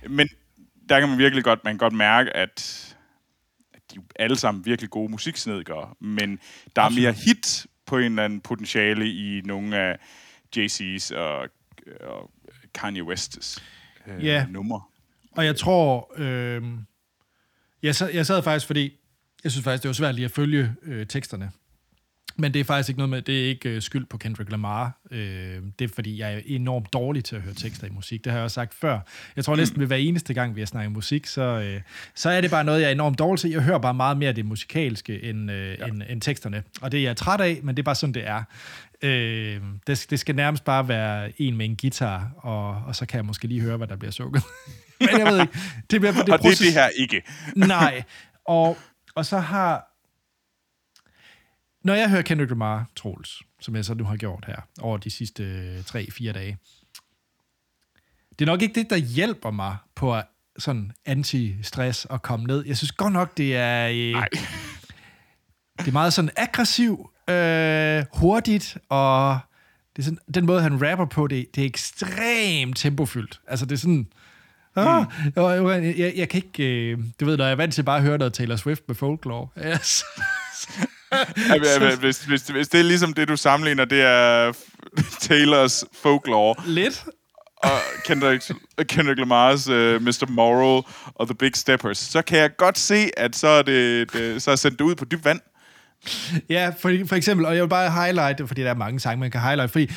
Men 0.09 0.29
der 0.89 0.99
kan 0.99 1.09
man 1.09 1.17
virkelig 1.17 1.43
godt, 1.43 1.63
man 1.63 1.73
kan 1.73 1.77
godt 1.77 1.93
mærke, 1.93 2.35
at, 2.35 2.95
de 3.91 3.95
er 3.95 4.23
alle 4.23 4.37
sammen 4.37 4.65
virkelig 4.65 4.89
gode 4.89 5.11
musiksnedgere, 5.11 5.93
men 5.99 6.39
der 6.75 6.81
er 6.81 6.89
mere 6.89 7.13
hit 7.13 7.67
på 7.85 7.97
en 7.97 8.03
eller 8.03 8.25
anden 8.25 8.41
potentiale 8.41 9.11
i 9.11 9.41
nogle 9.41 9.77
af 9.77 9.97
Jay-Z's 10.55 11.15
og, 11.15 11.49
og 12.01 12.31
Kanye 12.75 13.03
West's 13.03 13.59
øh, 14.07 14.25
Ja. 14.25 14.45
numre. 14.49 14.81
Og 15.31 15.45
jeg 15.45 15.55
tror, 15.55 16.11
øh, 16.17 16.63
jeg, 17.83 17.95
sad, 17.95 18.09
jeg 18.13 18.25
sad 18.25 18.43
faktisk, 18.43 18.67
fordi 18.67 18.97
jeg 19.43 19.51
synes 19.51 19.63
faktisk, 19.63 19.83
det 19.83 19.89
var 19.89 19.93
svært 19.93 20.15
lige 20.15 20.25
at 20.25 20.31
følge 20.31 20.73
øh, 20.81 21.07
teksterne. 21.07 21.51
Men 22.37 22.53
det 22.53 22.59
er 22.59 22.63
faktisk 22.63 22.89
ikke 22.89 22.99
noget 22.99 23.09
med, 23.09 23.21
det 23.21 23.43
er 23.43 23.47
ikke 23.49 23.69
øh, 23.69 23.81
skyld 23.81 24.05
på 24.05 24.17
Kendrick 24.17 24.51
Lamar. 24.51 24.91
Øh, 25.11 25.19
det 25.79 25.89
er 25.91 25.93
fordi, 25.95 26.19
jeg 26.19 26.33
er 26.33 26.39
enormt 26.45 26.93
dårlig 26.93 27.23
til 27.23 27.35
at 27.35 27.41
høre 27.41 27.53
tekster 27.53 27.87
i 27.87 27.89
musik. 27.89 28.23
Det 28.23 28.31
har 28.31 28.39
jeg 28.39 28.43
også 28.43 28.55
sagt 28.55 28.73
før. 28.73 28.99
Jeg 29.35 29.45
tror 29.45 29.55
næsten 29.55 29.79
ved 29.79 29.87
hver 29.87 29.95
eneste 29.95 30.33
gang, 30.33 30.55
vi 30.55 30.61
har 30.61 30.65
snakket 30.65 30.91
musik, 30.91 31.25
så, 31.25 31.41
øh, 31.41 31.81
så 32.15 32.29
er 32.29 32.41
det 32.41 32.51
bare 32.51 32.63
noget, 32.63 32.81
jeg 32.81 32.87
er 32.87 32.91
enormt 32.91 33.19
dårlig 33.19 33.39
til. 33.39 33.49
Jeg 33.49 33.61
hører 33.61 33.77
bare 33.79 33.93
meget 33.93 34.17
mere 34.17 34.33
det 34.33 34.45
musikalske 34.45 35.23
end, 35.23 35.51
øh, 35.51 35.77
ja. 35.79 35.85
end, 35.85 36.01
end 36.09 36.21
teksterne. 36.21 36.63
Og 36.81 36.91
det 36.91 36.99
er 36.99 37.03
jeg 37.03 37.17
træt 37.17 37.41
af, 37.41 37.59
men 37.63 37.75
det 37.77 37.81
er 37.81 37.85
bare 37.85 37.95
sådan, 37.95 38.13
det 38.13 38.27
er. 38.27 38.43
Øh, 39.01 39.61
det, 39.87 40.05
det 40.09 40.19
skal 40.19 40.35
nærmest 40.35 40.63
bare 40.63 40.87
være 40.87 41.41
en 41.41 41.57
med 41.57 41.65
en 41.65 41.75
guitar, 41.81 42.31
og, 42.37 42.81
og 42.87 42.95
så 42.95 43.05
kan 43.05 43.17
jeg 43.17 43.25
måske 43.25 43.47
lige 43.47 43.61
høre, 43.61 43.77
hvad 43.77 43.87
der 43.87 43.95
bliver 43.95 44.11
sukket. 44.11 44.43
men 44.99 45.09
jeg 45.19 45.33
ved 45.33 45.41
ikke. 45.41 45.53
Det 45.91 46.01
bliver, 46.01 46.11
det 46.11 46.21
Og 46.21 46.25
det 46.27 46.33
er 46.33 46.37
proces- 46.37 46.65
det 46.65 46.73
her 46.73 46.87
ikke. 46.87 47.21
Nej. 47.55 48.03
Og, 48.45 48.77
og 49.15 49.25
så 49.25 49.39
har... 49.39 49.91
Når 51.85 51.93
jeg 51.93 52.09
hører 52.09 52.21
Kendrick 52.21 52.49
Lamar, 52.49 52.85
Troels, 52.95 53.41
som 53.61 53.75
jeg 53.75 53.85
så 53.85 53.93
nu 53.93 54.03
har 54.03 54.15
gjort 54.15 54.43
her, 54.47 54.55
over 54.81 54.97
de 54.97 55.09
sidste 55.09 55.75
3-4 55.79 56.31
dage, 56.31 56.57
det 58.39 58.41
er 58.41 58.45
nok 58.45 58.61
ikke 58.61 58.75
det, 58.75 58.89
der 58.89 58.95
hjælper 58.95 59.51
mig 59.51 59.77
på 59.95 60.15
at 60.15 60.25
sådan 60.57 60.91
anti-stress 61.09 62.05
og 62.09 62.21
komme 62.21 62.45
ned. 62.45 62.65
Jeg 62.65 62.77
synes 62.77 62.91
godt 62.91 63.13
nok, 63.13 63.37
det 63.37 63.55
er... 63.55 63.87
Øh, 63.87 64.23
det 65.79 65.87
er 65.87 65.91
meget 65.91 66.13
sådan 66.13 66.31
aggressiv, 66.37 67.09
øh, 67.29 68.05
hurtigt, 68.13 68.77
og 68.89 69.39
det 69.95 70.01
er 70.01 70.03
sådan, 70.03 70.19
den 70.35 70.45
måde, 70.45 70.61
han 70.61 70.89
rapper 70.89 71.05
på, 71.05 71.27
det, 71.27 71.55
det 71.55 71.61
er 71.61 71.65
ekstremt 71.65 72.77
tempofyldt. 72.77 73.41
Altså, 73.47 73.65
det 73.65 73.75
er 73.75 73.79
sådan... 73.79 74.07
Ah, 74.75 75.05
mm. 75.25 75.31
jeg, 75.35 75.95
jeg, 75.97 76.13
jeg 76.15 76.29
kan 76.29 76.43
ikke... 76.45 76.91
Øh, 76.91 76.99
du 77.19 77.25
ved, 77.25 77.37
når 77.37 77.45
jeg 77.45 77.51
er 77.51 77.55
vant 77.55 77.73
til 77.73 77.83
bare 77.83 77.97
at 77.97 78.03
høre 78.03 78.17
noget 78.17 78.33
Taylor 78.33 78.55
Swift 78.55 78.83
med 78.87 78.95
folklore. 78.95 79.47
Yes. 79.71 80.03
Hvis, 81.99 82.23
hvis, 82.23 82.47
hvis, 82.47 82.67
det 82.67 82.79
er 82.79 82.83
ligesom 82.83 83.13
det, 83.13 83.27
du 83.27 83.35
sammenligner, 83.35 83.85
det 83.85 84.01
er 84.01 84.53
Taylors 85.27 85.85
folklore, 85.93 86.55
Lidt. 86.65 87.05
og 87.57 87.79
Kendrick, 88.05 88.51
Kendrick 88.89 89.19
Lamar's 89.19 89.71
uh, 89.71 90.01
Mr. 90.01 90.29
Moral 90.29 90.83
og 91.15 91.27
The 91.27 91.35
Big 91.35 91.51
Steppers, 91.55 91.97
så 91.97 92.21
kan 92.21 92.39
jeg 92.39 92.57
godt 92.57 92.77
se, 92.77 93.09
at 93.17 93.35
så 93.35 93.47
er 93.47 93.61
det, 93.61 94.13
det 94.13 94.41
så 94.41 94.51
er 94.51 94.55
sendt 94.55 94.79
det 94.79 94.85
ud 94.85 94.95
på 94.95 95.05
dybt 95.05 95.25
vand. 95.25 95.39
Ja, 96.49 96.71
for, 96.79 96.91
for 97.07 97.15
eksempel, 97.15 97.45
og 97.45 97.55
jeg 97.55 97.63
vil 97.63 97.69
bare 97.69 97.91
highlight 97.91 98.37
det, 98.37 98.47
fordi 98.47 98.61
der 98.61 98.69
er 98.69 98.75
mange 98.75 98.99
sange, 98.99 99.19
man 99.19 99.31
kan 99.31 99.41
highlight, 99.41 99.71
fordi 99.71 99.91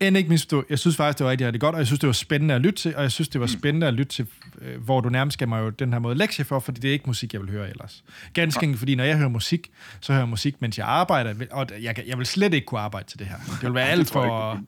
end 0.00 0.16
ikke 0.16 0.28
misforstå, 0.28 0.64
jeg 0.70 0.78
synes 0.78 0.96
faktisk, 0.96 1.18
det 1.18 1.24
var 1.24 1.30
rigtig, 1.30 1.46
rigtig 1.46 1.60
godt, 1.60 1.74
og 1.74 1.78
jeg 1.78 1.86
synes, 1.86 2.00
det 2.00 2.06
var 2.06 2.12
spændende 2.12 2.54
at 2.54 2.60
lytte 2.60 2.82
til, 2.82 2.96
og 2.96 3.02
jeg 3.02 3.12
synes, 3.12 3.28
det 3.28 3.40
var 3.40 3.46
spændende 3.46 3.86
at 3.86 3.94
lytte 3.94 4.12
til, 4.12 4.26
øh, 4.60 4.82
hvor 4.84 5.00
du 5.00 5.08
nærmest 5.08 5.38
gav 5.38 5.48
mig 5.48 5.60
jo 5.60 5.70
den 5.70 5.92
her 5.92 5.98
måde 6.00 6.14
lektie 6.14 6.44
for, 6.44 6.60
fordi 6.60 6.80
det 6.80 6.88
er 6.88 6.92
ikke 6.92 7.06
musik, 7.06 7.32
jeg 7.32 7.40
vil 7.40 7.50
høre 7.50 7.70
ellers. 7.70 8.04
Ganske 8.32 8.64
enkelt, 8.64 8.78
fordi 8.78 8.94
når 8.94 9.04
jeg 9.04 9.16
hører 9.16 9.28
musik, 9.28 9.70
så 10.00 10.12
hører 10.12 10.22
jeg 10.22 10.28
musik, 10.28 10.62
mens 10.62 10.78
jeg 10.78 10.86
arbejder, 10.86 11.34
og 11.50 11.66
jeg, 11.80 12.02
jeg 12.06 12.18
vil 12.18 12.26
slet 12.26 12.54
ikke 12.54 12.66
kunne 12.66 12.80
arbejde 12.80 13.08
til 13.08 13.18
det 13.18 13.26
her. 13.26 13.36
Det 13.36 13.62
vil 13.62 13.74
være 13.74 13.88
alt 13.88 14.10
for, 14.10 14.60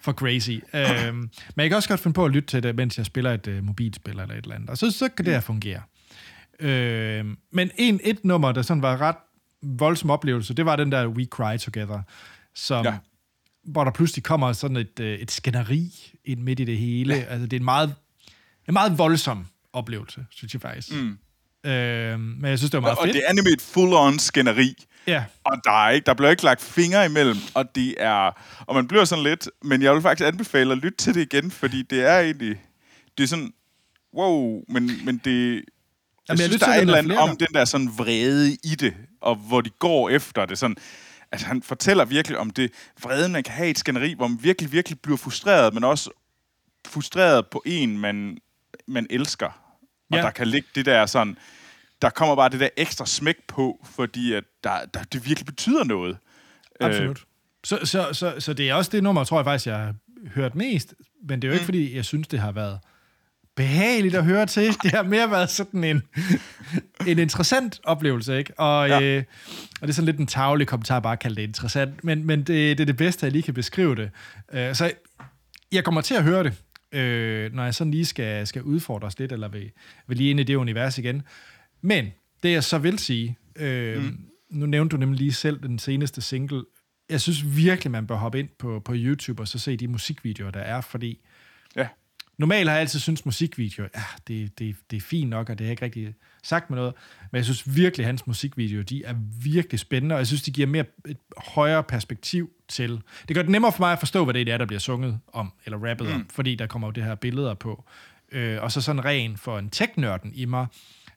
for 0.00 0.12
crazy. 0.12 0.50
Øhm, 0.74 1.16
men 1.16 1.30
jeg 1.56 1.68
kan 1.68 1.76
også 1.76 1.88
godt 1.88 2.00
finde 2.00 2.14
på 2.14 2.24
at 2.24 2.30
lytte 2.30 2.48
til 2.48 2.62
det, 2.62 2.76
mens 2.76 2.98
jeg 2.98 3.06
spiller 3.06 3.32
et 3.32 3.46
uh, 3.46 3.64
mobilspil 3.64 4.20
eller 4.20 4.34
et 4.34 4.42
eller 4.42 4.54
andet, 4.54 4.70
og 4.70 4.78
så, 4.78 4.90
så 4.90 5.08
kan 5.08 5.24
det 5.24 5.32
her 5.34 5.40
fungere. 5.40 5.80
Øhm, 6.60 7.38
men 7.52 7.70
en, 7.76 8.00
et 8.04 8.24
nummer, 8.24 8.52
der 8.52 8.62
sådan 8.62 8.82
var 8.82 9.00
ret 9.00 9.16
voldsom 9.62 10.10
oplevelse, 10.10 10.54
det 10.54 10.66
var 10.66 10.76
den 10.76 10.92
der 10.92 11.06
We 11.06 11.24
Cry 11.24 11.56
Together, 11.58 12.00
som, 12.54 12.84
Ja. 12.84 12.94
Hvor 13.66 13.84
der 13.84 13.90
pludselig 13.90 14.24
kommer 14.24 14.52
sådan 14.52 14.76
et, 14.76 15.00
øh, 15.00 15.18
et 15.18 15.30
skænderi 15.30 16.12
ind 16.24 16.40
midt 16.40 16.60
i 16.60 16.64
det 16.64 16.78
hele. 16.78 17.14
Ja. 17.14 17.20
Altså, 17.22 17.46
det 17.46 17.52
er 17.52 17.60
en 17.60 17.64
meget, 17.64 17.94
en 18.68 18.72
meget 18.72 18.98
voldsom 18.98 19.46
oplevelse, 19.72 20.26
synes 20.30 20.52
jeg 20.54 20.60
faktisk. 20.62 20.92
Mm. 20.92 21.18
Øhm, 21.70 22.20
men 22.20 22.44
jeg 22.50 22.58
synes, 22.58 22.70
det 22.70 22.76
var 22.78 22.80
meget 22.80 22.98
Og 22.98 23.04
fedt. 23.04 23.14
det 23.14 23.22
er 23.28 23.32
nemlig 23.32 23.52
et 23.52 23.62
full-on 23.62 24.18
skænderi. 24.18 24.74
Ja, 25.06 25.24
Og 25.44 25.56
der, 25.64 25.86
er 25.86 25.90
ikke, 25.90 26.04
der 26.04 26.14
bliver 26.14 26.30
ikke 26.30 26.44
lagt 26.44 26.60
fingre 26.62 27.06
imellem, 27.06 27.36
og 27.54 27.74
det 27.74 27.94
er... 27.98 28.30
Og 28.66 28.74
man 28.74 28.88
bliver 28.88 29.04
sådan 29.04 29.24
lidt... 29.24 29.48
Men 29.62 29.82
jeg 29.82 29.94
vil 29.94 30.02
faktisk 30.02 30.28
anbefale 30.28 30.72
at 30.72 30.78
lytte 30.78 30.98
til 30.98 31.14
det 31.14 31.32
igen, 31.34 31.50
fordi 31.50 31.82
det 31.82 32.00
er 32.04 32.18
egentlig... 32.20 32.60
Det 33.18 33.24
er 33.24 33.28
sådan... 33.28 33.52
Wow, 34.14 34.62
men, 34.68 34.90
men 35.04 35.20
det... 35.24 35.54
Jeg, 35.54 35.62
jeg 36.28 36.38
synes, 36.38 36.52
lytter 36.52 36.66
der 36.66 36.72
er 36.72 36.76
et 36.76 36.80
eller 36.82 36.96
andet 36.96 37.18
om 37.18 37.36
den 37.36 37.48
der 37.54 37.64
sådan 37.64 37.90
vrede 37.98 38.52
i 38.64 38.74
det, 38.80 38.94
og 39.20 39.36
hvor 39.36 39.60
de 39.60 39.70
går 39.70 40.10
efter 40.10 40.46
det. 40.46 40.58
Sådan, 40.58 40.76
altså, 41.32 41.46
han 41.46 41.62
fortæller 41.62 42.04
virkelig 42.04 42.38
om 42.38 42.50
det 42.50 42.72
vrede, 43.02 43.28
man 43.28 43.42
kan 43.42 43.54
have 43.54 43.66
i 43.68 43.70
et 43.70 43.78
skænderi, 43.78 44.12
hvor 44.14 44.28
man 44.28 44.38
virkelig, 44.42 44.72
virkelig 44.72 45.00
bliver 45.00 45.16
frustreret, 45.16 45.74
men 45.74 45.84
også 45.84 46.10
frustreret 46.86 47.46
på 47.46 47.62
en, 47.66 47.98
man, 47.98 48.38
man 48.86 49.06
elsker. 49.10 49.46
Og 50.10 50.16
Ja. 50.16 50.22
der 50.22 50.30
kan 50.30 50.48
ligge 50.48 50.68
det 50.74 50.86
der 50.86 51.06
sådan... 51.06 51.36
Der 52.02 52.10
kommer 52.10 52.36
bare 52.36 52.48
det 52.48 52.60
der 52.60 52.68
ekstra 52.76 53.06
smæk 53.06 53.36
på, 53.48 53.86
fordi 53.94 54.32
at 54.32 54.44
der, 54.64 54.84
der, 54.94 55.02
det 55.02 55.26
virkelig 55.26 55.46
betyder 55.46 55.84
noget. 55.84 56.18
absolut. 56.80 57.24
Så, 57.64 57.78
så, 57.84 58.12
så, 58.12 58.34
så 58.40 58.52
det 58.52 58.68
er 58.68 58.74
også 58.74 58.90
det 58.90 59.02
nummer, 59.02 59.24
tror 59.24 59.38
jeg 59.38 59.44
faktisk, 59.44 59.66
jeg 59.66 59.76
har 59.78 59.94
hørt 60.34 60.54
mest, 60.54 60.94
men 61.28 61.42
det 61.42 61.48
er 61.48 61.52
jo 61.52 61.52
ikke, 61.52 61.62
Mm. 61.62 61.66
fordi 61.66 61.96
jeg 61.96 62.04
synes, 62.04 62.28
det 62.28 62.38
har 62.40 62.52
været 62.52 62.78
behageligt 63.56 64.14
at 64.14 64.24
høre 64.24 64.46
til. 64.46 64.72
Det 64.82 64.90
har 64.90 65.02
mere 65.02 65.30
været 65.30 65.50
sådan 65.50 65.84
en, 65.84 66.02
en 67.06 67.18
interessant 67.18 67.80
oplevelse, 67.84 68.38
ikke? 68.38 68.60
Og, 68.60 68.88
Ja. 68.88 69.00
øh, 69.02 69.24
og 69.80 69.88
det 69.88 69.88
er 69.88 69.94
sådan 69.94 70.06
lidt 70.06 70.18
en 70.18 70.26
tavlig 70.26 70.66
kommentar, 70.66 71.00
bare 71.00 71.12
at 71.12 71.18
kalde 71.18 71.36
det 71.36 71.42
interessant, 71.42 72.04
men, 72.04 72.26
men 72.26 72.38
det, 72.38 72.48
det 72.48 72.80
er 72.80 72.84
det 72.86 72.96
bedste, 72.96 73.26
jeg 73.26 73.32
lige 73.32 73.42
kan 73.42 73.54
beskrive 73.54 73.94
det. 73.96 74.10
Øh, 74.52 74.74
så 74.74 74.92
jeg 75.72 75.84
kommer 75.84 76.00
til 76.00 76.14
at 76.14 76.22
høre 76.22 76.44
det, 76.44 76.52
øh, 76.98 77.52
når 77.54 77.64
jeg 77.64 77.74
sådan 77.74 77.90
lige 77.90 78.04
skal, 78.04 78.46
skal 78.46 78.62
udfordres 78.62 79.18
lidt, 79.18 79.32
eller 79.32 79.48
vil, 79.48 79.70
vil 80.06 80.16
lige 80.16 80.30
ind 80.30 80.40
i 80.40 80.42
det 80.42 80.54
univers 80.54 80.98
igen. 80.98 81.22
Men 81.82 82.06
det 82.42 82.52
jeg 82.52 82.64
så 82.64 82.78
vil 82.78 82.98
sige, 82.98 83.36
øh, 83.56 84.02
mm. 84.02 84.18
nu 84.50 84.66
nævnte 84.66 84.96
du 84.96 85.00
nemlig 85.00 85.18
lige 85.18 85.32
selv 85.32 85.62
den 85.62 85.78
seneste 85.78 86.20
single, 86.22 86.62
jeg 87.10 87.20
synes 87.20 87.56
virkelig, 87.56 87.90
man 87.90 88.06
bør 88.06 88.16
hoppe 88.16 88.38
ind 88.38 88.48
på, 88.58 88.82
på 88.84 88.92
YouTube 88.96 89.42
og 89.42 89.48
så 89.48 89.58
se 89.58 89.76
de 89.76 89.88
musikvideoer, 89.88 90.50
der 90.50 90.60
er, 90.60 90.80
fordi. 90.80 91.18
Normalt 92.38 92.68
har 92.68 92.74
jeg 92.76 92.80
altid 92.80 93.00
syntes 93.00 93.24
musikvideoer, 93.24 93.88
ja, 93.94 94.02
det, 94.28 94.58
det, 94.58 94.76
det 94.90 94.96
er 94.96 95.00
fint 95.00 95.30
nok, 95.30 95.50
og 95.50 95.58
det 95.58 95.64
har 95.64 95.68
jeg 95.68 95.72
ikke 95.72 95.84
rigtig 95.84 96.14
sagt 96.42 96.70
med 96.70 96.78
noget, 96.78 96.94
men 97.32 97.36
jeg 97.36 97.44
synes 97.44 97.76
virkelig, 97.76 98.04
at 98.04 98.06
hans 98.06 98.26
musikvideoer, 98.26 98.82
de 98.82 99.04
er 99.04 99.14
virkelig 99.42 99.80
spændende, 99.80 100.14
og 100.14 100.18
jeg 100.18 100.26
synes, 100.26 100.42
de 100.42 100.50
giver 100.50 100.66
mere 100.66 100.84
et 101.08 101.18
højere 101.36 101.82
perspektiv 101.82 102.50
til. 102.68 103.00
Det 103.28 103.36
gør 103.36 103.42
det 103.42 103.50
nemmere 103.50 103.72
for 103.72 103.82
mig 103.82 103.92
at 103.92 103.98
forstå, 103.98 104.24
hvad 104.24 104.34
det 104.34 104.48
er, 104.48 104.58
der 104.58 104.66
bliver 104.66 104.80
sunget 104.80 105.20
om, 105.32 105.52
eller 105.64 105.78
rappet 105.78 106.06
mm. 106.08 106.14
om, 106.14 106.26
fordi 106.30 106.54
der 106.54 106.66
kommer 106.66 106.88
jo 106.88 106.92
det 106.92 107.04
her 107.04 107.14
billeder 107.14 107.54
på. 107.54 107.84
Øh, 108.32 108.62
og 108.62 108.72
så 108.72 108.80
sådan 108.80 109.04
ren 109.04 109.36
for 109.36 109.58
en 109.58 109.70
tech-nørden 109.70 110.32
i 110.34 110.44
mig, 110.44 110.66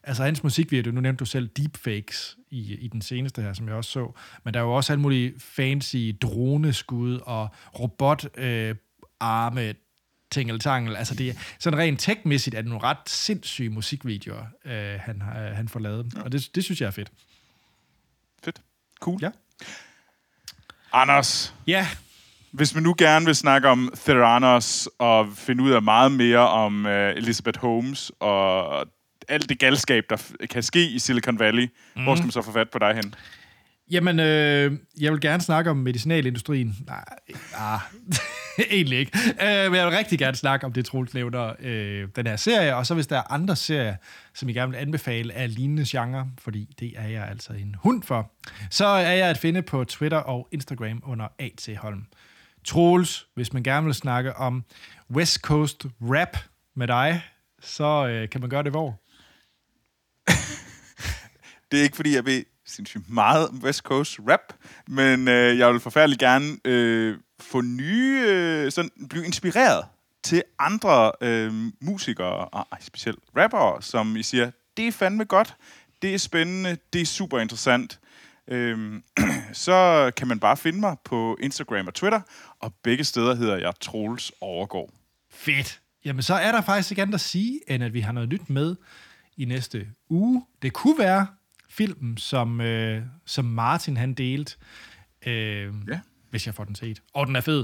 altså 0.03 0.23
hans 0.23 0.43
musikvideo, 0.43 0.91
nu 0.91 1.01
nævnte 1.01 1.19
du 1.19 1.25
selv 1.25 1.47
deepfakes 1.47 2.37
i, 2.49 2.75
i 2.75 2.87
den 2.87 3.01
seneste 3.01 3.41
her, 3.41 3.53
som 3.53 3.67
jeg 3.67 3.75
også 3.75 3.91
så, 3.91 4.11
men 4.43 4.53
der 4.53 4.59
er 4.59 4.63
jo 4.63 4.73
også 4.73 4.93
alle 4.93 5.01
mulige 5.01 5.33
fancy 5.39 6.11
droneskud 6.21 7.19
og 7.25 7.49
robot 7.79 8.37
øh, 8.37 8.75
arme 9.19 9.73
tingeltangel. 10.31 10.95
Altså 10.95 11.15
det 11.15 11.37
sådan 11.59 11.79
rent 11.79 11.99
tekmæssigt 11.99 12.55
er 12.55 12.61
det 12.61 12.69
nogle 12.69 12.83
ret 12.83 12.97
sindssyge 13.07 13.69
musikvideoer, 13.69 14.45
øh, 14.65 14.99
han, 14.99 15.21
har, 15.21 15.53
han 15.53 15.69
får 15.69 15.79
lavet. 15.79 16.13
Og 16.25 16.31
det, 16.31 16.55
det 16.55 16.63
synes 16.63 16.81
jeg 16.81 16.87
er 16.87 16.91
fedt. 16.91 17.11
Fedt. 18.43 18.61
Cool. 18.99 19.19
Ja. 19.21 19.29
Anders, 20.93 21.53
Ja, 21.67 21.87
hvis 22.51 22.73
man 22.73 22.83
nu 22.83 22.95
gerne 22.97 23.25
vil 23.25 23.35
snakke 23.35 23.67
om 23.67 23.93
Theranos 23.95 24.89
og 24.97 25.27
finde 25.35 25.63
ud 25.63 25.71
af 25.71 25.81
meget 25.81 26.11
mere 26.11 26.49
om 26.49 26.85
uh, 26.85 26.91
Elizabeth 26.91 27.59
Holmes 27.59 28.11
og 28.19 28.85
alt 29.27 29.49
det 29.49 29.59
galskab, 29.59 30.03
der 30.09 30.17
kan 30.49 30.63
ske 30.63 30.89
i 30.89 30.99
Silicon 30.99 31.39
Valley, 31.39 31.69
mm. 31.95 32.03
hvor 32.03 32.15
skal 32.15 32.25
man 32.25 32.31
så 32.31 32.41
få 32.41 32.51
fat 32.51 32.69
på 32.69 32.79
dig 32.79 32.95
hen? 32.95 33.15
Jamen, 33.91 34.19
øh, 34.19 34.77
jeg 35.01 35.11
vil 35.11 35.21
gerne 35.21 35.43
snakke 35.43 35.69
om 35.71 35.77
medicinalindustrien. 35.77 36.77
Nej, 36.87 37.05
ah, 37.55 37.79
egentlig 38.71 38.99
ikke. 38.99 39.17
Øh, 39.27 39.71
men 39.71 39.75
jeg 39.75 39.85
vil 39.85 39.95
rigtig 39.95 40.19
gerne 40.19 40.37
snakke 40.37 40.65
om 40.65 40.73
det, 40.73 40.85
Troels 40.85 41.13
nævner, 41.13 41.53
øh, 41.59 42.07
den 42.15 42.27
her 42.27 42.35
serie. 42.35 42.75
Og 42.75 42.85
så 42.85 42.93
hvis 42.93 43.07
der 43.07 43.17
er 43.17 43.31
andre 43.31 43.55
serier, 43.55 43.95
som 44.33 44.49
jeg 44.49 44.55
gerne 44.55 44.71
vil 44.71 44.77
anbefale 44.77 45.33
af 45.33 45.55
lignende 45.55 45.85
genre, 45.87 46.31
fordi 46.37 46.75
det 46.79 46.93
er 46.95 47.07
jeg 47.07 47.27
altså 47.27 47.53
en 47.53 47.75
hund 47.79 48.03
for, 48.03 48.31
så 48.69 48.85
er 48.85 49.11
jeg 49.11 49.29
at 49.29 49.37
finde 49.37 49.61
på 49.61 49.83
Twitter 49.83 50.17
og 50.17 50.47
Instagram 50.51 51.03
under 51.05 51.27
A.T. 51.39 51.69
Holm. 51.77 52.05
Troels, 52.65 53.27
hvis 53.35 53.53
man 53.53 53.63
gerne 53.63 53.85
vil 53.85 53.95
snakke 53.95 54.35
om 54.35 54.63
West 55.11 55.41
Coast 55.41 55.85
rap 56.01 56.37
med 56.75 56.87
dig, 56.87 57.21
så 57.61 58.07
øh, 58.07 58.29
kan 58.29 58.41
man 58.41 58.49
gøre 58.49 58.63
det 58.63 58.71
hvor? 58.71 59.01
Det 61.71 61.79
er 61.79 61.83
ikke, 61.83 61.95
fordi 61.95 62.15
jeg 62.15 62.25
ved 62.25 62.43
sindssygt 62.69 63.09
meget 63.09 63.49
West 63.63 63.81
Coast 63.81 64.19
rap, 64.29 64.53
men 64.87 65.27
øh, 65.27 65.57
jeg 65.57 65.71
vil 65.71 65.79
forfærdeligt 65.79 66.19
gerne 66.19 66.57
øh, 66.65 67.17
få 67.39 67.61
nye, 67.61 68.23
øh, 68.27 68.71
sådan, 68.71 68.91
blive 69.09 69.25
inspireret 69.25 69.85
til 70.23 70.43
andre 70.59 71.11
øh, 71.21 71.53
musikere, 71.81 72.45
og 72.45 72.67
ej, 72.71 72.77
specielt 72.81 73.19
rappere, 73.37 73.81
som 73.81 74.15
I 74.15 74.23
siger, 74.23 74.51
det 74.77 74.87
er 74.87 74.91
fandme 74.91 75.25
godt, 75.25 75.55
det 76.01 76.13
er 76.13 76.17
spændende, 76.17 76.77
det 76.93 77.01
er 77.01 77.05
super 77.05 77.39
interessant. 77.39 77.99
Øhm, 78.47 79.03
så 79.53 80.11
kan 80.17 80.27
man 80.27 80.39
bare 80.39 80.57
finde 80.57 80.79
mig 80.79 80.97
på 81.05 81.37
Instagram 81.41 81.87
og 81.87 81.93
Twitter, 81.93 82.21
og 82.59 82.73
begge 82.83 83.03
steder 83.03 83.35
hedder 83.35 83.57
jeg 83.57 83.73
Troels 83.81 84.31
Overgaard. 84.41 84.89
Fedt. 85.31 85.81
Jamen, 86.05 86.23
så 86.23 86.33
er 86.33 86.51
der 86.51 86.61
faktisk 86.61 86.91
ikke 86.91 87.01
andet 87.01 87.13
at 87.13 87.21
sige, 87.21 87.59
end 87.67 87.83
at 87.83 87.93
vi 87.93 87.99
har 87.99 88.11
noget 88.11 88.29
nyt 88.29 88.49
med 88.49 88.75
i 89.37 89.45
næste 89.45 89.87
uge. 90.09 90.45
Det 90.61 90.73
kunne 90.73 90.99
være 90.99 91.27
filmen, 91.69 92.17
som, 92.17 92.61
øh, 92.61 93.01
som 93.25 93.45
Martin 93.45 93.97
han 93.97 94.13
delte, 94.13 94.55
øh, 95.27 95.73
Ja. 95.89 95.99
hvis 96.29 96.45
jeg 96.45 96.55
får 96.55 96.63
den 96.63 96.75
set. 96.75 97.01
Og 97.13 97.27
den 97.27 97.35
er 97.35 97.41
fed. 97.41 97.59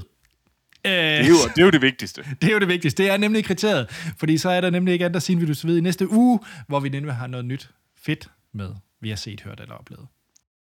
Øh, 0.86 0.92
Det 0.92 0.92
er, 0.92 1.28
jo, 1.28 1.36
det 1.56 1.62
er 1.62 1.66
jo 1.66 1.70
det 1.72 1.82
vigtigste. 1.82 2.24
det 2.42 2.50
er 2.50 2.54
jo 2.54 2.60
det 2.60 2.68
vigtigste. 2.68 3.04
Det 3.04 3.12
er 3.12 3.18
nemlig 3.18 3.46
kriteriet. 3.46 3.88
Fordi 4.18 4.38
så 4.38 4.50
er 4.50 4.62
der 4.62 4.70
nemlig 4.70 4.92
ikke 4.94 5.06
andet 5.06 5.16
at 5.16 5.24
sige, 5.24 5.40
vi 5.40 5.46
du 5.54 5.68
ved 5.68 5.78
i 5.78 5.82
næste 5.82 6.12
uge, 6.12 6.40
hvor 6.68 6.80
vi 6.80 6.90
nemlig 6.90 7.14
har 7.16 7.28
noget 7.28 7.46
nyt 7.46 7.70
fedt 7.98 8.30
med, 8.54 8.70
vi 9.02 9.10
har 9.10 9.16
set, 9.16 9.42
hørt 9.42 9.60
eller 9.60 9.76
oplevet. 9.76 10.08